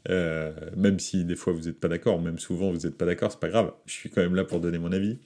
Euh, 0.10 0.52
même 0.76 1.00
si 1.00 1.26
des 1.26 1.36
fois 1.36 1.54
vous 1.54 1.63
n'êtes 1.63 1.80
pas 1.80 1.88
d'accord, 1.88 2.22
même 2.22 2.39
souvent 2.39 2.72
vous 2.72 2.80
n'êtes 2.88 2.98
pas 2.98 3.06
d'accord, 3.06 3.32
c'est 3.32 3.39
pas 3.39 3.50
grave, 3.50 3.74
je 3.86 3.93
suis 3.93 4.10
quand 4.10 4.22
même 4.22 4.36
là 4.36 4.46
pour 4.46 4.60
donner 4.60 4.78
mon 4.78 4.91
avis. 4.91 5.20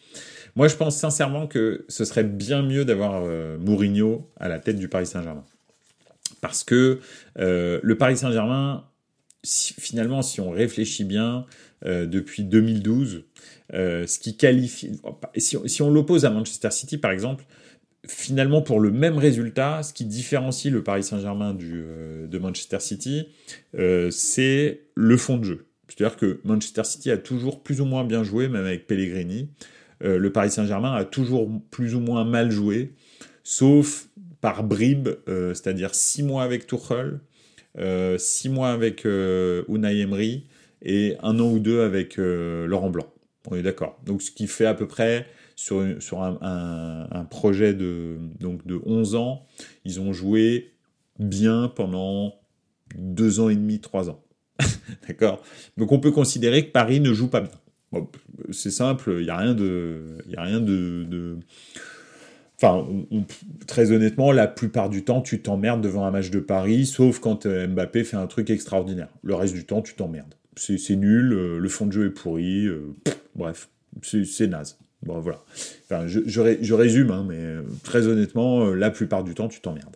Moi 0.55 0.67
je 0.67 0.75
pense 0.75 0.97
sincèrement 0.97 1.47
que 1.47 1.85
ce 1.87 2.03
serait 2.03 2.23
bien 2.23 2.63
mieux 2.63 2.83
d'avoir 2.83 3.23
euh, 3.23 3.57
Mourinho 3.59 4.29
à 4.39 4.47
la 4.47 4.59
tête 4.59 4.77
du 4.77 4.87
Paris 4.87 5.05
Saint-Germain. 5.05 5.43
Parce 6.41 6.63
que 6.63 6.99
euh, 7.37 7.79
le 7.83 7.97
Paris 7.97 8.17
Saint-Germain, 8.17 8.85
finalement, 9.43 10.21
si 10.21 10.41
on 10.41 10.49
réfléchit 10.49 11.03
bien, 11.03 11.45
depuis 11.83 12.43
2012, 12.43 13.23
ce 13.73 14.19
qui 14.19 14.37
qualifie. 14.37 15.01
Si 15.35 15.81
on 15.81 15.89
l'oppose 15.89 16.25
à 16.25 16.29
Manchester 16.29 16.69
City, 16.69 16.99
par 16.99 17.09
exemple, 17.09 17.43
finalement, 18.07 18.61
pour 18.61 18.79
le 18.79 18.91
même 18.91 19.17
résultat, 19.17 19.83
ce 19.83 19.93
qui 19.93 20.05
différencie 20.05 20.71
le 20.71 20.83
Paris 20.83 21.03
Saint-Germain 21.03 21.55
euh, 21.61 22.27
de 22.27 22.37
Manchester 22.39 22.79
City, 22.79 23.27
euh, 23.77 24.09
c'est 24.11 24.81
le 24.95 25.17
fond 25.17 25.37
de 25.37 25.43
jeu. 25.43 25.65
C'est-à-dire 25.87 26.17
que 26.17 26.39
Manchester 26.43 26.83
City 26.83 27.11
a 27.11 27.17
toujours 27.17 27.61
plus 27.61 27.81
ou 27.81 27.85
moins 27.85 28.03
bien 28.03 28.23
joué, 28.23 28.47
même 28.47 28.65
avec 28.65 28.87
Pellegrini. 28.87 29.49
Euh, 30.03 30.17
le 30.17 30.31
Paris 30.31 30.49
Saint-Germain 30.49 30.93
a 30.93 31.05
toujours 31.05 31.49
plus 31.69 31.95
ou 31.95 31.99
moins 31.99 32.25
mal 32.25 32.49
joué, 32.49 32.93
sauf 33.43 34.07
par 34.39 34.63
bribes, 34.63 35.09
c'est-à-dire 35.27 35.93
six 35.93 36.23
mois 36.23 36.41
avec 36.41 36.65
Tuchel, 36.65 37.19
six 38.17 38.49
mois 38.49 38.69
avec 38.69 39.05
Unai 39.05 39.99
Emery 39.99 40.47
et 40.81 41.15
un 41.21 41.39
an 41.39 41.51
ou 41.51 41.59
deux 41.59 41.81
avec 41.81 42.15
Laurent 42.17 42.89
Blanc. 42.89 43.05
On 43.51 43.55
est 43.55 43.61
d'accord. 43.61 43.99
Donc 44.03 44.23
ce 44.23 44.31
qui 44.31 44.47
fait 44.47 44.65
à 44.65 44.73
peu 44.73 44.87
près 44.87 45.27
sur, 45.99 46.21
un, 46.21 47.27
projet 47.29 47.73
de, 47.73 48.17
donc 48.39 48.65
de 48.65 48.79
11 48.85 49.15
ans, 49.15 49.45
ils 49.85 49.99
ont 49.99 50.13
joué 50.13 50.73
bien 51.19 51.71
pendant 51.75 52.35
deux 52.97 53.39
ans 53.39 53.49
et 53.49 53.55
demi, 53.55 53.79
trois 53.79 54.09
ans. 54.09 54.23
D'accord? 55.07 55.41
Donc 55.77 55.91
on 55.91 55.99
peut 55.99 56.11
considérer 56.11 56.65
que 56.65 56.71
Paris 56.71 56.99
ne 56.99 57.13
joue 57.13 57.29
pas 57.29 57.41
bien. 57.41 58.07
c'est 58.51 58.71
simple, 58.71 59.15
il 59.19 59.25
n'y 59.25 59.29
a 59.29 59.37
rien 59.37 59.53
de... 59.53 60.17
Y 60.27 60.35
a 60.35 60.41
rien 60.41 60.59
de, 60.59 61.37
Enfin, 62.63 62.87
très 63.65 63.91
honnêtement, 63.91 64.31
la 64.31 64.45
plupart 64.45 64.89
du 64.89 65.03
temps, 65.03 65.21
tu 65.21 65.41
t'emmerdes 65.41 65.81
devant 65.81 66.05
un 66.05 66.11
match 66.11 66.29
de 66.29 66.39
Paris, 66.39 66.85
sauf 66.85 67.17
quand 67.17 67.47
euh, 67.47 67.67
Mbappé 67.67 68.03
fait 68.03 68.17
un 68.17 68.27
truc 68.27 68.51
extraordinaire. 68.51 69.07
Le 69.23 69.33
reste 69.33 69.55
du 69.55 69.65
temps, 69.65 69.81
tu 69.81 69.95
t'emmerdes. 69.95 70.35
C'est 70.55 70.95
nul, 70.95 71.33
euh, 71.33 71.57
le 71.57 71.69
fond 71.69 71.87
de 71.87 71.91
jeu 71.91 72.05
est 72.05 72.11
pourri, 72.11 72.67
euh, 72.67 72.93
bref, 73.35 73.69
c'est 74.03 74.45
naze. 74.45 74.77
Bon, 75.03 75.19
voilà. 75.19 75.43
Enfin, 75.85 76.07
je, 76.07 76.19
je, 76.25 76.73
résume, 76.73 77.11
hein, 77.11 77.25
mais 77.27 77.55
très 77.83 78.07
honnêtement, 78.07 78.65
la 78.65 78.91
plupart 78.91 79.23
du 79.23 79.33
temps, 79.33 79.47
tu 79.47 79.59
t'emmerdes. 79.59 79.95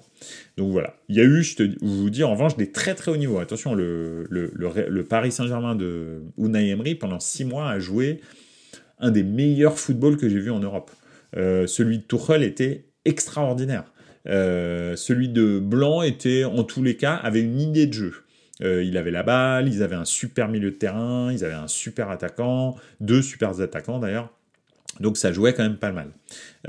Donc 0.58 0.72
voilà. 0.72 0.96
Il 1.10 1.15
y 1.15 1.20
a 1.20 1.24
eu, 1.24 1.44
je, 1.44 1.56
te, 1.56 1.86
vous 1.86 2.10
dis, 2.10 2.24
en 2.24 2.32
revanche, 2.32 2.58
des 2.58 2.72
très 2.72 2.96
très 2.96 3.12
hauts 3.12 3.18
niveaux. 3.18 3.39
Attention, 3.39 3.76
le, 3.76 4.28
le, 4.30 5.04
Paris 5.04 5.32
Saint-Germain 5.32 5.76
de 5.76 6.24
Unai 6.38 6.70
Emery, 6.70 6.96
pendant 6.96 7.20
six 7.20 7.46
mois, 7.46 7.70
a 7.70 7.80
joué 7.80 8.22
un 9.00 9.12
des 9.12 9.24
meilleurs 9.24 9.78
footballs 9.78 10.18
que 10.18 10.30
j'ai 10.30 10.39
vu 10.39 10.52
en 10.52 10.60
Europe. 10.60 10.91
Euh, 11.38 11.68
celui 11.68 12.00
de 12.00 12.04
Tuchel 12.04 12.44
était 12.44 12.86
extraordinaire. 13.04 13.84
Euh, 14.28 14.96
celui 14.96 15.30
de 15.30 15.60
Blanc 15.60 16.02
était, 16.02 16.46
en 16.46 16.63
tous 16.63 16.82
les 16.82 16.98
cas, 16.98 17.15
avait 17.15 17.41
une 17.41 17.60
idée 17.60 17.86
de 17.86 17.94
jeu. 17.94 18.13
Euh, 18.63 18.84
il 18.84 18.98
avait 18.98 19.12
la 19.12 19.24
balle, 19.24 19.68
ils 19.68 19.84
avaient 19.84 19.96
un 19.96 20.06
super 20.06 20.48
milieu 20.48 20.72
de 20.72 20.78
terrain, 20.78 21.32
ils 21.32 21.44
avaient 21.44 21.54
un 21.54 21.68
super 21.68 22.10
attaquant, 22.10 22.76
deux 23.02 23.22
super 23.22 23.60
attaquants 23.60 24.00
d'ailleurs. 24.00 24.32
Donc 24.99 25.17
ça 25.17 25.31
jouait 25.31 25.53
quand 25.53 25.63
même 25.63 25.77
pas 25.77 25.91
mal. 25.91 26.10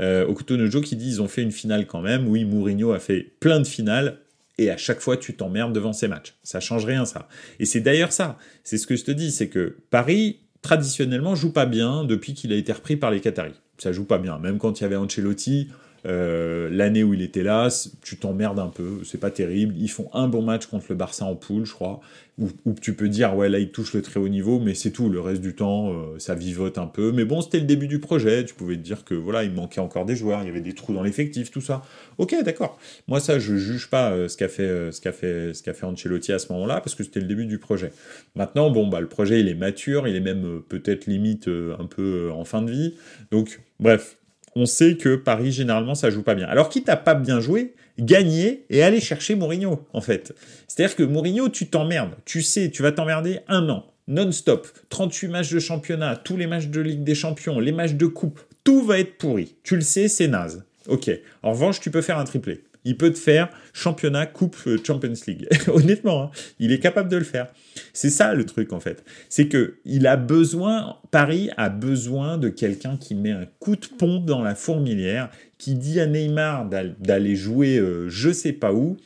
Euh, 0.00 0.26
Okuto 0.26 0.56
Nojo 0.56 0.80
qui 0.80 0.96
dit 0.96 1.08
ils 1.08 1.22
ont 1.22 1.28
fait 1.28 1.42
une 1.42 1.52
finale 1.52 1.86
quand 1.86 2.00
même. 2.00 2.28
Oui, 2.28 2.44
Mourinho 2.44 2.92
a 2.92 2.98
fait 2.98 3.34
plein 3.40 3.60
de 3.60 3.66
finales 3.66 4.18
et 4.58 4.70
à 4.70 4.76
chaque 4.76 5.00
fois 5.00 5.16
tu 5.16 5.34
t'emmerdes 5.34 5.72
devant 5.72 5.92
ces 5.92 6.08
matchs. 6.08 6.34
Ça 6.42 6.60
change 6.60 6.84
rien 6.84 7.04
ça. 7.04 7.28
Et 7.60 7.66
c'est 7.66 7.80
d'ailleurs 7.80 8.12
ça. 8.12 8.38
C'est 8.64 8.78
ce 8.78 8.86
que 8.86 8.96
je 8.96 9.04
te 9.04 9.10
dis, 9.10 9.30
c'est 9.30 9.48
que 9.48 9.76
Paris 9.90 10.40
traditionnellement 10.62 11.34
joue 11.34 11.52
pas 11.52 11.66
bien 11.66 12.04
depuis 12.04 12.34
qu'il 12.34 12.52
a 12.52 12.56
été 12.56 12.72
repris 12.72 12.96
par 12.96 13.10
les 13.10 13.20
Qataris 13.20 13.54
ça 13.78 13.92
joue 13.92 14.04
pas 14.04 14.18
bien. 14.18 14.38
Même 14.38 14.58
quand 14.58 14.80
il 14.80 14.82
y 14.82 14.86
avait 14.86 14.96
Ancelotti, 14.96 15.68
euh, 16.06 16.68
l'année 16.70 17.02
où 17.02 17.14
il 17.14 17.22
était 17.22 17.42
là, 17.42 17.68
tu 18.02 18.16
t'emmerdes 18.16 18.58
un 18.58 18.68
peu, 18.68 19.00
c'est 19.04 19.18
pas 19.18 19.30
terrible. 19.30 19.74
Ils 19.76 19.90
font 19.90 20.08
un 20.12 20.28
bon 20.28 20.42
match 20.42 20.66
contre 20.66 20.86
le 20.90 20.94
Barça 20.94 21.24
en 21.24 21.34
poule, 21.34 21.64
je 21.64 21.72
crois, 21.72 22.00
où, 22.38 22.74
tu 22.80 22.94
peux 22.94 23.08
dire, 23.08 23.34
ouais, 23.34 23.48
là, 23.48 23.58
ils 23.58 23.70
touchent 23.70 23.94
le 23.94 24.02
très 24.02 24.20
haut 24.20 24.28
niveau, 24.28 24.60
mais 24.60 24.74
c'est 24.74 24.90
tout. 24.90 25.08
Le 25.08 25.20
reste 25.20 25.40
du 25.40 25.54
temps, 25.54 25.90
euh, 25.90 26.18
ça 26.18 26.34
vivote 26.34 26.76
un 26.76 26.86
peu. 26.86 27.10
Mais 27.10 27.24
bon, 27.24 27.40
c'était 27.40 27.58
le 27.58 27.64
début 27.64 27.88
du 27.88 27.98
projet. 27.98 28.44
Tu 28.44 28.54
pouvais 28.54 28.76
te 28.76 28.82
dire 28.82 29.04
que, 29.04 29.14
voilà, 29.14 29.42
il 29.42 29.52
manquait 29.52 29.80
encore 29.80 30.04
des 30.04 30.16
joueurs, 30.16 30.42
il 30.42 30.46
y 30.46 30.50
avait 30.50 30.60
des 30.60 30.74
trous 30.74 30.92
dans 30.92 31.02
l'effectif, 31.02 31.50
tout 31.50 31.62
ça. 31.62 31.82
Ok, 32.18 32.36
d'accord. 32.44 32.78
Moi, 33.08 33.20
ça, 33.20 33.38
je 33.38 33.56
juge 33.56 33.88
pas 33.88 34.12
euh, 34.12 34.28
ce 34.28 34.36
qu'a 34.36 34.48
fait, 34.48 34.92
ce 34.92 35.00
qu'a 35.00 35.12
fait, 35.12 35.54
fait 35.54 35.84
Ancelotti 35.86 36.32
à 36.32 36.38
ce 36.38 36.52
moment-là, 36.52 36.80
parce 36.80 36.94
que 36.94 37.04
c'était 37.04 37.20
le 37.20 37.26
début 37.26 37.46
du 37.46 37.58
projet. 37.58 37.90
Maintenant, 38.34 38.70
bon, 38.70 38.86
bah, 38.86 39.00
le 39.00 39.08
projet, 39.08 39.40
il 39.40 39.48
est 39.48 39.54
mature, 39.54 40.06
il 40.06 40.14
est 40.14 40.20
même 40.20 40.60
peut-être 40.68 41.06
limite 41.06 41.48
un 41.48 41.86
peu 41.86 42.30
en 42.30 42.44
fin 42.44 42.60
de 42.60 42.70
vie. 42.70 42.94
Donc, 43.30 43.60
bref, 43.80 44.18
on 44.56 44.64
sait 44.64 44.96
que 44.96 45.14
Paris, 45.16 45.52
généralement, 45.52 45.94
ça 45.94 46.08
joue 46.10 46.22
pas 46.22 46.34
bien. 46.34 46.48
Alors, 46.48 46.70
quitte 46.70 46.88
à 46.88 46.96
pas 46.96 47.14
bien 47.14 47.40
jouer, 47.40 47.74
gagner 47.98 48.64
et 48.70 48.82
aller 48.82 49.00
chercher 49.00 49.34
Mourinho, 49.34 49.86
en 49.92 50.00
fait. 50.00 50.34
C'est-à-dire 50.66 50.96
que 50.96 51.02
Mourinho, 51.02 51.50
tu 51.50 51.66
t'emmerdes. 51.66 52.14
Tu 52.24 52.40
sais, 52.40 52.70
tu 52.70 52.82
vas 52.82 52.90
t'emmerder 52.90 53.40
un 53.48 53.68
an, 53.68 53.84
non-stop. 54.08 54.66
38 54.88 55.28
matchs 55.28 55.52
de 55.52 55.58
championnat, 55.58 56.16
tous 56.16 56.38
les 56.38 56.46
matchs 56.46 56.68
de 56.68 56.80
Ligue 56.80 57.04
des 57.04 57.14
Champions, 57.14 57.60
les 57.60 57.70
matchs 57.70 57.92
de 57.92 58.06
coupe, 58.06 58.40
tout 58.64 58.82
va 58.82 58.98
être 58.98 59.18
pourri. 59.18 59.54
Tu 59.62 59.76
le 59.76 59.82
sais, 59.82 60.08
c'est 60.08 60.26
naze. 60.26 60.64
Ok. 60.88 61.10
En 61.42 61.52
revanche, 61.52 61.80
tu 61.80 61.90
peux 61.90 62.02
faire 62.02 62.18
un 62.18 62.24
triplé. 62.24 62.62
Il 62.87 62.96
peut 62.96 63.12
te 63.12 63.18
faire 63.18 63.49
championnat, 63.72 64.27
coupe, 64.27 64.57
euh, 64.68 64.79
Champions 64.83 65.12
League. 65.27 65.49
Honnêtement, 65.68 66.22
hein, 66.22 66.31
il 66.61 66.70
est 66.70 66.79
capable 66.79 67.11
de 67.11 67.16
le 67.16 67.25
faire. 67.25 67.49
C'est 67.92 68.11
ça 68.11 68.33
le 68.33 68.46
truc 68.46 68.72
en 68.72 68.79
fait. 68.79 69.05
C'est 69.29 69.49
que 69.49 69.79
il 69.85 70.07
a 70.07 70.16
besoin, 70.16 70.96
Paris 71.11 71.51
a 71.57 71.68
besoin 71.68 72.38
de 72.38 72.49
quelqu'un 72.49 72.96
qui 72.96 73.16
met 73.16 73.33
un 73.33 73.46
coup 73.59 73.75
de 73.75 73.87
pompe 73.99 74.25
dans 74.25 74.40
la 74.40 74.55
fourmilière, 74.55 75.31
qui 75.59 75.75
dit 75.75 75.99
à 76.01 76.07
Neymar 76.07 76.68
d'aller 76.68 77.35
jouer 77.35 77.77
euh, 77.77 78.09
je 78.09 78.31
sais 78.31 78.53
pas 78.53 78.72
où, 78.72 78.96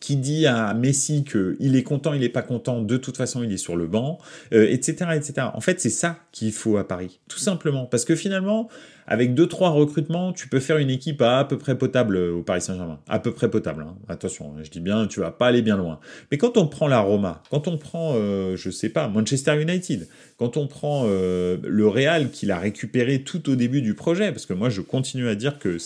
qui 0.00 0.16
dit 0.16 0.46
à 0.46 0.74
Messi 0.74 1.24
qu'il 1.24 1.76
est 1.76 1.82
content, 1.82 2.12
il 2.12 2.20
n'est 2.20 2.28
pas 2.28 2.42
content, 2.42 2.82
de 2.82 2.96
toute 2.96 3.16
façon 3.16 3.42
il 3.42 3.52
est 3.52 3.58
sur 3.58 3.76
le 3.76 3.86
banc, 3.86 4.18
etc., 4.50 4.96
euh, 5.02 5.12
etc. 5.12 5.48
En 5.54 5.60
fait, 5.60 5.80
c'est 5.80 5.90
ça 5.90 6.18
qu'il 6.32 6.52
faut 6.52 6.76
à 6.78 6.86
Paris, 6.86 7.20
tout 7.28 7.38
simplement. 7.38 7.86
Parce 7.86 8.04
que 8.04 8.16
finalement, 8.16 8.68
avec 9.06 9.34
deux 9.34 9.46
trois 9.46 9.70
recrutements, 9.70 10.32
tu 10.32 10.48
peux 10.48 10.60
faire 10.60 10.78
une 10.78 10.90
équipe 10.90 11.22
à, 11.22 11.44
peu 11.44 11.58
près 11.58 11.78
potable 11.78 12.16
euh, 12.16 12.32
au 12.32 12.42
Paris 12.42 12.60
Saint-Germain. 12.60 12.98
À 13.08 13.18
peu 13.20 13.32
près 13.32 13.50
potable. 13.50 13.84
Hein. 13.88 13.96
Attention, 14.08 14.52
hein, 14.52 14.62
je 14.64 14.70
dis 14.70 14.80
bien, 14.80 15.06
tu 15.06 15.20
vas 15.20 15.30
pas 15.30 15.46
aller 15.46 15.62
bien 15.62 15.76
loin. 15.76 16.00
Mais 16.30 16.38
quand 16.38 16.56
on 16.56 16.66
prend 16.66 16.88
la 16.88 17.00
Roma, 17.00 17.42
quand 17.50 17.68
on 17.68 17.78
prend, 17.78 18.14
euh, 18.16 18.56
je 18.56 18.70
sais 18.70 18.88
pas, 18.88 19.08
Manchester 19.08 19.60
United, 19.60 20.08
quand 20.38 20.56
on 20.56 20.66
prend 20.66 21.04
le 21.06 21.88
Real 21.88 22.30
qu'il 22.30 22.50
a 22.50 22.58
récupéré 22.58 23.22
tout 23.22 23.50
au 23.50 23.56
début 23.56 23.82
du 23.82 23.94
projet, 23.94 24.30
parce 24.30 24.46
que 24.46 24.52
moi 24.52 24.70
je 24.70 24.80
continue 24.80 25.28
à 25.28 25.34
dire 25.34 25.58
que 25.58 25.76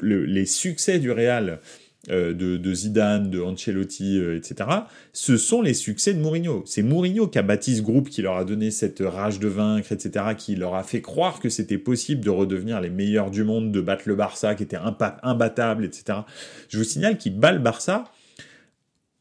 les 0.00 0.46
succès 0.46 0.98
du 0.98 1.10
Real 1.10 1.60
euh, 2.08 2.32
de, 2.32 2.74
Zidane, 2.74 3.28
de 3.28 3.42
Ancelotti, 3.42 4.18
euh, 4.18 4.36
etc., 4.36 4.70
ce 5.12 5.36
sont 5.36 5.60
les 5.60 5.74
succès 5.74 6.14
de 6.14 6.20
Mourinho. 6.20 6.62
C'est 6.64 6.82
Mourinho 6.82 7.28
qui 7.28 7.38
a 7.38 7.42
bâti 7.42 7.76
ce 7.76 7.82
groupe, 7.82 8.08
qui 8.08 8.22
leur 8.22 8.36
a 8.36 8.44
donné 8.46 8.70
cette 8.70 9.02
rage 9.04 9.38
de 9.38 9.48
vaincre, 9.48 9.92
etc., 9.92 10.24
qui 10.36 10.56
leur 10.56 10.74
a 10.74 10.82
fait 10.82 11.02
croire 11.02 11.40
que 11.40 11.50
c'était 11.50 11.76
possible 11.76 12.24
de 12.24 12.30
redevenir 12.30 12.80
les 12.80 12.88
meilleurs 12.88 13.30
du 13.30 13.44
monde, 13.44 13.70
de 13.70 13.80
battre 13.82 14.04
le 14.06 14.14
Barça, 14.14 14.54
qui 14.54 14.62
était 14.62 14.78
imbattable, 15.22 15.84
etc. 15.84 16.20
Je 16.70 16.78
vous 16.78 16.84
signale 16.84 17.18
qu'il 17.18 17.38
bat 17.38 17.52
le 17.52 17.58
Barça 17.58 18.04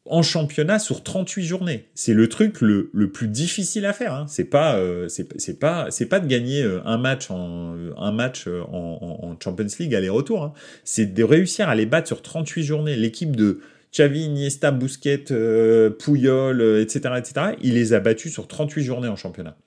en 0.09 0.23
championnat 0.23 0.79
sur 0.79 1.03
38 1.03 1.45
journées. 1.45 1.85
C'est 1.93 2.13
le 2.13 2.27
truc 2.27 2.61
le, 2.61 2.89
le, 2.93 3.11
plus 3.11 3.27
difficile 3.27 3.85
à 3.85 3.93
faire. 3.93 4.13
Hein. 4.13 4.25
C'est 4.27 4.45
pas, 4.45 4.75
euh, 4.75 5.07
c'est 5.07 5.59
pas, 5.59 5.87
c'est 5.91 6.07
pas 6.07 6.19
de 6.19 6.27
gagner 6.27 6.63
euh, 6.63 6.81
un 6.85 6.97
match 6.97 7.29
en 7.29 7.75
un 7.97 8.11
match 8.11 8.47
euh, 8.47 8.61
en, 8.71 9.19
en, 9.21 9.37
Champions 9.41 9.67
League 9.79 9.95
aller-retour. 9.95 10.43
Hein. 10.43 10.53
C'est 10.83 11.13
de 11.13 11.23
réussir 11.23 11.69
à 11.69 11.75
les 11.75 11.85
battre 11.85 12.07
sur 12.07 12.21
38 12.21 12.63
journées. 12.63 12.95
L'équipe 12.95 13.35
de 13.35 13.61
Xavi, 13.93 14.25
Iniesta, 14.25 14.71
Busquets, 14.71 15.25
euh, 15.31 15.89
Puyol, 15.89 16.61
etc., 16.79 17.15
etc. 17.17 17.55
Il 17.61 17.75
les 17.75 17.93
a 17.93 17.99
battus 17.99 18.31
sur 18.33 18.47
38 18.47 18.83
journées 18.83 19.07
en 19.07 19.15
championnat. 19.15 19.57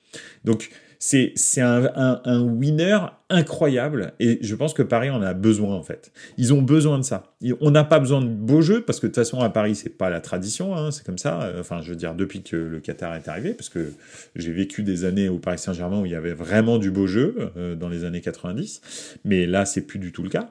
Donc 0.44 0.70
c'est 1.04 1.60
un, 1.60 2.42
winner 2.42 2.96
incroyable 3.28 4.12
et 4.20 4.38
je 4.40 4.54
pense 4.54 4.72
que 4.72 4.84
Paris 4.84 5.10
en 5.10 5.20
a 5.20 5.34
besoin 5.34 5.74
en 5.74 5.82
fait. 5.82 6.12
Ils 6.38 6.54
ont 6.54 6.62
besoin 6.62 6.96
de 6.96 7.02
ça. 7.02 7.34
On 7.60 7.72
n'a 7.72 7.82
pas 7.82 7.98
besoin 7.98 8.20
de 8.20 8.28
beaux 8.28 8.62
jeux 8.62 8.82
parce 8.82 9.00
que 9.00 9.06
de 9.06 9.10
toute 9.10 9.16
façon 9.16 9.40
à 9.40 9.50
Paris 9.50 9.74
c'est 9.74 9.98
pas 9.98 10.10
la 10.10 10.20
tradition, 10.20 10.76
hein, 10.76 10.92
c'est 10.92 11.04
comme 11.04 11.18
ça. 11.18 11.52
Enfin 11.58 11.82
je 11.82 11.90
veux 11.90 11.96
dire 11.96 12.14
depuis 12.14 12.42
que 12.42 12.54
le 12.54 12.78
Qatar 12.78 13.16
est 13.16 13.26
arrivé 13.26 13.52
parce 13.52 13.68
que 13.68 13.92
j'ai 14.36 14.52
vécu 14.52 14.84
des 14.84 15.04
années 15.04 15.28
au 15.28 15.38
Paris 15.38 15.58
Saint-Germain 15.58 16.00
où 16.00 16.06
il 16.06 16.12
y 16.12 16.14
avait 16.14 16.34
vraiment 16.34 16.78
du 16.78 16.92
beau 16.92 17.08
jeu 17.08 17.50
euh, 17.56 17.74
dans 17.74 17.88
les 17.88 18.04
années 18.04 18.20
90, 18.20 19.18
mais 19.24 19.46
là 19.46 19.64
c'est 19.64 19.82
plus 19.82 19.98
du 19.98 20.12
tout 20.12 20.22
le 20.22 20.28
cas. 20.28 20.50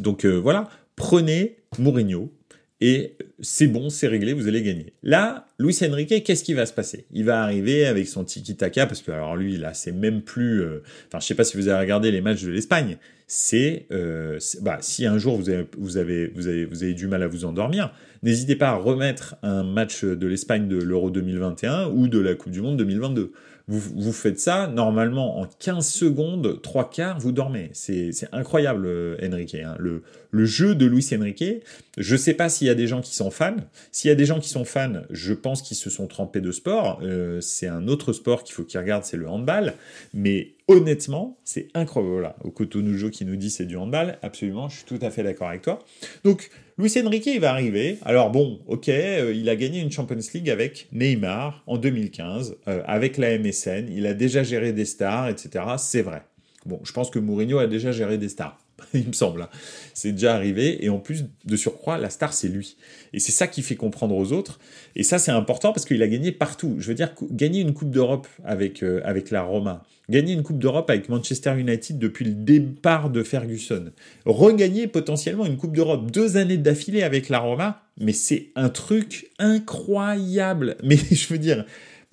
Donc 0.00 0.24
euh, 0.24 0.34
voilà, 0.34 0.68
prenez 0.96 1.58
Mourinho, 1.78 2.32
et 2.80 3.16
c'est 3.40 3.68
bon, 3.68 3.88
c'est 3.88 4.08
réglé, 4.08 4.32
vous 4.32 4.48
allez 4.48 4.62
gagner. 4.62 4.92
Là, 5.02 5.46
Luis 5.58 5.78
Enrique, 5.82 6.24
qu'est-ce 6.24 6.42
qui 6.42 6.54
va 6.54 6.66
se 6.66 6.72
passer? 6.72 7.06
Il 7.12 7.24
va 7.24 7.42
arriver 7.42 7.86
avec 7.86 8.08
son 8.08 8.24
tiki-taka, 8.24 8.86
parce 8.86 9.00
que 9.00 9.12
alors 9.12 9.36
lui, 9.36 9.56
là, 9.56 9.74
c'est 9.74 9.92
même 9.92 10.22
plus... 10.22 10.60
Euh, 10.60 10.82
enfin, 11.06 11.20
je 11.20 11.26
sais 11.26 11.34
pas 11.34 11.44
si 11.44 11.56
vous 11.56 11.68
avez 11.68 11.80
regardé 11.80 12.10
les 12.10 12.20
matchs 12.20 12.42
de 12.42 12.50
l'Espagne, 12.50 12.98
c'est... 13.26 13.86
Euh, 13.92 14.38
bah, 14.60 14.78
si 14.80 15.06
un 15.06 15.18
jour 15.18 15.36
vous, 15.36 15.50
avez, 15.50 15.66
vous, 15.78 15.96
avez, 15.96 16.26
vous 16.26 16.82
avez 16.82 16.94
du 16.94 17.06
mal 17.06 17.22
à 17.22 17.28
vous 17.28 17.44
endormir, 17.44 17.94
n'hésitez 18.22 18.56
pas 18.56 18.70
à 18.70 18.74
remettre 18.74 19.36
un 19.42 19.62
match 19.62 20.04
de 20.04 20.26
l'Espagne 20.26 20.66
de 20.66 20.76
l'Euro 20.76 21.10
2021 21.10 21.90
ou 21.90 22.08
de 22.08 22.18
la 22.18 22.34
Coupe 22.34 22.52
du 22.52 22.60
Monde 22.60 22.76
2022. 22.78 23.32
Vous, 23.66 23.80
vous, 23.80 24.12
faites 24.12 24.38
ça, 24.38 24.66
normalement, 24.66 25.40
en 25.40 25.46
15 25.46 25.86
secondes, 25.86 26.60
trois 26.60 26.90
quarts, 26.90 27.18
vous 27.18 27.32
dormez. 27.32 27.70
C'est 27.72 28.12
incroyable, 28.32 28.86
euh, 28.86 29.16
Enrique. 29.22 29.54
Hein. 29.54 29.74
Le, 29.78 30.02
le 30.30 30.44
jeu 30.44 30.74
de 30.74 30.84
Luis 30.84 31.08
Enrique, 31.16 31.62
je 31.96 32.16
sais 32.16 32.34
pas 32.34 32.48
s'il 32.48 32.66
y 32.66 32.70
a 32.70 32.74
des 32.74 32.86
gens 32.86 33.00
qui 33.00 33.14
sont 33.14 33.30
fans. 33.30 33.56
S'il 33.92 34.08
y 34.08 34.12
a 34.12 34.16
des 34.16 34.26
gens 34.26 34.38
qui 34.40 34.48
sont 34.48 34.64
fans, 34.64 35.02
je 35.08 35.32
pense 35.32 35.62
qu'ils 35.62 35.76
se 35.76 35.88
sont 35.88 36.08
trempés 36.08 36.40
de 36.40 36.52
sport. 36.52 37.00
Euh, 37.02 37.40
c'est 37.40 37.68
un 37.68 37.88
autre 37.88 38.12
sport 38.12 38.42
qu'il 38.42 38.54
faut 38.54 38.64
qu'ils 38.64 38.80
regardent, 38.80 39.04
c'est 39.04 39.16
le 39.16 39.28
handball. 39.28 39.74
Mais 40.12 40.54
honnêtement, 40.68 41.38
c'est 41.44 41.68
incroyable. 41.72 42.12
Voilà, 42.12 42.36
Okoto 42.44 42.82
Nujo 42.82 43.10
qui 43.10 43.24
nous 43.24 43.36
dit 43.36 43.48
c'est 43.48 43.64
du 43.64 43.76
handball. 43.76 44.18
Absolument, 44.22 44.68
je 44.68 44.78
suis 44.78 44.84
tout 44.84 44.98
à 45.00 45.10
fait 45.10 45.22
d'accord 45.22 45.48
avec 45.48 45.62
toi. 45.62 45.78
Donc, 46.24 46.50
Luis 46.76 46.92
Enrique, 47.04 47.26
il 47.26 47.38
va 47.38 47.52
arriver. 47.52 47.98
Alors 48.04 48.30
bon, 48.30 48.58
ok, 48.66 48.88
euh, 48.88 49.32
il 49.32 49.48
a 49.48 49.54
gagné 49.54 49.80
une 49.80 49.92
Champions 49.92 50.18
League 50.34 50.50
avec 50.50 50.88
Neymar 50.92 51.62
en 51.68 51.78
2015, 51.78 52.56
euh, 52.66 52.82
avec 52.86 53.16
la 53.16 53.38
MSN. 53.38 53.88
Il 53.92 54.08
a 54.08 54.14
déjà 54.14 54.42
géré 54.42 54.72
des 54.72 54.84
stars, 54.84 55.28
etc. 55.28 55.64
C'est 55.78 56.02
vrai. 56.02 56.22
Bon, 56.66 56.80
je 56.82 56.92
pense 56.92 57.10
que 57.10 57.20
Mourinho 57.20 57.58
a 57.58 57.68
déjà 57.68 57.92
géré 57.92 58.18
des 58.18 58.28
stars. 58.28 58.58
il 58.94 59.08
me 59.08 59.12
semble. 59.12 59.42
Hein. 59.42 59.48
C'est 59.92 60.12
déjà 60.12 60.34
arrivé. 60.34 60.84
Et 60.84 60.88
en 60.88 60.98
plus, 60.98 61.24
de 61.44 61.56
surcroît, 61.56 61.98
la 61.98 62.10
star, 62.10 62.32
c'est 62.32 62.48
lui. 62.48 62.76
Et 63.12 63.20
c'est 63.20 63.32
ça 63.32 63.46
qui 63.46 63.62
fait 63.62 63.76
comprendre 63.76 64.14
aux 64.16 64.32
autres. 64.32 64.58
Et 64.96 65.02
ça, 65.02 65.18
c'est 65.18 65.30
important 65.30 65.72
parce 65.72 65.84
qu'il 65.84 66.02
a 66.02 66.08
gagné 66.08 66.32
partout. 66.32 66.76
Je 66.78 66.88
veux 66.88 66.94
dire, 66.94 67.14
gagner 67.30 67.60
une 67.60 67.74
Coupe 67.74 67.90
d'Europe 67.90 68.26
avec, 68.44 68.82
euh, 68.82 69.00
avec 69.04 69.30
la 69.30 69.42
Roma, 69.42 69.82
gagner 70.08 70.32
une 70.32 70.42
Coupe 70.42 70.58
d'Europe 70.58 70.90
avec 70.90 71.08
Manchester 71.08 71.54
United 71.58 71.98
depuis 71.98 72.24
le 72.24 72.32
départ 72.32 73.10
de 73.10 73.22
Ferguson, 73.22 73.90
regagner 74.24 74.86
potentiellement 74.86 75.46
une 75.46 75.56
Coupe 75.56 75.74
d'Europe 75.74 76.10
deux 76.10 76.36
années 76.36 76.58
d'affilée 76.58 77.02
avec 77.02 77.28
la 77.28 77.38
Roma, 77.38 77.82
mais 77.98 78.12
c'est 78.12 78.48
un 78.56 78.68
truc 78.68 79.30
incroyable. 79.38 80.76
Mais 80.82 80.96
je 80.96 81.28
veux 81.28 81.38
dire, 81.38 81.64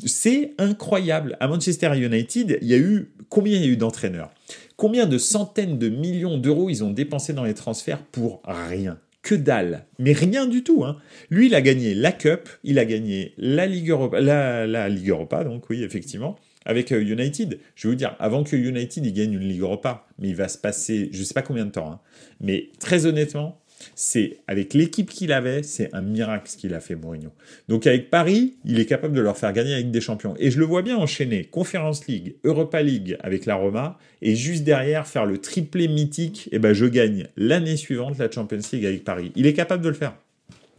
C'est 0.05 0.53
incroyable. 0.57 1.37
À 1.39 1.47
Manchester 1.47 1.91
United, 1.95 2.59
il 2.61 2.67
y 2.67 2.73
a 2.73 2.77
eu 2.77 3.11
combien 3.29 3.57
il 3.57 3.65
y 3.65 3.65
a 3.65 3.71
eu 3.71 3.77
d'entraîneurs? 3.77 4.31
Combien 4.75 5.05
de 5.05 5.17
centaines 5.17 5.77
de 5.77 5.89
millions 5.89 6.37
d'euros 6.37 6.69
ils 6.69 6.83
ont 6.83 6.91
dépensé 6.91 7.33
dans 7.33 7.43
les 7.43 7.53
transferts 7.53 8.01
pour 8.03 8.41
rien? 8.45 8.97
Que 9.21 9.35
dalle, 9.35 9.85
mais 9.99 10.13
rien 10.13 10.47
du 10.47 10.63
tout. 10.63 10.83
Hein. 10.83 10.97
Lui, 11.29 11.45
il 11.45 11.53
a 11.53 11.61
gagné 11.61 11.93
la 11.93 12.11
Cup, 12.11 12.49
il 12.63 12.79
a 12.79 12.85
gagné 12.85 13.33
la 13.37 13.67
Ligue 13.67 13.91
Europa, 13.91 14.19
la, 14.19 14.89
Ligue 14.89 15.09
Europa, 15.09 15.43
donc 15.43 15.69
oui, 15.69 15.83
effectivement, 15.83 16.39
avec 16.65 16.91
euh, 16.91 16.99
United. 16.99 17.59
Je 17.75 17.87
vais 17.87 17.91
vous 17.91 17.97
dire, 17.97 18.15
avant 18.17 18.43
que 18.43 18.55
United 18.55 19.05
il 19.05 19.13
gagne 19.13 19.33
une 19.33 19.47
Ligue 19.47 19.61
Europa, 19.61 20.07
mais 20.17 20.29
il 20.29 20.35
va 20.35 20.47
se 20.47 20.57
passer, 20.57 21.09
je 21.11 21.23
sais 21.23 21.35
pas 21.35 21.43
combien 21.43 21.65
de 21.65 21.71
temps, 21.71 21.91
hein. 21.91 21.99
mais 22.39 22.71
très 22.79 23.05
honnêtement, 23.05 23.60
c'est 23.95 24.37
avec 24.47 24.73
l'équipe 24.73 25.09
qu'il 25.09 25.31
avait, 25.31 25.63
c'est 25.63 25.89
un 25.93 26.01
miracle 26.01 26.49
ce 26.49 26.57
qu'il 26.57 26.73
a 26.73 26.79
fait 26.79 26.95
Mourinho. 26.95 27.31
Donc 27.67 27.87
avec 27.87 28.09
Paris, 28.09 28.55
il 28.65 28.79
est 28.79 28.85
capable 28.85 29.15
de 29.15 29.21
leur 29.21 29.37
faire 29.37 29.53
gagner 29.53 29.73
avec 29.73 29.91
des 29.91 30.01
champions. 30.01 30.35
Et 30.39 30.51
je 30.51 30.59
le 30.59 30.65
vois 30.65 30.81
bien 30.81 30.97
enchaîner 30.97 31.45
Conference 31.45 32.07
League, 32.07 32.35
Europa 32.43 32.81
League 32.81 33.17
avec 33.21 33.45
la 33.45 33.55
Roma, 33.55 33.97
et 34.21 34.35
juste 34.35 34.63
derrière 34.63 35.07
faire 35.07 35.25
le 35.25 35.37
triplé 35.37 35.87
mythique. 35.87 36.47
Et 36.47 36.55
eh 36.55 36.59
ben 36.59 36.73
je 36.73 36.85
gagne 36.85 37.27
l'année 37.37 37.77
suivante 37.77 38.17
la 38.17 38.29
Champions 38.29 38.59
League 38.71 38.85
avec 38.85 39.03
Paris. 39.03 39.31
Il 39.35 39.45
est 39.45 39.53
capable 39.53 39.83
de 39.83 39.89
le 39.89 39.95
faire. 39.95 40.15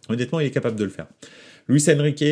Honnêtement, 0.08 0.40
il 0.40 0.46
est 0.46 0.50
capable 0.50 0.76
de 0.76 0.84
le 0.84 0.90
faire. 0.90 1.06
Luis 1.68 1.84
Enrique, 1.88 2.24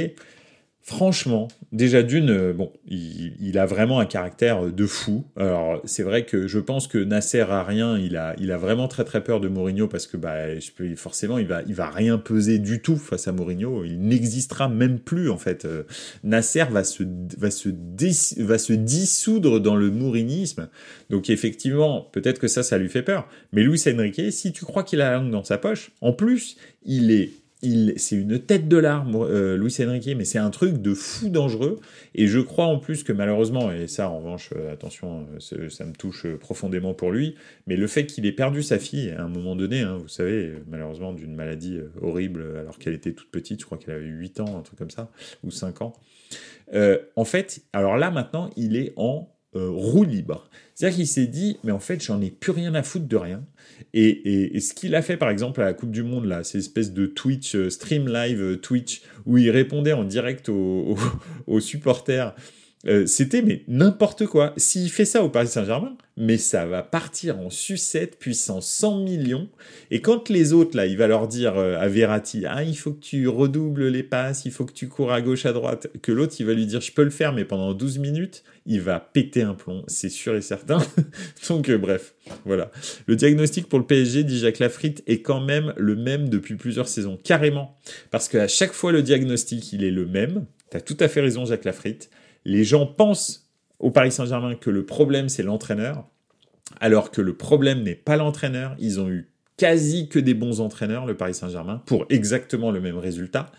Franchement, 0.82 1.48
déjà 1.72 2.02
d'une, 2.02 2.30
euh, 2.30 2.52
bon, 2.54 2.72
il, 2.88 3.58
a 3.58 3.66
vraiment 3.66 4.00
un 4.00 4.06
caractère 4.06 4.72
de 4.72 4.86
fou. 4.86 5.24
Alors, 5.36 5.80
c'est 5.84 6.02
vrai 6.02 6.24
que 6.24 6.48
je 6.48 6.58
pense 6.58 6.88
que 6.88 6.96
Nasser 6.96 7.42
a 7.42 7.62
rien, 7.62 7.98
il 7.98 8.16
a, 8.16 8.34
il 8.38 8.50
a 8.50 8.56
vraiment 8.56 8.88
très 8.88 9.04
très 9.04 9.22
peur 9.22 9.40
de 9.40 9.48
Mourinho 9.48 9.88
parce 9.88 10.06
que 10.06 10.16
bah, 10.16 10.36
forcément, 10.96 11.36
il 11.36 11.46
va, 11.46 11.62
il 11.66 11.74
va 11.74 11.90
rien 11.90 12.16
peser 12.16 12.58
du 12.58 12.80
tout 12.80 12.96
face 12.96 13.28
à 13.28 13.32
Mourinho. 13.32 13.84
Il 13.84 14.00
n'existera 14.00 14.68
même 14.68 14.98
plus 14.98 15.30
en 15.30 15.36
fait. 15.36 15.66
Euh, 15.66 15.82
Nasser 16.24 16.64
va 16.70 16.82
se, 16.82 17.04
va 17.36 17.50
se, 17.50 17.68
va 18.38 18.58
se 18.58 18.72
dissoudre 18.72 19.60
dans 19.60 19.76
le 19.76 19.90
mourinisme. 19.90 20.68
Donc 21.10 21.28
effectivement, 21.28 22.08
peut-être 22.10 22.38
que 22.38 22.48
ça, 22.48 22.62
ça 22.62 22.78
lui 22.78 22.88
fait 22.88 23.02
peur. 23.02 23.28
Mais 23.52 23.62
Luis 23.62 23.82
Enrique, 23.86 24.32
si 24.32 24.52
tu 24.52 24.64
crois 24.64 24.82
qu'il 24.82 25.02
a 25.02 25.10
la 25.10 25.16
langue 25.18 25.30
dans 25.30 25.44
sa 25.44 25.58
poche, 25.58 25.92
en 26.00 26.14
plus, 26.14 26.56
il 26.84 27.10
est 27.10 27.30
c'est 27.62 28.16
une 28.16 28.38
tête 28.38 28.68
de 28.68 28.76
l'arme, 28.78 29.14
euh, 29.16 29.56
Luis 29.56 29.76
mais 30.16 30.24
c'est 30.24 30.38
un 30.38 30.50
truc 30.50 30.80
de 30.80 30.94
fou 30.94 31.28
dangereux. 31.28 31.78
Et 32.14 32.26
je 32.26 32.40
crois 32.40 32.64
en 32.64 32.78
plus 32.78 33.02
que 33.02 33.12
malheureusement, 33.12 33.70
et 33.70 33.86
ça 33.86 34.08
en 34.08 34.18
revanche, 34.18 34.50
euh, 34.56 34.72
attention, 34.72 35.26
euh, 35.52 35.68
ça 35.68 35.84
me 35.84 35.92
touche 35.92 36.26
profondément 36.36 36.94
pour 36.94 37.12
lui, 37.12 37.34
mais 37.66 37.76
le 37.76 37.86
fait 37.86 38.06
qu'il 38.06 38.24
ait 38.26 38.32
perdu 38.32 38.62
sa 38.62 38.78
fille 38.78 39.10
à 39.10 39.24
un 39.24 39.28
moment 39.28 39.56
donné, 39.56 39.80
hein, 39.80 39.98
vous 40.00 40.08
savez, 40.08 40.54
malheureusement 40.68 41.12
d'une 41.12 41.34
maladie 41.34 41.78
horrible 42.00 42.56
alors 42.58 42.78
qu'elle 42.78 42.94
était 42.94 43.12
toute 43.12 43.30
petite, 43.30 43.60
je 43.60 43.66
crois 43.66 43.78
qu'elle 43.78 43.94
avait 43.94 44.06
8 44.06 44.40
ans, 44.40 44.58
un 44.58 44.62
truc 44.62 44.78
comme 44.78 44.90
ça, 44.90 45.10
ou 45.44 45.50
5 45.50 45.82
ans. 45.82 45.92
en 47.16 47.24
fait, 47.24 47.62
alors 47.72 47.96
là 47.96 48.10
maintenant, 48.10 48.50
il 48.56 48.76
est 48.76 48.92
en 48.96 49.28
roue 49.54 50.04
libre. 50.04 50.48
C'est-à-dire 50.74 50.96
qu'il 50.96 51.06
s'est 51.06 51.26
dit, 51.26 51.58
mais 51.62 51.72
en 51.72 51.78
fait, 51.78 52.02
j'en 52.02 52.22
ai 52.22 52.30
plus 52.30 52.52
rien 52.52 52.74
à 52.74 52.82
foutre 52.82 53.06
de 53.06 53.16
rien. 53.16 53.44
Et, 53.92 54.58
ce 54.60 54.72
qu'il 54.72 54.94
a 54.94 55.02
fait, 55.02 55.16
par 55.16 55.28
exemple, 55.28 55.60
à 55.60 55.64
la 55.64 55.74
Coupe 55.74 55.90
du 55.90 56.02
Monde, 56.02 56.24
là, 56.24 56.44
ces 56.44 56.58
espèces 56.58 56.92
de 56.92 57.06
Twitch, 57.06 57.54
euh, 57.54 57.68
stream 57.68 58.08
live 58.08 58.40
euh, 58.40 58.56
Twitch, 58.56 59.02
où 59.26 59.36
il 59.36 59.50
répondait 59.50 59.92
en 59.92 60.04
direct 60.04 60.48
aux, 60.48 60.96
supporters, 61.60 62.34
euh, 62.86 63.04
c'était 63.06 63.42
mais 63.42 63.62
n'importe 63.68 64.26
quoi. 64.26 64.54
S'il 64.56 64.90
fait 64.90 65.04
ça 65.04 65.22
au 65.22 65.28
Paris 65.28 65.48
Saint-Germain, 65.48 65.96
mais 66.16 66.38
ça 66.38 66.64
va 66.66 66.82
partir 66.82 67.38
en 67.38 67.50
sucette 67.50 68.18
puissance 68.18 68.68
100 68.70 69.00
millions. 69.02 69.48
Et 69.90 70.00
quand 70.00 70.28
les 70.28 70.52
autres, 70.52 70.76
là, 70.76 70.86
il 70.86 70.96
va 70.96 71.06
leur 71.06 71.28
dire 71.28 71.58
à 71.58 71.88
Verratti, 71.88 72.44
ah, 72.46 72.62
il 72.62 72.76
faut 72.76 72.92
que 72.92 73.00
tu 73.00 73.28
redoubles 73.28 73.88
les 73.88 74.02
passes, 74.02 74.44
il 74.44 74.52
faut 74.52 74.64
que 74.64 74.72
tu 74.72 74.88
cours 74.88 75.12
à 75.12 75.20
gauche, 75.20 75.46
à 75.46 75.52
droite, 75.52 75.88
que 76.02 76.12
l'autre, 76.12 76.34
il 76.38 76.46
va 76.46 76.54
lui 76.54 76.66
dire, 76.66 76.80
je 76.80 76.92
peux 76.92 77.04
le 77.04 77.10
faire, 77.10 77.32
mais 77.32 77.44
pendant 77.44 77.74
12 77.74 77.98
minutes, 77.98 78.44
il 78.66 78.80
va 78.80 79.00
péter 79.00 79.42
un 79.42 79.54
plomb, 79.54 79.84
c'est 79.86 80.08
sûr 80.08 80.34
et 80.36 80.42
certain. 80.42 80.78
Donc 81.48 81.68
euh, 81.68 81.78
bref, 81.78 82.14
voilà. 82.44 82.70
Le 83.06 83.16
diagnostic 83.16 83.68
pour 83.68 83.78
le 83.78 83.86
PSG, 83.86 84.24
dit 84.24 84.38
Jacques 84.38 84.58
Lafritte, 84.58 85.02
est 85.06 85.22
quand 85.22 85.40
même 85.40 85.74
le 85.76 85.96
même 85.96 86.28
depuis 86.28 86.54
plusieurs 86.54 86.88
saisons, 86.88 87.18
carrément. 87.22 87.78
Parce 88.10 88.28
qu'à 88.28 88.48
chaque 88.48 88.72
fois 88.72 88.92
le 88.92 89.02
diagnostic, 89.02 89.72
il 89.72 89.84
est 89.84 89.90
le 89.90 90.06
même. 90.06 90.46
Tu 90.70 90.76
as 90.76 90.80
tout 90.80 90.96
à 91.00 91.08
fait 91.08 91.20
raison, 91.20 91.44
Jacques 91.44 91.64
Lafritte. 91.64 92.10
Les 92.44 92.64
gens 92.64 92.86
pensent 92.86 93.50
au 93.78 93.90
Paris 93.90 94.12
Saint-Germain 94.12 94.54
que 94.54 94.70
le 94.70 94.84
problème, 94.84 95.28
c'est 95.28 95.42
l'entraîneur, 95.42 96.06
alors 96.80 97.10
que 97.10 97.20
le 97.20 97.34
problème 97.34 97.82
n'est 97.82 97.94
pas 97.94 98.16
l'entraîneur. 98.16 98.76
Ils 98.78 99.00
ont 99.00 99.08
eu 99.08 99.30
quasi 99.56 100.08
que 100.08 100.18
des 100.18 100.34
bons 100.34 100.60
entraîneurs, 100.60 101.06
le 101.06 101.16
Paris 101.16 101.34
Saint-Germain, 101.34 101.82
pour 101.86 102.06
exactement 102.08 102.70
le 102.70 102.80
même 102.80 102.98
résultat 102.98 103.52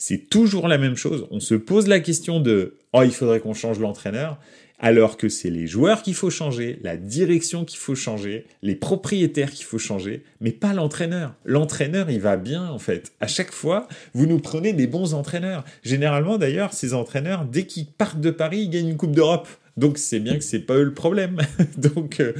c'est 0.00 0.30
toujours 0.30 0.66
la 0.66 0.78
même 0.78 0.96
chose. 0.96 1.26
On 1.30 1.40
se 1.40 1.54
pose 1.54 1.86
la 1.86 2.00
question 2.00 2.40
de 2.40 2.78
oh, 2.94 3.02
il 3.04 3.12
faudrait 3.12 3.38
qu'on 3.38 3.52
change 3.52 3.78
l'entraîneur, 3.78 4.38
alors 4.78 5.18
que 5.18 5.28
c'est 5.28 5.50
les 5.50 5.66
joueurs 5.66 6.02
qu'il 6.02 6.14
faut 6.14 6.30
changer, 6.30 6.80
la 6.82 6.96
direction 6.96 7.66
qu'il 7.66 7.78
faut 7.78 7.94
changer, 7.94 8.46
les 8.62 8.74
propriétaires 8.74 9.50
qu'il 9.50 9.66
faut 9.66 9.78
changer, 9.78 10.24
mais 10.40 10.52
pas 10.52 10.72
l'entraîneur. 10.72 11.34
L'entraîneur, 11.44 12.10
il 12.10 12.18
va 12.18 12.38
bien 12.38 12.66
en 12.70 12.78
fait. 12.78 13.12
À 13.20 13.26
chaque 13.26 13.52
fois, 13.52 13.88
vous 14.14 14.24
nous 14.24 14.38
prenez 14.38 14.72
des 14.72 14.86
bons 14.86 15.12
entraîneurs. 15.12 15.66
Généralement 15.82 16.38
d'ailleurs, 16.38 16.72
ces 16.72 16.94
entraîneurs, 16.94 17.44
dès 17.44 17.66
qu'ils 17.66 17.86
partent 17.86 18.22
de 18.22 18.30
Paris, 18.30 18.60
ils 18.62 18.70
gagnent 18.70 18.88
une 18.88 18.96
Coupe 18.96 19.14
d'Europe. 19.14 19.48
Donc 19.76 19.98
c'est 19.98 20.20
bien 20.20 20.38
que 20.38 20.44
c'est 20.44 20.60
pas 20.60 20.76
eux 20.76 20.84
le 20.84 20.94
problème. 20.94 21.36
donc, 21.76 22.20
euh, 22.20 22.32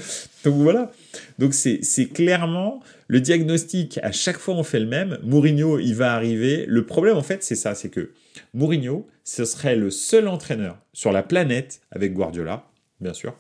donc 0.45 0.55
voilà. 0.55 0.93
Donc 1.39 1.53
c'est 1.53 2.07
clairement 2.07 2.81
le 3.11 3.21
diagnostic. 3.21 3.99
À 4.05 4.13
chaque 4.13 4.39
fois 4.39 4.55
on 4.55 4.63
fait 4.63 4.79
le 4.79 4.87
même. 4.87 5.19
Mourinho 5.25 5.81
il 5.81 5.97
va 5.97 6.15
arriver. 6.15 6.65
Le 6.69 6.87
problème 6.87 7.17
en 7.17 7.25
fait 7.25 7.43
c'est 7.43 7.57
ça, 7.57 7.75
c'est 7.75 7.91
que 7.91 8.13
Mourinho 8.55 9.09
ce 9.25 9.45
serait 9.45 9.75
le 9.75 9.91
seul 9.91 10.29
entraîneur 10.29 10.79
sur 10.93 11.11
la 11.11 11.25
planète 11.25 11.81
avec 11.91 12.13
Guardiola, 12.13 12.71
bien 13.01 13.13
sûr, 13.13 13.37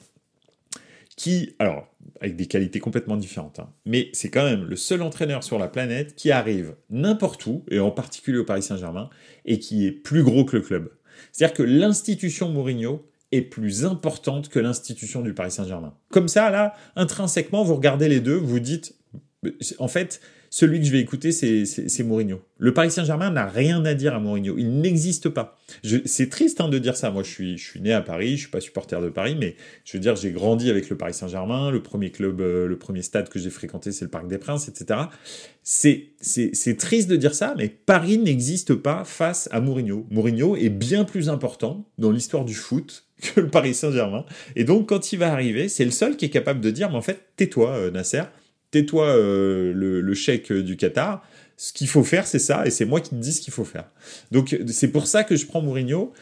qui 1.16 1.55
alors 1.61 1.87
avec 2.21 2.35
des 2.35 2.47
qualités 2.47 2.81
complètement 2.81 3.16
différentes, 3.16 3.61
hein, 3.61 3.71
mais 3.87 4.11
c'est 4.12 4.29
quand 4.29 4.45
même 4.45 4.64
le 4.64 4.75
seul 4.75 5.03
entraîneur 5.03 5.45
sur 5.45 5.57
la 5.57 5.68
planète 5.68 6.16
qui 6.16 6.33
arrive 6.33 6.75
n'importe 6.91 7.47
où 7.47 7.64
et 7.71 7.79
en 7.79 7.93
particulier 7.93 8.39
au 8.39 8.45
Paris 8.45 8.64
Saint-Germain 8.64 9.09
et 9.45 9.61
qui 9.61 9.87
est 9.87 9.93
plus 9.93 10.25
gros 10.25 10.45
que 10.45 10.57
le 10.57 10.62
club. 10.62 10.91
C'est-à-dire 11.31 11.55
que 11.55 11.62
l'institution 11.62 12.49
Mourinho, 12.49 13.07
est 13.33 13.43
plus 13.43 13.85
importante 13.85 14.49
que 14.49 14.59
l'institution 14.59 15.23
du 15.23 15.35
Paris 15.35 15.53
Saint-Germain. 15.53 15.95
Comme 16.11 16.27
ça, 16.27 16.51
là, 16.51 16.75
intrinsèquement, 16.97 17.62
vous 17.62 17.77
regardez 17.77 18.09
les 18.09 18.18
deux, 18.18 18.35
vous 18.35 18.59
dites, 18.59 18.97
en 19.78 19.88
fait, 19.88 20.20
celui 20.51 20.80
que 20.80 20.84
je 20.86 20.91
vais 20.91 21.01
écouter, 21.01 21.32
c'est 21.32 22.03
Mourinho. 22.03 22.43
Le 22.59 22.74
Paris 22.74 22.91
Saint-Germain 22.91 23.30
n'a 23.30 23.47
rien 23.47 23.82
à 23.84 23.95
dire 23.95 24.14
à 24.14 24.18
Mourinho. 24.18 24.59
Il 24.59 24.80
n'existe 24.80 25.28
pas. 25.28 25.57
C'est 26.05 26.28
triste 26.28 26.61
hein, 26.61 26.68
de 26.68 26.78
dire 26.78 26.97
ça. 26.97 27.11
Moi, 27.11 27.22
je 27.22 27.30
suis, 27.30 27.57
je 27.57 27.64
suis 27.64 27.80
né 27.80 27.93
à 27.93 28.03
Paris, 28.03 28.32
je 28.32 28.43
suis 28.43 28.51
pas 28.51 28.61
supporter 28.61 29.01
de 29.01 29.09
Paris, 29.09 29.36
mais 29.38 29.55
je 29.84 29.97
veux 29.97 30.01
dire, 30.01 30.16
j'ai 30.16 30.32
grandi 30.32 30.68
avec 30.68 30.91
le 30.91 30.97
Paris 30.97 31.14
Saint-Germain. 31.14 31.70
Le 31.70 31.82
premier 31.82 32.11
club, 32.11 32.41
euh, 32.41 32.66
le 32.66 32.76
premier 32.76 33.01
stade 33.01 33.28
que 33.28 33.38
j'ai 33.38 33.49
fréquenté, 33.49 33.93
c'est 33.93 34.05
le 34.05 34.11
Parc 34.11 34.26
des 34.26 34.38
Princes, 34.38 34.68
etc. 34.68 35.01
C'est 35.62 36.76
triste 36.76 37.09
de 37.09 37.16
dire 37.16 37.34
ça, 37.34 37.55
mais 37.57 37.68
Paris 37.68 38.18
n'existe 38.18 38.74
pas 38.74 39.05
face 39.05 39.49
à 39.53 39.61
Mourinho. 39.61 40.07
Mourinho 40.11 40.57
est 40.57 40.68
bien 40.68 41.05
plus 41.05 41.30
important 41.30 41.88
dans 41.97 42.11
l'histoire 42.11 42.45
du 42.45 42.55
foot 42.55 43.05
que 43.22 43.41
le 43.41 43.49
Paris 43.49 43.72
Saint-Germain. 43.72 44.26
Et 44.57 44.64
donc, 44.64 44.88
quand 44.88 45.12
il 45.12 45.18
va 45.20 45.32
arriver, 45.32 45.68
c'est 45.68 45.84
le 45.84 45.93
seul 45.93 46.16
qui 46.16 46.24
est 46.26 46.30
capable 46.30 46.61
de 46.61 46.70
dire, 46.70 46.91
mais 46.91 46.97
en 46.97 47.03
fait, 47.03 47.20
tais-toi, 47.36 47.70
euh, 47.70 47.91
Nasser, 47.91 48.24
tais-toi, 48.71 49.07
euh, 49.07 49.73
le, 49.75 50.14
chèque 50.14 50.53
du 50.53 50.77
Qatar. 50.77 51.23
Ce 51.57 51.73
qu'il 51.75 51.89
faut 51.89 52.05
faire, 52.05 52.27
c'est 52.27 52.39
ça, 52.39 52.66
et 52.66 52.71
c'est 52.71 52.87
moi 52.87 53.01
qui 53.01 53.11
te 53.11 53.14
dis 53.16 53.35
ce 53.35 53.43
qu'il 53.43 53.53
faut 53.53 53.64
faire. 53.64 53.85
Donc, 54.31 54.59
c'est 54.68 54.89
pour 54.89 55.07
ça 55.07 55.25
que 55.25 55.37
je 55.37 55.45
prends 55.45 55.61
Mourinho 55.61 56.14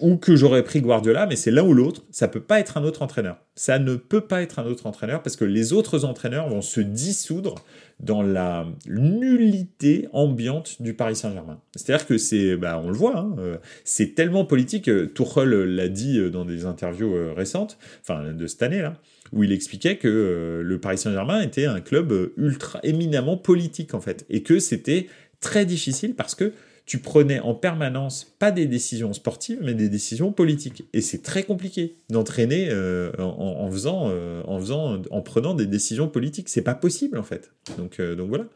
ou 0.00 0.16
que 0.16 0.36
j'aurais 0.36 0.62
pris 0.62 0.80
Guardiola, 0.80 1.26
mais 1.26 1.36
c'est 1.36 1.50
l'un 1.50 1.62
ou 1.62 1.74
l'autre. 1.74 2.04
Ça 2.10 2.28
peut 2.28 2.40
pas 2.40 2.60
être 2.60 2.76
un 2.76 2.84
autre 2.84 3.02
entraîneur. 3.02 3.38
Ça 3.54 3.78
ne 3.78 3.96
peut 3.96 4.20
pas 4.20 4.42
être 4.42 4.58
un 4.58 4.66
autre 4.66 4.86
entraîneur 4.86 5.22
parce 5.22 5.36
que 5.36 5.44
les 5.44 5.72
autres 5.72 6.04
entraîneurs 6.04 6.48
vont 6.48 6.62
se 6.62 6.80
dissoudre 6.80 7.56
dans 8.00 8.22
la 8.22 8.66
nullité 8.86 10.08
ambiante 10.12 10.80
du 10.80 10.94
Paris 10.94 11.16
Saint-Germain. 11.16 11.60
C'est-à-dire 11.74 12.06
que 12.06 12.16
c'est, 12.16 12.56
bah, 12.56 12.80
on 12.82 12.88
le 12.88 12.96
voit, 12.96 13.18
hein, 13.18 13.34
euh, 13.38 13.56
c'est 13.84 14.14
tellement 14.14 14.44
politique. 14.44 14.88
Euh, 14.88 15.12
Tuchel 15.12 15.50
l'a 15.50 15.88
dit 15.88 16.18
euh, 16.18 16.30
dans 16.30 16.44
des 16.44 16.64
interviews 16.64 17.34
récentes, 17.34 17.78
enfin 18.00 18.32
de 18.32 18.46
cette 18.46 18.62
année 18.62 18.80
là, 18.80 18.94
où 19.32 19.44
il 19.44 19.52
expliquait 19.52 19.96
que 19.96 20.62
le 20.64 20.80
Paris 20.80 20.98
Saint-Germain 20.98 21.40
était 21.40 21.66
un 21.66 21.80
club 21.80 22.32
ultra 22.36 22.80
éminemment 22.82 23.36
politique 23.36 23.94
en 23.94 24.00
fait, 24.00 24.24
et 24.30 24.42
que 24.42 24.58
c'était 24.58 25.06
très 25.40 25.66
difficile 25.66 26.14
parce 26.14 26.34
que 26.34 26.52
tu 26.88 26.98
prenais 27.00 27.38
en 27.40 27.54
permanence 27.54 28.34
pas 28.38 28.50
des 28.50 28.64
décisions 28.64 29.12
sportives, 29.12 29.58
mais 29.60 29.74
des 29.74 29.90
décisions 29.90 30.32
politiques. 30.32 30.84
Et 30.94 31.02
c'est 31.02 31.22
très 31.22 31.42
compliqué 31.42 31.96
d'entraîner 32.08 32.68
euh, 32.70 33.12
en, 33.18 33.70
faisant, 33.70 34.08
euh, 34.08 34.40
en 34.46 34.58
faisant, 34.58 35.02
en 35.10 35.20
prenant 35.20 35.52
des 35.52 35.66
décisions 35.66 36.08
politiques. 36.08 36.48
C'est 36.48 36.62
pas 36.62 36.74
possible 36.74 37.18
en 37.18 37.22
fait. 37.22 37.52
Donc, 37.76 38.00
euh, 38.00 38.16
donc 38.16 38.30
voilà. 38.30 38.46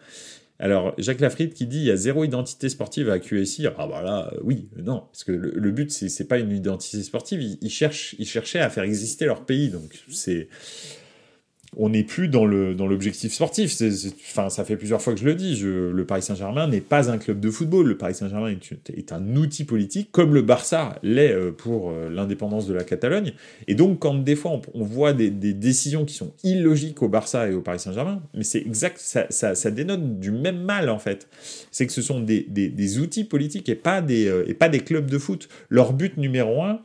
Alors, 0.62 0.94
Jacques 0.96 1.20
Lafritte 1.20 1.54
qui 1.54 1.66
dit 1.66 1.78
il 1.78 1.84
y 1.86 1.90
a 1.90 1.96
zéro 1.96 2.22
identité 2.22 2.68
sportive 2.68 3.10
à 3.10 3.18
QSI. 3.18 3.66
Ah 3.66 3.88
bah 3.88 4.00
là, 4.00 4.32
oui, 4.44 4.68
non, 4.76 5.00
parce 5.10 5.24
que 5.24 5.32
le, 5.32 5.70
but 5.72 5.90
c'est, 5.90 6.28
pas 6.28 6.38
une 6.38 6.52
identité 6.52 7.02
sportive. 7.02 7.42
Ils, 7.60 7.68
cherchent, 7.68 8.14
ils 8.20 8.28
cherchaient 8.28 8.60
à 8.60 8.70
faire 8.70 8.84
exister 8.84 9.24
leur 9.24 9.44
pays, 9.44 9.70
donc 9.70 10.04
c'est 10.08 10.48
on 11.76 11.88
n'est 11.88 12.04
plus 12.04 12.28
dans 12.28 12.44
le 12.44 12.74
dans 12.74 12.86
l'objectif 12.86 13.32
sportif. 13.32 13.74
enfin, 14.30 14.50
ça 14.50 14.64
fait 14.64 14.76
plusieurs 14.76 15.00
fois 15.00 15.14
que 15.14 15.20
je 15.20 15.24
le 15.24 15.34
dis. 15.34 15.58
le 15.62 16.04
Paris 16.04 16.22
Saint-Germain 16.22 16.68
n'est 16.68 16.82
pas 16.82 17.10
un 17.10 17.16
club 17.16 17.40
de 17.40 17.50
football. 17.50 17.86
Le 17.86 17.96
Paris 17.96 18.14
Saint-Germain 18.14 18.54
est, 18.94 19.12
un 19.12 19.36
outil 19.36 19.64
politique, 19.64 20.10
comme 20.12 20.34
le 20.34 20.42
Barça 20.42 20.98
l'est 21.02 21.32
euh, 21.32 21.50
pour 21.50 21.90
euh, 21.90 22.10
l'indépendance 22.10 22.66
de 22.66 22.74
la 22.74 22.84
Catalogne. 22.84 23.32
Et 23.68 23.74
donc, 23.74 24.00
quand 24.00 24.14
des 24.14 24.36
fois 24.36 24.60
on, 24.74 24.84
voit 24.84 25.14
des, 25.14 25.30
décisions 25.30 26.04
qui 26.04 26.14
sont 26.14 26.32
illogiques 26.44 27.02
au 27.02 27.08
Barça 27.08 27.48
et 27.48 27.54
au 27.54 27.62
Paris 27.62 27.80
Saint-Germain, 27.80 28.22
mais 28.34 28.44
c'est 28.44 28.60
exact, 28.60 28.98
ça, 28.98 29.70
dénote 29.70 30.20
du 30.20 30.30
même 30.30 30.60
mal 30.62 30.90
en 30.90 30.98
fait. 30.98 31.28
C'est 31.70 31.86
que 31.86 31.92
ce 31.92 32.02
sont 32.02 32.20
des, 32.20 32.98
outils 32.98 33.24
politiques 33.24 33.68
et 33.70 33.74
pas 33.74 34.02
des 34.02 34.26
euh, 34.26 34.44
et 34.46 34.54
pas 34.54 34.68
des 34.68 34.80
clubs 34.80 35.10
de 35.10 35.18
foot. 35.18 35.48
Leur 35.70 35.94
but 35.94 36.18
numéro 36.18 36.62
un, 36.62 36.80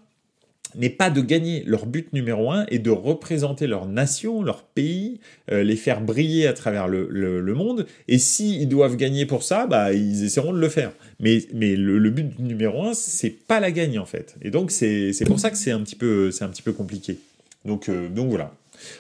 n'est 0.75 0.89
pas 0.89 1.09
de 1.09 1.21
gagner. 1.21 1.63
Leur 1.65 1.85
but 1.85 2.11
numéro 2.13 2.51
un 2.51 2.65
est 2.67 2.79
de 2.79 2.89
représenter 2.89 3.67
leur 3.67 3.85
nation, 3.85 4.41
leur 4.41 4.63
pays, 4.63 5.19
euh, 5.51 5.63
les 5.63 5.75
faire 5.75 6.01
briller 6.01 6.47
à 6.47 6.53
travers 6.53 6.87
le, 6.87 7.07
monde. 7.53 7.87
Et 8.07 8.17
s'ils 8.17 8.67
doivent 8.67 8.95
gagner 8.95 9.25
pour 9.25 9.43
ça, 9.43 9.65
bah, 9.65 9.93
ils 9.93 10.23
essaieront 10.23 10.53
de 10.53 10.59
le 10.59 10.69
faire. 10.69 10.91
Mais, 11.19 11.39
mais 11.53 11.75
le, 11.75 12.09
but 12.09 12.37
numéro 12.39 12.83
un, 12.83 12.93
c'est 12.93 13.29
pas 13.29 13.59
la 13.59 13.71
gagne 13.71 13.99
en 13.99 14.05
fait. 14.05 14.35
Et 14.41 14.51
donc 14.51 14.71
c'est 14.71 15.13
pour 15.25 15.39
ça 15.39 15.49
que 15.49 15.57
c'est 15.57 15.71
un 15.71 15.81
petit 15.81 15.95
peu, 15.95 16.31
un 16.41 16.47
petit 16.49 16.61
peu 16.61 16.73
compliqué. 16.73 17.17
Donc, 17.65 17.89
euh, 17.89 18.07
donc 18.09 18.29
voilà. 18.29 18.53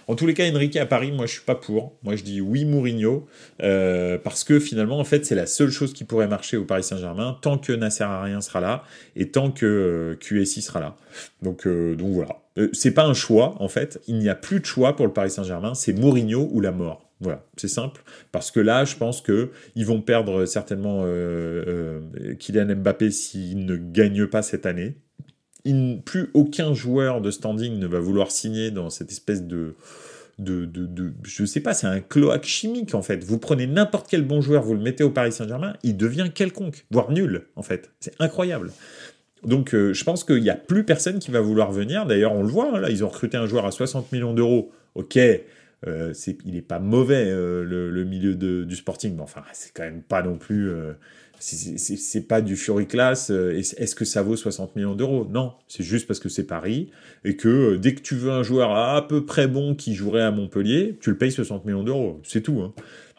En 0.07 0.15
tous 0.15 0.25
les 0.25 0.33
cas, 0.33 0.49
Enrique 0.51 0.75
à 0.75 0.85
Paris, 0.85 1.11
moi 1.11 1.25
je 1.25 1.33
suis 1.33 1.41
pas 1.41 1.55
pour. 1.55 1.97
Moi 2.03 2.15
je 2.15 2.23
dis 2.23 2.41
oui 2.41 2.65
Mourinho 2.65 3.27
euh, 3.61 4.17
parce 4.17 4.43
que 4.43 4.59
finalement 4.59 4.99
en 4.99 5.03
fait 5.03 5.25
c'est 5.25 5.35
la 5.35 5.45
seule 5.45 5.71
chose 5.71 5.93
qui 5.93 6.03
pourrait 6.03 6.27
marcher 6.27 6.57
au 6.57 6.65
Paris 6.65 6.83
Saint-Germain 6.83 7.37
tant 7.41 7.57
que 7.57 7.73
Nasser 7.73 8.03
Arien 8.03 8.41
sera 8.41 8.61
là 8.61 8.83
et 9.15 9.29
tant 9.31 9.51
que 9.51 9.65
euh, 9.65 10.15
QSI 10.15 10.61
sera 10.61 10.79
là. 10.79 10.95
Donc 11.41 11.67
euh, 11.67 11.95
donc 11.95 12.13
voilà. 12.13 12.41
c'est 12.73 12.91
pas 12.91 13.05
un 13.05 13.13
choix 13.13 13.55
en 13.59 13.67
fait. 13.67 13.99
Il 14.07 14.19
n'y 14.19 14.29
a 14.29 14.35
plus 14.35 14.59
de 14.59 14.65
choix 14.65 14.95
pour 14.95 15.05
le 15.05 15.13
Paris 15.13 15.31
Saint-Germain. 15.31 15.73
C'est 15.73 15.93
Mourinho 15.93 16.49
ou 16.51 16.61
la 16.61 16.71
mort. 16.71 17.03
Voilà, 17.19 17.43
c'est 17.55 17.67
simple. 17.67 18.03
Parce 18.31 18.51
que 18.51 18.59
là, 18.59 18.85
je 18.85 18.95
pense 18.95 19.21
que 19.21 19.49
ils 19.73 19.87
vont 19.87 20.01
perdre 20.01 20.45
certainement 20.45 21.03
Kylian 22.37 22.75
Mbappé 22.75 23.09
s'il 23.09 23.65
ne 23.65 23.75
gagne 23.75 24.27
pas 24.27 24.43
cette 24.43 24.67
année 24.67 24.97
plus 26.01 26.29
aucun 26.33 26.73
joueur 26.73 27.21
de 27.21 27.31
standing 27.31 27.79
ne 27.79 27.87
va 27.87 27.99
vouloir 27.99 28.31
signer 28.31 28.71
dans 28.71 28.89
cette 28.89 29.11
espèce 29.11 29.43
de, 29.43 29.75
de, 30.39 30.65
de, 30.65 30.85
de 30.85 31.13
je 31.23 31.45
sais 31.45 31.59
pas, 31.59 31.73
c'est 31.73 31.87
un 31.87 31.99
cloaque 31.99 32.45
chimique 32.45 32.93
en 32.93 33.01
fait. 33.01 33.23
Vous 33.23 33.37
prenez 33.37 33.67
n'importe 33.67 34.07
quel 34.09 34.23
bon 34.23 34.41
joueur, 34.41 34.63
vous 34.63 34.73
le 34.73 34.81
mettez 34.81 35.03
au 35.03 35.09
Paris 35.09 35.31
Saint-Germain, 35.31 35.73
il 35.83 35.97
devient 35.97 36.29
quelconque, 36.33 36.85
voire 36.91 37.11
nul 37.11 37.43
en 37.55 37.63
fait. 37.63 37.91
C'est 37.99 38.13
incroyable. 38.19 38.71
Donc 39.43 39.73
euh, 39.73 39.93
je 39.93 40.03
pense 40.03 40.23
qu'il 40.23 40.41
n'y 40.41 40.49
a 40.49 40.55
plus 40.55 40.83
personne 40.83 41.19
qui 41.19 41.31
va 41.31 41.41
vouloir 41.41 41.71
venir. 41.71 42.05
D'ailleurs, 42.05 42.33
on 42.33 42.43
le 42.43 42.49
voit, 42.49 42.75
hein, 42.75 42.79
là, 42.79 42.89
ils 42.89 43.03
ont 43.03 43.09
recruté 43.09 43.37
un 43.37 43.47
joueur 43.47 43.65
à 43.65 43.71
60 43.71 44.11
millions 44.11 44.33
d'euros. 44.33 44.71
Ok, 44.95 45.17
euh, 45.17 46.13
il 46.45 46.53
n'est 46.53 46.61
pas 46.61 46.79
mauvais 46.79 47.25
euh, 47.27 47.63
le, 47.63 48.03
milieu 48.03 48.35
du 48.35 48.75
sporting, 48.75 49.15
mais 49.15 49.21
enfin, 49.21 49.43
c'est 49.53 49.71
quand 49.73 49.83
même 49.83 50.01
pas 50.01 50.23
non 50.23 50.37
plus 50.37 50.71
c'est 51.39 52.27
pas 52.27 52.41
du 52.41 52.55
Fury 52.55 52.87
Class. 52.87 53.31
Euh, 53.31 53.57
est-ce 53.57 53.95
que 53.95 54.05
ça 54.05 54.21
vaut 54.21 54.35
60 54.35 54.75
millions 54.75 54.95
d'euros? 54.95 55.27
Non, 55.29 55.53
c'est 55.67 55.83
juste 55.83 56.07
parce 56.07 56.19
que 56.19 56.29
c'est 56.29 56.45
Paris 56.45 56.89
et 57.23 57.35
que 57.35 57.47
euh, 57.47 57.77
dès 57.77 57.93
que 57.93 58.01
tu 58.01 58.15
veux 58.15 58.31
un 58.31 58.43
joueur 58.43 58.75
à, 58.75 59.07
peu 59.07 59.25
près 59.25 59.47
bon 59.47 59.75
qui 59.75 59.93
jouerait 59.93 60.23
à 60.23 60.31
Montpellier, 60.31 60.97
tu 61.01 61.11
le 61.11 61.17
payes 61.17 61.31
60 61.31 61.65
millions 61.65 61.83
d'euros. 61.83 62.19
C'est 62.23 62.41
tout. 62.41 62.61
Hein. 62.61 62.73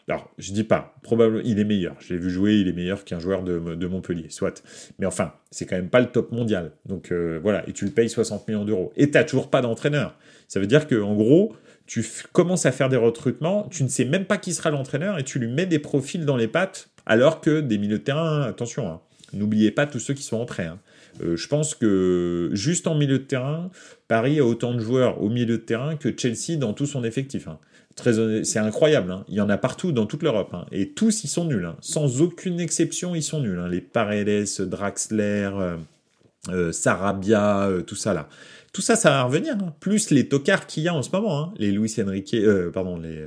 Alors, 0.09 0.31
je 0.39 0.51
dis 0.53 0.63
pas, 0.63 0.95
probablement, 1.03 1.43
il 1.45 1.59
est 1.59 1.63
meilleur. 1.63 1.95
Je 1.99 2.13
l'ai 2.13 2.19
vu 2.19 2.31
jouer, 2.31 2.55
il 2.55 2.67
est 2.67 2.73
meilleur 2.73 3.05
qu'un 3.05 3.19
joueur 3.19 3.43
de, 3.43 3.85
Montpellier, 3.85 4.25
soit. 4.29 4.63
Mais 4.97 5.05
enfin, 5.05 5.33
c'est 5.51 5.67
quand 5.67 5.75
même 5.75 5.89
pas 5.89 5.99
le 5.99 6.07
top 6.07 6.31
mondial. 6.31 6.71
Donc 6.87 7.11
euh, 7.11 7.39
voilà, 7.43 7.67
et 7.69 7.73
tu 7.73 7.85
le 7.85 7.91
payes 7.91 8.09
60 8.09 8.47
millions 8.47 8.65
d'euros. 8.65 8.91
Et 8.97 9.11
t'as 9.11 9.23
toujours 9.23 9.51
pas 9.51 9.61
d'entraîneur. 9.61 10.17
Ça 10.47 10.59
veut 10.59 10.65
dire 10.65 10.87
que 10.87 10.99
en 10.99 11.13
gros, 11.13 11.55
tu 11.85 12.03
commences 12.33 12.65
à 12.65 12.71
faire 12.71 12.89
des 12.89 12.97
recrutements, 12.97 13.67
tu 13.69 13.83
ne 13.83 13.87
sais 13.87 14.05
même 14.05 14.25
pas 14.25 14.37
qui 14.37 14.53
sera 14.53 14.71
l'entraîneur 14.71 15.17
et 15.17 15.23
tu 15.23 15.39
lui 15.39 15.47
mets 15.47 15.65
des 15.65 15.79
profils 15.79 16.25
dans 16.25 16.37
les 16.37 16.47
pattes 16.47 16.88
alors 17.05 17.41
que 17.41 17.61
des 17.61 17.77
milieux 17.77 17.99
de 17.99 18.03
terrain, 18.03 18.43
attention, 18.43 18.89
hein, 18.89 18.99
n'oubliez 19.33 19.71
pas 19.71 19.85
tous 19.85 19.99
ceux 19.99 20.13
qui 20.13 20.23
sont 20.23 20.37
entrés. 20.37 20.65
Hein. 20.65 20.79
Euh, 21.21 21.35
je 21.35 21.47
pense 21.47 21.75
que 21.75 22.49
juste 22.53 22.87
en 22.87 22.95
milieu 22.95 23.19
de 23.19 23.23
terrain, 23.23 23.69
Paris 24.07 24.39
a 24.39 24.45
autant 24.45 24.73
de 24.73 24.79
joueurs 24.79 25.21
au 25.21 25.29
milieu 25.29 25.57
de 25.57 25.57
terrain 25.57 25.95
que 25.95 26.13
Chelsea 26.15 26.57
dans 26.57 26.73
tout 26.73 26.85
son 26.85 27.03
effectif. 27.03 27.47
Hein. 27.47 27.59
C'est 28.43 28.59
incroyable. 28.59 29.25
Il 29.27 29.35
y 29.35 29.41
en 29.41 29.49
a 29.49 29.57
partout 29.57 29.91
dans 29.91 30.05
toute 30.05 30.23
l'Europe. 30.23 30.55
Et 30.71 30.91
tous, 30.91 31.25
ils 31.25 31.27
sont 31.27 31.43
nuls. 31.43 31.69
Sans 31.81 32.21
aucune 32.21 32.61
exception, 32.61 33.13
ils 33.13 33.23
sont 33.23 33.41
nuls. 33.41 33.61
Les 33.69 33.81
Paredes, 33.81 34.47
Draxler, 34.61 35.49
euh, 35.53 35.77
euh, 36.49 36.71
Sarabia, 36.71 37.69
tout 37.85 37.95
ça 37.95 38.13
là. 38.13 38.29
Tout 38.71 38.81
ça, 38.81 38.95
ça 38.95 39.09
va 39.09 39.23
revenir. 39.23 39.57
Plus 39.81 40.11
les 40.11 40.29
tocards 40.29 40.67
qu'il 40.67 40.83
y 40.83 40.87
a 40.87 40.93
en 40.93 41.01
ce 41.01 41.09
moment. 41.11 41.53
Les 41.57 41.71
Luis 41.71 41.93
Enrique, 41.99 42.37
pardon, 42.71 42.97
les 42.99 43.25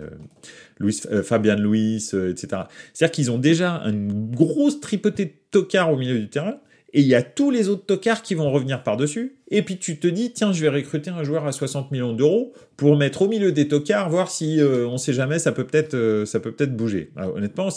Louis, 0.82 1.00
euh, 1.10 1.22
Fabian 1.22 1.56
Louis, 1.56 2.04
euh, 2.14 2.30
etc. 2.30 2.64
C'est-à-dire 2.92 3.12
qu'ils 3.12 3.30
ont 3.30 3.38
déjà 3.38 3.82
une 3.86 4.30
grosse 4.34 4.80
tripotée 4.80 5.24
de 5.26 5.32
tocards 5.50 5.92
au 5.92 5.96
milieu 5.96 6.18
du 6.18 6.28
terrain, 6.28 6.56
et 6.94 7.00
il 7.00 7.06
y 7.06 7.14
a 7.14 7.22
tous 7.22 7.50
les 7.50 7.70
autres 7.70 7.86
tocards 7.86 8.20
qui 8.20 8.34
vont 8.34 8.50
revenir 8.50 8.82
par-dessus, 8.82 9.36
et 9.48 9.62
puis 9.62 9.78
tu 9.78 9.98
te 9.98 10.06
dis, 10.06 10.32
tiens, 10.32 10.52
je 10.52 10.60
vais 10.60 10.68
recruter 10.68 11.10
un 11.10 11.24
joueur 11.24 11.46
à 11.46 11.52
60 11.52 11.90
millions 11.90 12.12
d'euros 12.12 12.52
pour 12.76 12.96
mettre 12.96 13.22
au 13.22 13.28
milieu 13.28 13.52
des 13.52 13.66
tocards, 13.68 14.10
voir 14.10 14.30
si, 14.30 14.60
euh, 14.60 14.86
on 14.86 14.98
sait 14.98 15.14
jamais, 15.14 15.38
ça 15.38 15.52
peut 15.52 15.64
peut-être 15.64 16.24
ça 16.26 16.40
peut 16.40 16.52
peut-être 16.52 16.76
bouger. 16.76 17.10
honnêtement, 17.16 17.68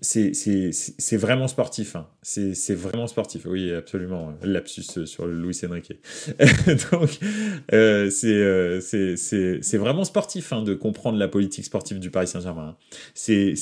c'est 0.00 1.16
vraiment 1.16 1.48
sportif. 1.48 1.96
Hein. 1.96 2.06
C'est 2.22 2.74
vraiment 2.74 3.06
sportif. 3.06 3.46
Oui, 3.46 3.72
absolument. 3.72 4.34
Lapsus 4.42 5.06
sur 5.06 5.26
le 5.26 5.34
Louis 5.34 5.58
Enrique. 5.66 5.92
Donc, 6.92 7.18
euh, 7.72 8.10
euh 8.24 8.80
c'est 8.80 9.78
vraiment 9.78 10.04
sportif 10.04 10.52
hein, 10.52 10.62
de 10.62 10.74
comprendre 10.74 11.18
la 11.18 11.28
politique 11.28 11.64
sportive 11.64 11.98
du 11.98 12.10
Paris 12.10 12.26
Saint-Germain. 12.26 12.76
C'est 13.14 13.54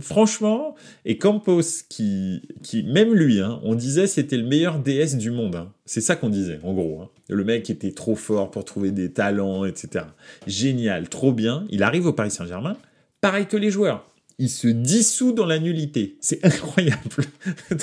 franchement, 0.00 0.74
et 1.04 1.18
Campos 1.18 1.84
qui, 1.88 2.42
qui 2.62 2.84
même 2.84 3.12
lui, 3.12 3.40
hein, 3.40 3.60
on 3.64 3.74
disait 3.74 4.06
c'était 4.06 4.36
le 4.36 4.46
meilleur 4.46 4.78
DS 4.78 5.16
du 5.16 5.30
monde. 5.30 5.68
C'est 5.84 6.00
ça 6.00 6.14
qu'on 6.14 6.28
disait, 6.28 6.60
en 6.62 6.72
gros. 6.72 7.10
Le 7.28 7.42
mec 7.42 7.68
était 7.70 7.92
trop 7.92 8.14
fort 8.14 8.50
pour 8.52 8.64
trouver 8.64 8.92
des 8.92 9.12
talents, 9.12 9.64
etc. 9.64 10.04
Génial, 10.46 11.08
trop 11.08 11.32
bien. 11.32 11.66
Il 11.70 11.82
arrive 11.82 12.06
au 12.06 12.12
Paris 12.12 12.30
Saint-Germain. 12.30 12.76
Pareil 13.20 13.46
que 13.46 13.56
les 13.56 13.70
joueurs 13.70 14.06
il 14.40 14.48
se 14.48 14.66
dissout 14.66 15.32
dans 15.32 15.44
la 15.44 15.58
nullité. 15.58 16.16
C'est 16.20 16.44
incroyable. 16.44 17.24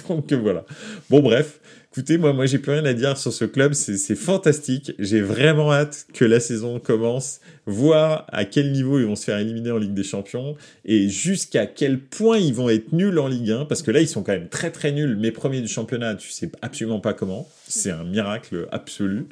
Donc 0.09 0.33
voilà. 0.33 0.65
Bon 1.09 1.21
bref, 1.21 1.61
écoutez, 1.91 2.17
moi, 2.17 2.33
moi 2.33 2.47
j'ai 2.47 2.57
plus 2.57 2.71
rien 2.71 2.83
à 2.83 2.93
dire 2.93 3.15
sur 3.15 3.31
ce 3.31 3.45
club, 3.45 3.73
c'est 3.73 4.15
fantastique. 4.15 4.91
J'ai 4.97 5.21
vraiment 5.21 5.71
hâte 5.71 6.07
que 6.13 6.25
la 6.25 6.39
saison 6.39 6.79
commence, 6.79 7.39
voir 7.67 8.25
à 8.29 8.45
quel 8.45 8.71
niveau 8.71 8.97
ils 8.99 9.05
vont 9.05 9.15
se 9.15 9.25
faire 9.25 9.37
éliminer 9.37 9.71
en 9.71 9.77
Ligue 9.77 9.93
des 9.93 10.03
Champions 10.03 10.55
et 10.85 11.09
jusqu'à 11.09 11.67
quel 11.67 11.99
point 11.99 12.37
ils 12.37 12.53
vont 12.53 12.69
être 12.69 12.93
nuls 12.93 13.19
en 13.19 13.27
Ligue 13.27 13.51
1, 13.51 13.65
parce 13.65 13.83
que 13.83 13.91
là 13.91 14.01
ils 14.01 14.07
sont 14.07 14.23
quand 14.23 14.31
même 14.31 14.49
très 14.49 14.71
très 14.71 14.91
nuls. 14.91 15.17
Mes 15.17 15.31
premiers 15.31 15.61
du 15.61 15.67
championnat, 15.67 16.15
tu 16.15 16.31
sais 16.31 16.49
absolument 16.61 16.99
pas 16.99 17.13
comment. 17.13 17.47
C'est 17.67 17.91
un 17.91 18.05
miracle 18.05 18.67
absolu. 18.71 19.25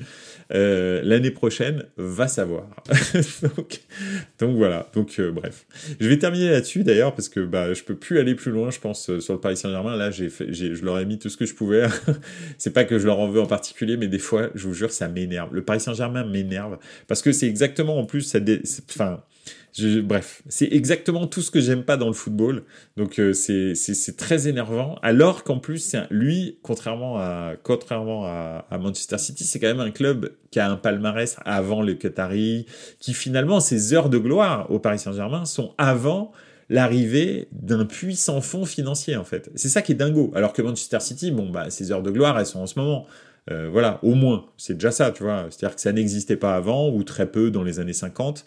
Euh, 0.53 1.01
l'année 1.03 1.31
prochaine, 1.31 1.85
va 1.97 2.27
savoir. 2.27 2.67
donc, 4.39 4.55
voilà. 4.55 4.89
Donc 4.93 5.15
euh, 5.19 5.31
bref, 5.31 5.65
je 5.99 6.07
vais 6.07 6.19
terminer 6.19 6.49
là-dessus 6.49 6.83
d'ailleurs 6.83 7.15
parce 7.15 7.29
que 7.29 7.39
bah 7.39 7.73
je 7.73 7.83
peux 7.83 7.95
plus 7.95 8.19
aller 8.19 8.35
plus 8.35 8.51
loin, 8.51 8.69
je 8.69 8.79
pense, 8.79 9.09
euh, 9.09 9.19
sur 9.19 9.33
le 9.33 9.39
Paris 9.39 9.57
Saint-Germain. 9.57 9.95
Là, 9.95 10.11
j'ai, 10.11 10.29
je 10.29 10.85
leur 10.85 10.99
ai 10.99 11.05
mis 11.05 11.17
tout 11.17 11.29
ce 11.29 11.37
que 11.37 11.45
je 11.45 11.55
pouvais. 11.55 11.85
c'est 12.57 12.73
pas 12.73 12.83
que 12.83 12.99
je 12.99 13.05
leur 13.05 13.19
en 13.19 13.29
veux 13.29 13.41
en 13.41 13.47
particulier, 13.47 13.95
mais 13.95 14.07
des 14.07 14.19
fois, 14.19 14.49
je 14.53 14.67
vous 14.67 14.73
jure, 14.73 14.91
ça 14.91 15.07
m'énerve. 15.07 15.53
Le 15.53 15.63
Paris 15.63 15.79
Saint-Germain 15.79 16.25
m'énerve 16.25 16.77
parce 17.07 17.21
que 17.21 17.31
c'est 17.31 17.47
exactement 17.47 17.97
en 17.97 18.05
plus, 18.05 18.24
bref, 20.03 20.41
c'est 20.47 20.71
exactement 20.71 21.27
tout 21.27 21.41
ce 21.41 21.51
que 21.51 21.59
j'aime 21.59 21.83
pas 21.83 21.97
dans 21.97 22.07
le 22.07 22.13
football. 22.13 22.63
Donc 22.97 23.19
euh, 23.19 23.33
c'est 23.33 24.17
très 24.17 24.47
énervant. 24.47 24.97
Alors 25.01 25.43
qu'en 25.43 25.59
plus, 25.59 25.95
lui, 26.09 26.57
contrairement 26.61 27.17
à 27.17 27.53
contrairement 27.61 28.25
à, 28.25 28.65
Manchester 28.79 29.17
City, 29.17 29.43
c'est 29.43 29.59
quand 29.59 29.67
même 29.67 29.79
un 29.79 29.91
club 29.91 30.31
qui 30.51 30.59
a 30.59 30.69
un 30.69 30.77
palmarès 30.77 31.37
avant 31.45 31.81
le 31.81 31.93
Qatari, 31.93 32.65
qui 32.99 33.13
finalement 33.13 33.59
ses 33.59 33.93
heures 33.93 34.09
de 34.09 34.17
gloire 34.17 34.71
au 34.71 34.79
Paris 34.79 34.99
Saint-Germain 34.99 35.45
sont 35.45 35.73
avant 35.77 36.31
l'arrivée 36.69 37.47
d'un 37.51 37.85
puissant 37.85 38.41
fonds 38.41 38.65
financier 38.65 39.15
en 39.17 39.23
fait. 39.23 39.51
C'est 39.55 39.69
ça 39.69 39.81
qui 39.81 39.91
est 39.91 39.95
dingo. 39.95 40.31
Alors 40.35 40.53
que 40.53 40.61
Manchester 40.61 40.99
City, 40.99 41.31
bon 41.31 41.49
bah 41.49 41.69
ses 41.69 41.91
heures 41.91 42.01
de 42.03 42.11
gloire, 42.11 42.39
elles 42.39 42.45
sont 42.45 42.59
en 42.59 42.67
ce 42.67 42.79
moment. 42.79 43.05
Euh, 43.51 43.69
voilà, 43.71 43.99
au 44.01 44.15
moins, 44.15 44.45
c'est 44.57 44.73
déjà 44.73 44.91
ça, 44.91 45.11
tu 45.11 45.23
vois. 45.23 45.47
C'est-à-dire 45.49 45.75
que 45.75 45.81
ça 45.81 45.91
n'existait 45.91 46.35
pas 46.35 46.55
avant 46.55 46.89
ou 46.89 47.03
très 47.03 47.31
peu 47.31 47.51
dans 47.51 47.63
les 47.63 47.79
années 47.79 47.93
50. 47.93 48.45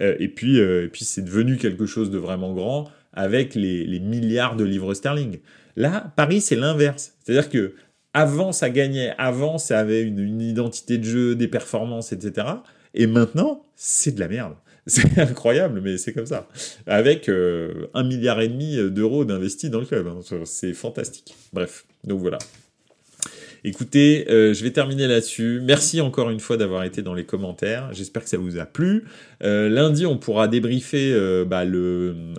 Euh, 0.00 0.16
et 0.18 0.28
puis, 0.28 0.60
euh, 0.60 0.88
puis 0.90 1.04
c'est 1.04 1.22
devenu 1.22 1.56
quelque 1.56 1.86
chose 1.86 2.10
de 2.10 2.18
vraiment 2.18 2.52
grand 2.54 2.90
avec 3.12 3.54
les, 3.54 4.00
milliards 4.00 4.56
de 4.56 4.64
livres 4.64 4.94
sterling. 4.94 5.38
Là, 5.76 6.12
Paris, 6.16 6.40
c'est 6.40 6.56
l'inverse. 6.56 7.14
C'est-à-dire 7.22 7.50
que 7.50 7.74
avant, 8.14 8.52
ça 8.52 8.70
gagnait, 8.70 9.14
avant, 9.18 9.58
ça 9.58 9.78
avait 9.78 10.02
une, 10.02 10.40
identité 10.40 10.98
de 10.98 11.04
jeu, 11.04 11.34
des 11.34 11.48
performances, 11.48 12.12
etc. 12.12 12.46
Et 12.94 13.06
maintenant, 13.06 13.64
c'est 13.76 14.14
de 14.14 14.20
la 14.20 14.28
merde. 14.28 14.54
C'est 14.90 15.18
incroyable, 15.18 15.82
mais 15.82 15.98
c'est 15.98 16.14
comme 16.14 16.24
ça. 16.24 16.48
Avec 16.86 17.28
un 17.28 18.04
milliard 18.04 18.40
et 18.40 18.48
demi 18.48 18.90
d'euros 18.90 19.26
d'investis 19.26 19.68
dans 19.68 19.80
le 19.80 19.84
club. 19.84 20.06
Hein. 20.06 20.20
C'est 20.46 20.72
fantastique. 20.72 21.36
Bref, 21.52 21.84
donc 22.04 22.20
voilà. 22.20 22.38
Écoutez, 23.64 24.26
euh, 24.30 24.54
je 24.54 24.62
vais 24.62 24.70
terminer 24.70 25.08
là-dessus. 25.08 25.60
Merci 25.64 26.00
encore 26.00 26.30
une 26.30 26.38
fois 26.38 26.56
d'avoir 26.56 26.84
été 26.84 27.02
dans 27.02 27.14
les 27.14 27.24
commentaires. 27.24 27.92
J'espère 27.92 28.22
que 28.22 28.28
ça 28.28 28.38
vous 28.38 28.58
a 28.58 28.66
plu. 28.66 29.04
Euh, 29.42 29.68
lundi, 29.68 30.06
on 30.06 30.16
pourra 30.16 30.46
débriefer 30.46 31.12
euh, 31.12 31.44
bah, 31.44 31.64
le, 31.64 32.34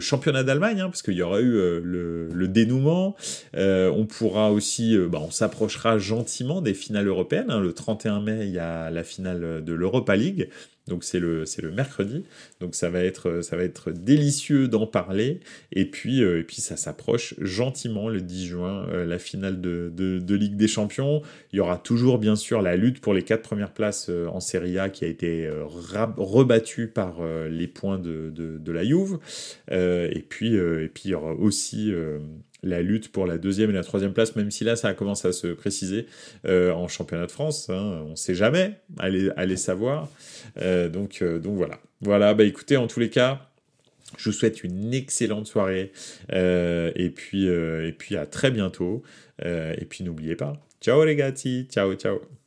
championnat 0.00 0.44
d'Allemagne, 0.44 0.80
hein, 0.80 0.88
parce 0.88 1.02
qu'il 1.02 1.14
y 1.14 1.22
aura 1.22 1.40
eu 1.40 1.50
le, 1.50 2.28
le, 2.32 2.48
dénouement. 2.48 3.16
on 3.54 4.06
pourra 4.06 4.52
aussi, 4.52 4.96
bah, 4.96 5.20
on 5.20 5.30
s'approchera 5.30 5.98
gentiment 5.98 6.62
des 6.62 6.74
finales 6.74 7.08
européennes. 7.08 7.50
Hein. 7.50 7.60
Le 7.60 7.72
31 7.72 8.20
mai, 8.20 8.38
il 8.42 8.52
y 8.52 8.58
a 8.58 8.90
la 8.90 9.02
finale 9.02 9.64
de 9.64 9.72
l'Europa 9.72 10.14
League. 10.14 10.48
Donc 10.90 11.04
c'est 11.04 11.20
le, 11.20 11.44
le 11.62 11.70
mercredi. 11.70 12.24
Donc 12.60 12.74
ça 12.74 12.90
va 12.90 13.02
être, 13.02 13.40
ça 13.42 13.56
va 13.56 13.62
être 13.62 13.92
délicieux 13.92 14.68
d'en 14.68 14.86
parler. 14.86 15.40
Et 15.72 15.86
puis, 15.86 16.22
euh, 16.22 16.40
et 16.40 16.42
puis 16.42 16.60
ça 16.60 16.76
s'approche 16.76 17.34
gentiment 17.38 18.08
le 18.08 18.20
10 18.20 18.46
juin, 18.46 18.86
euh, 18.88 19.06
la 19.06 19.18
finale 19.18 19.60
de, 19.60 19.90
de, 19.94 20.34
Ligue 20.34 20.56
des 20.56 20.68
Champions. 20.68 21.22
Il 21.52 21.56
y 21.56 21.60
aura 21.60 21.78
toujours 21.78 22.18
bien 22.18 22.34
sûr 22.34 22.60
la 22.60 22.76
lutte 22.76 23.00
pour 23.00 23.14
les 23.14 23.22
quatre 23.22 23.42
premières 23.42 23.72
places 23.72 24.08
euh, 24.10 24.26
en 24.26 24.40
Serie 24.40 24.78
A 24.78 24.88
qui 24.88 25.04
a 25.04 25.08
été 25.08 25.48
rebattue 26.16 26.88
par 26.88 27.20
les 27.48 27.68
points 27.68 27.98
de, 27.98 28.30
de, 28.30 28.72
la 28.72 28.84
Juve. 28.84 29.18
et, 29.70 30.24
puis, 30.28 30.54
et 30.54 30.88
puis 30.92 31.02
il 31.06 31.10
y 31.10 31.14
aura 31.14 31.34
aussi 31.34 31.92
la 32.62 32.82
lutte 32.82 33.12
pour 33.12 33.26
la 33.26 33.38
deuxième 33.38 33.70
et 33.70 33.72
la 33.72 33.82
troisième 33.82 34.12
place, 34.12 34.36
même 34.36 34.50
si 34.50 34.64
là 34.64 34.76
ça 34.76 34.88
a 34.88 34.94
commencé 34.94 35.28
à 35.28 35.32
se 35.32 35.48
préciser 35.48 36.06
euh, 36.46 36.72
en 36.72 36.88
championnat 36.88 37.26
de 37.26 37.30
France. 37.30 37.70
Hein, 37.70 38.02
on 38.06 38.10
ne 38.10 38.16
sait 38.16 38.34
jamais, 38.34 38.80
allez, 38.98 39.30
allez 39.36 39.56
savoir. 39.56 40.08
Euh, 40.58 40.88
donc, 40.88 41.22
euh, 41.22 41.38
donc 41.38 41.56
voilà. 41.56 41.78
Voilà, 42.02 42.34
bah 42.34 42.44
écoutez, 42.44 42.76
en 42.76 42.86
tous 42.86 43.00
les 43.00 43.10
cas, 43.10 43.50
je 44.16 44.30
vous 44.30 44.32
souhaite 44.32 44.64
une 44.64 44.94
excellente 44.94 45.46
soirée 45.46 45.92
et, 46.32 47.12
puis, 47.14 47.46
et 47.46 47.94
puis 47.96 48.16
à 48.16 48.26
très 48.26 48.50
bientôt. 48.50 49.02
et 49.44 49.84
puis 49.88 50.02
n'oubliez 50.02 50.34
pas, 50.34 50.54
ciao 50.80 51.04
les 51.04 51.14
gars, 51.14 51.32
ciao, 51.32 51.94
ciao. 51.94 52.39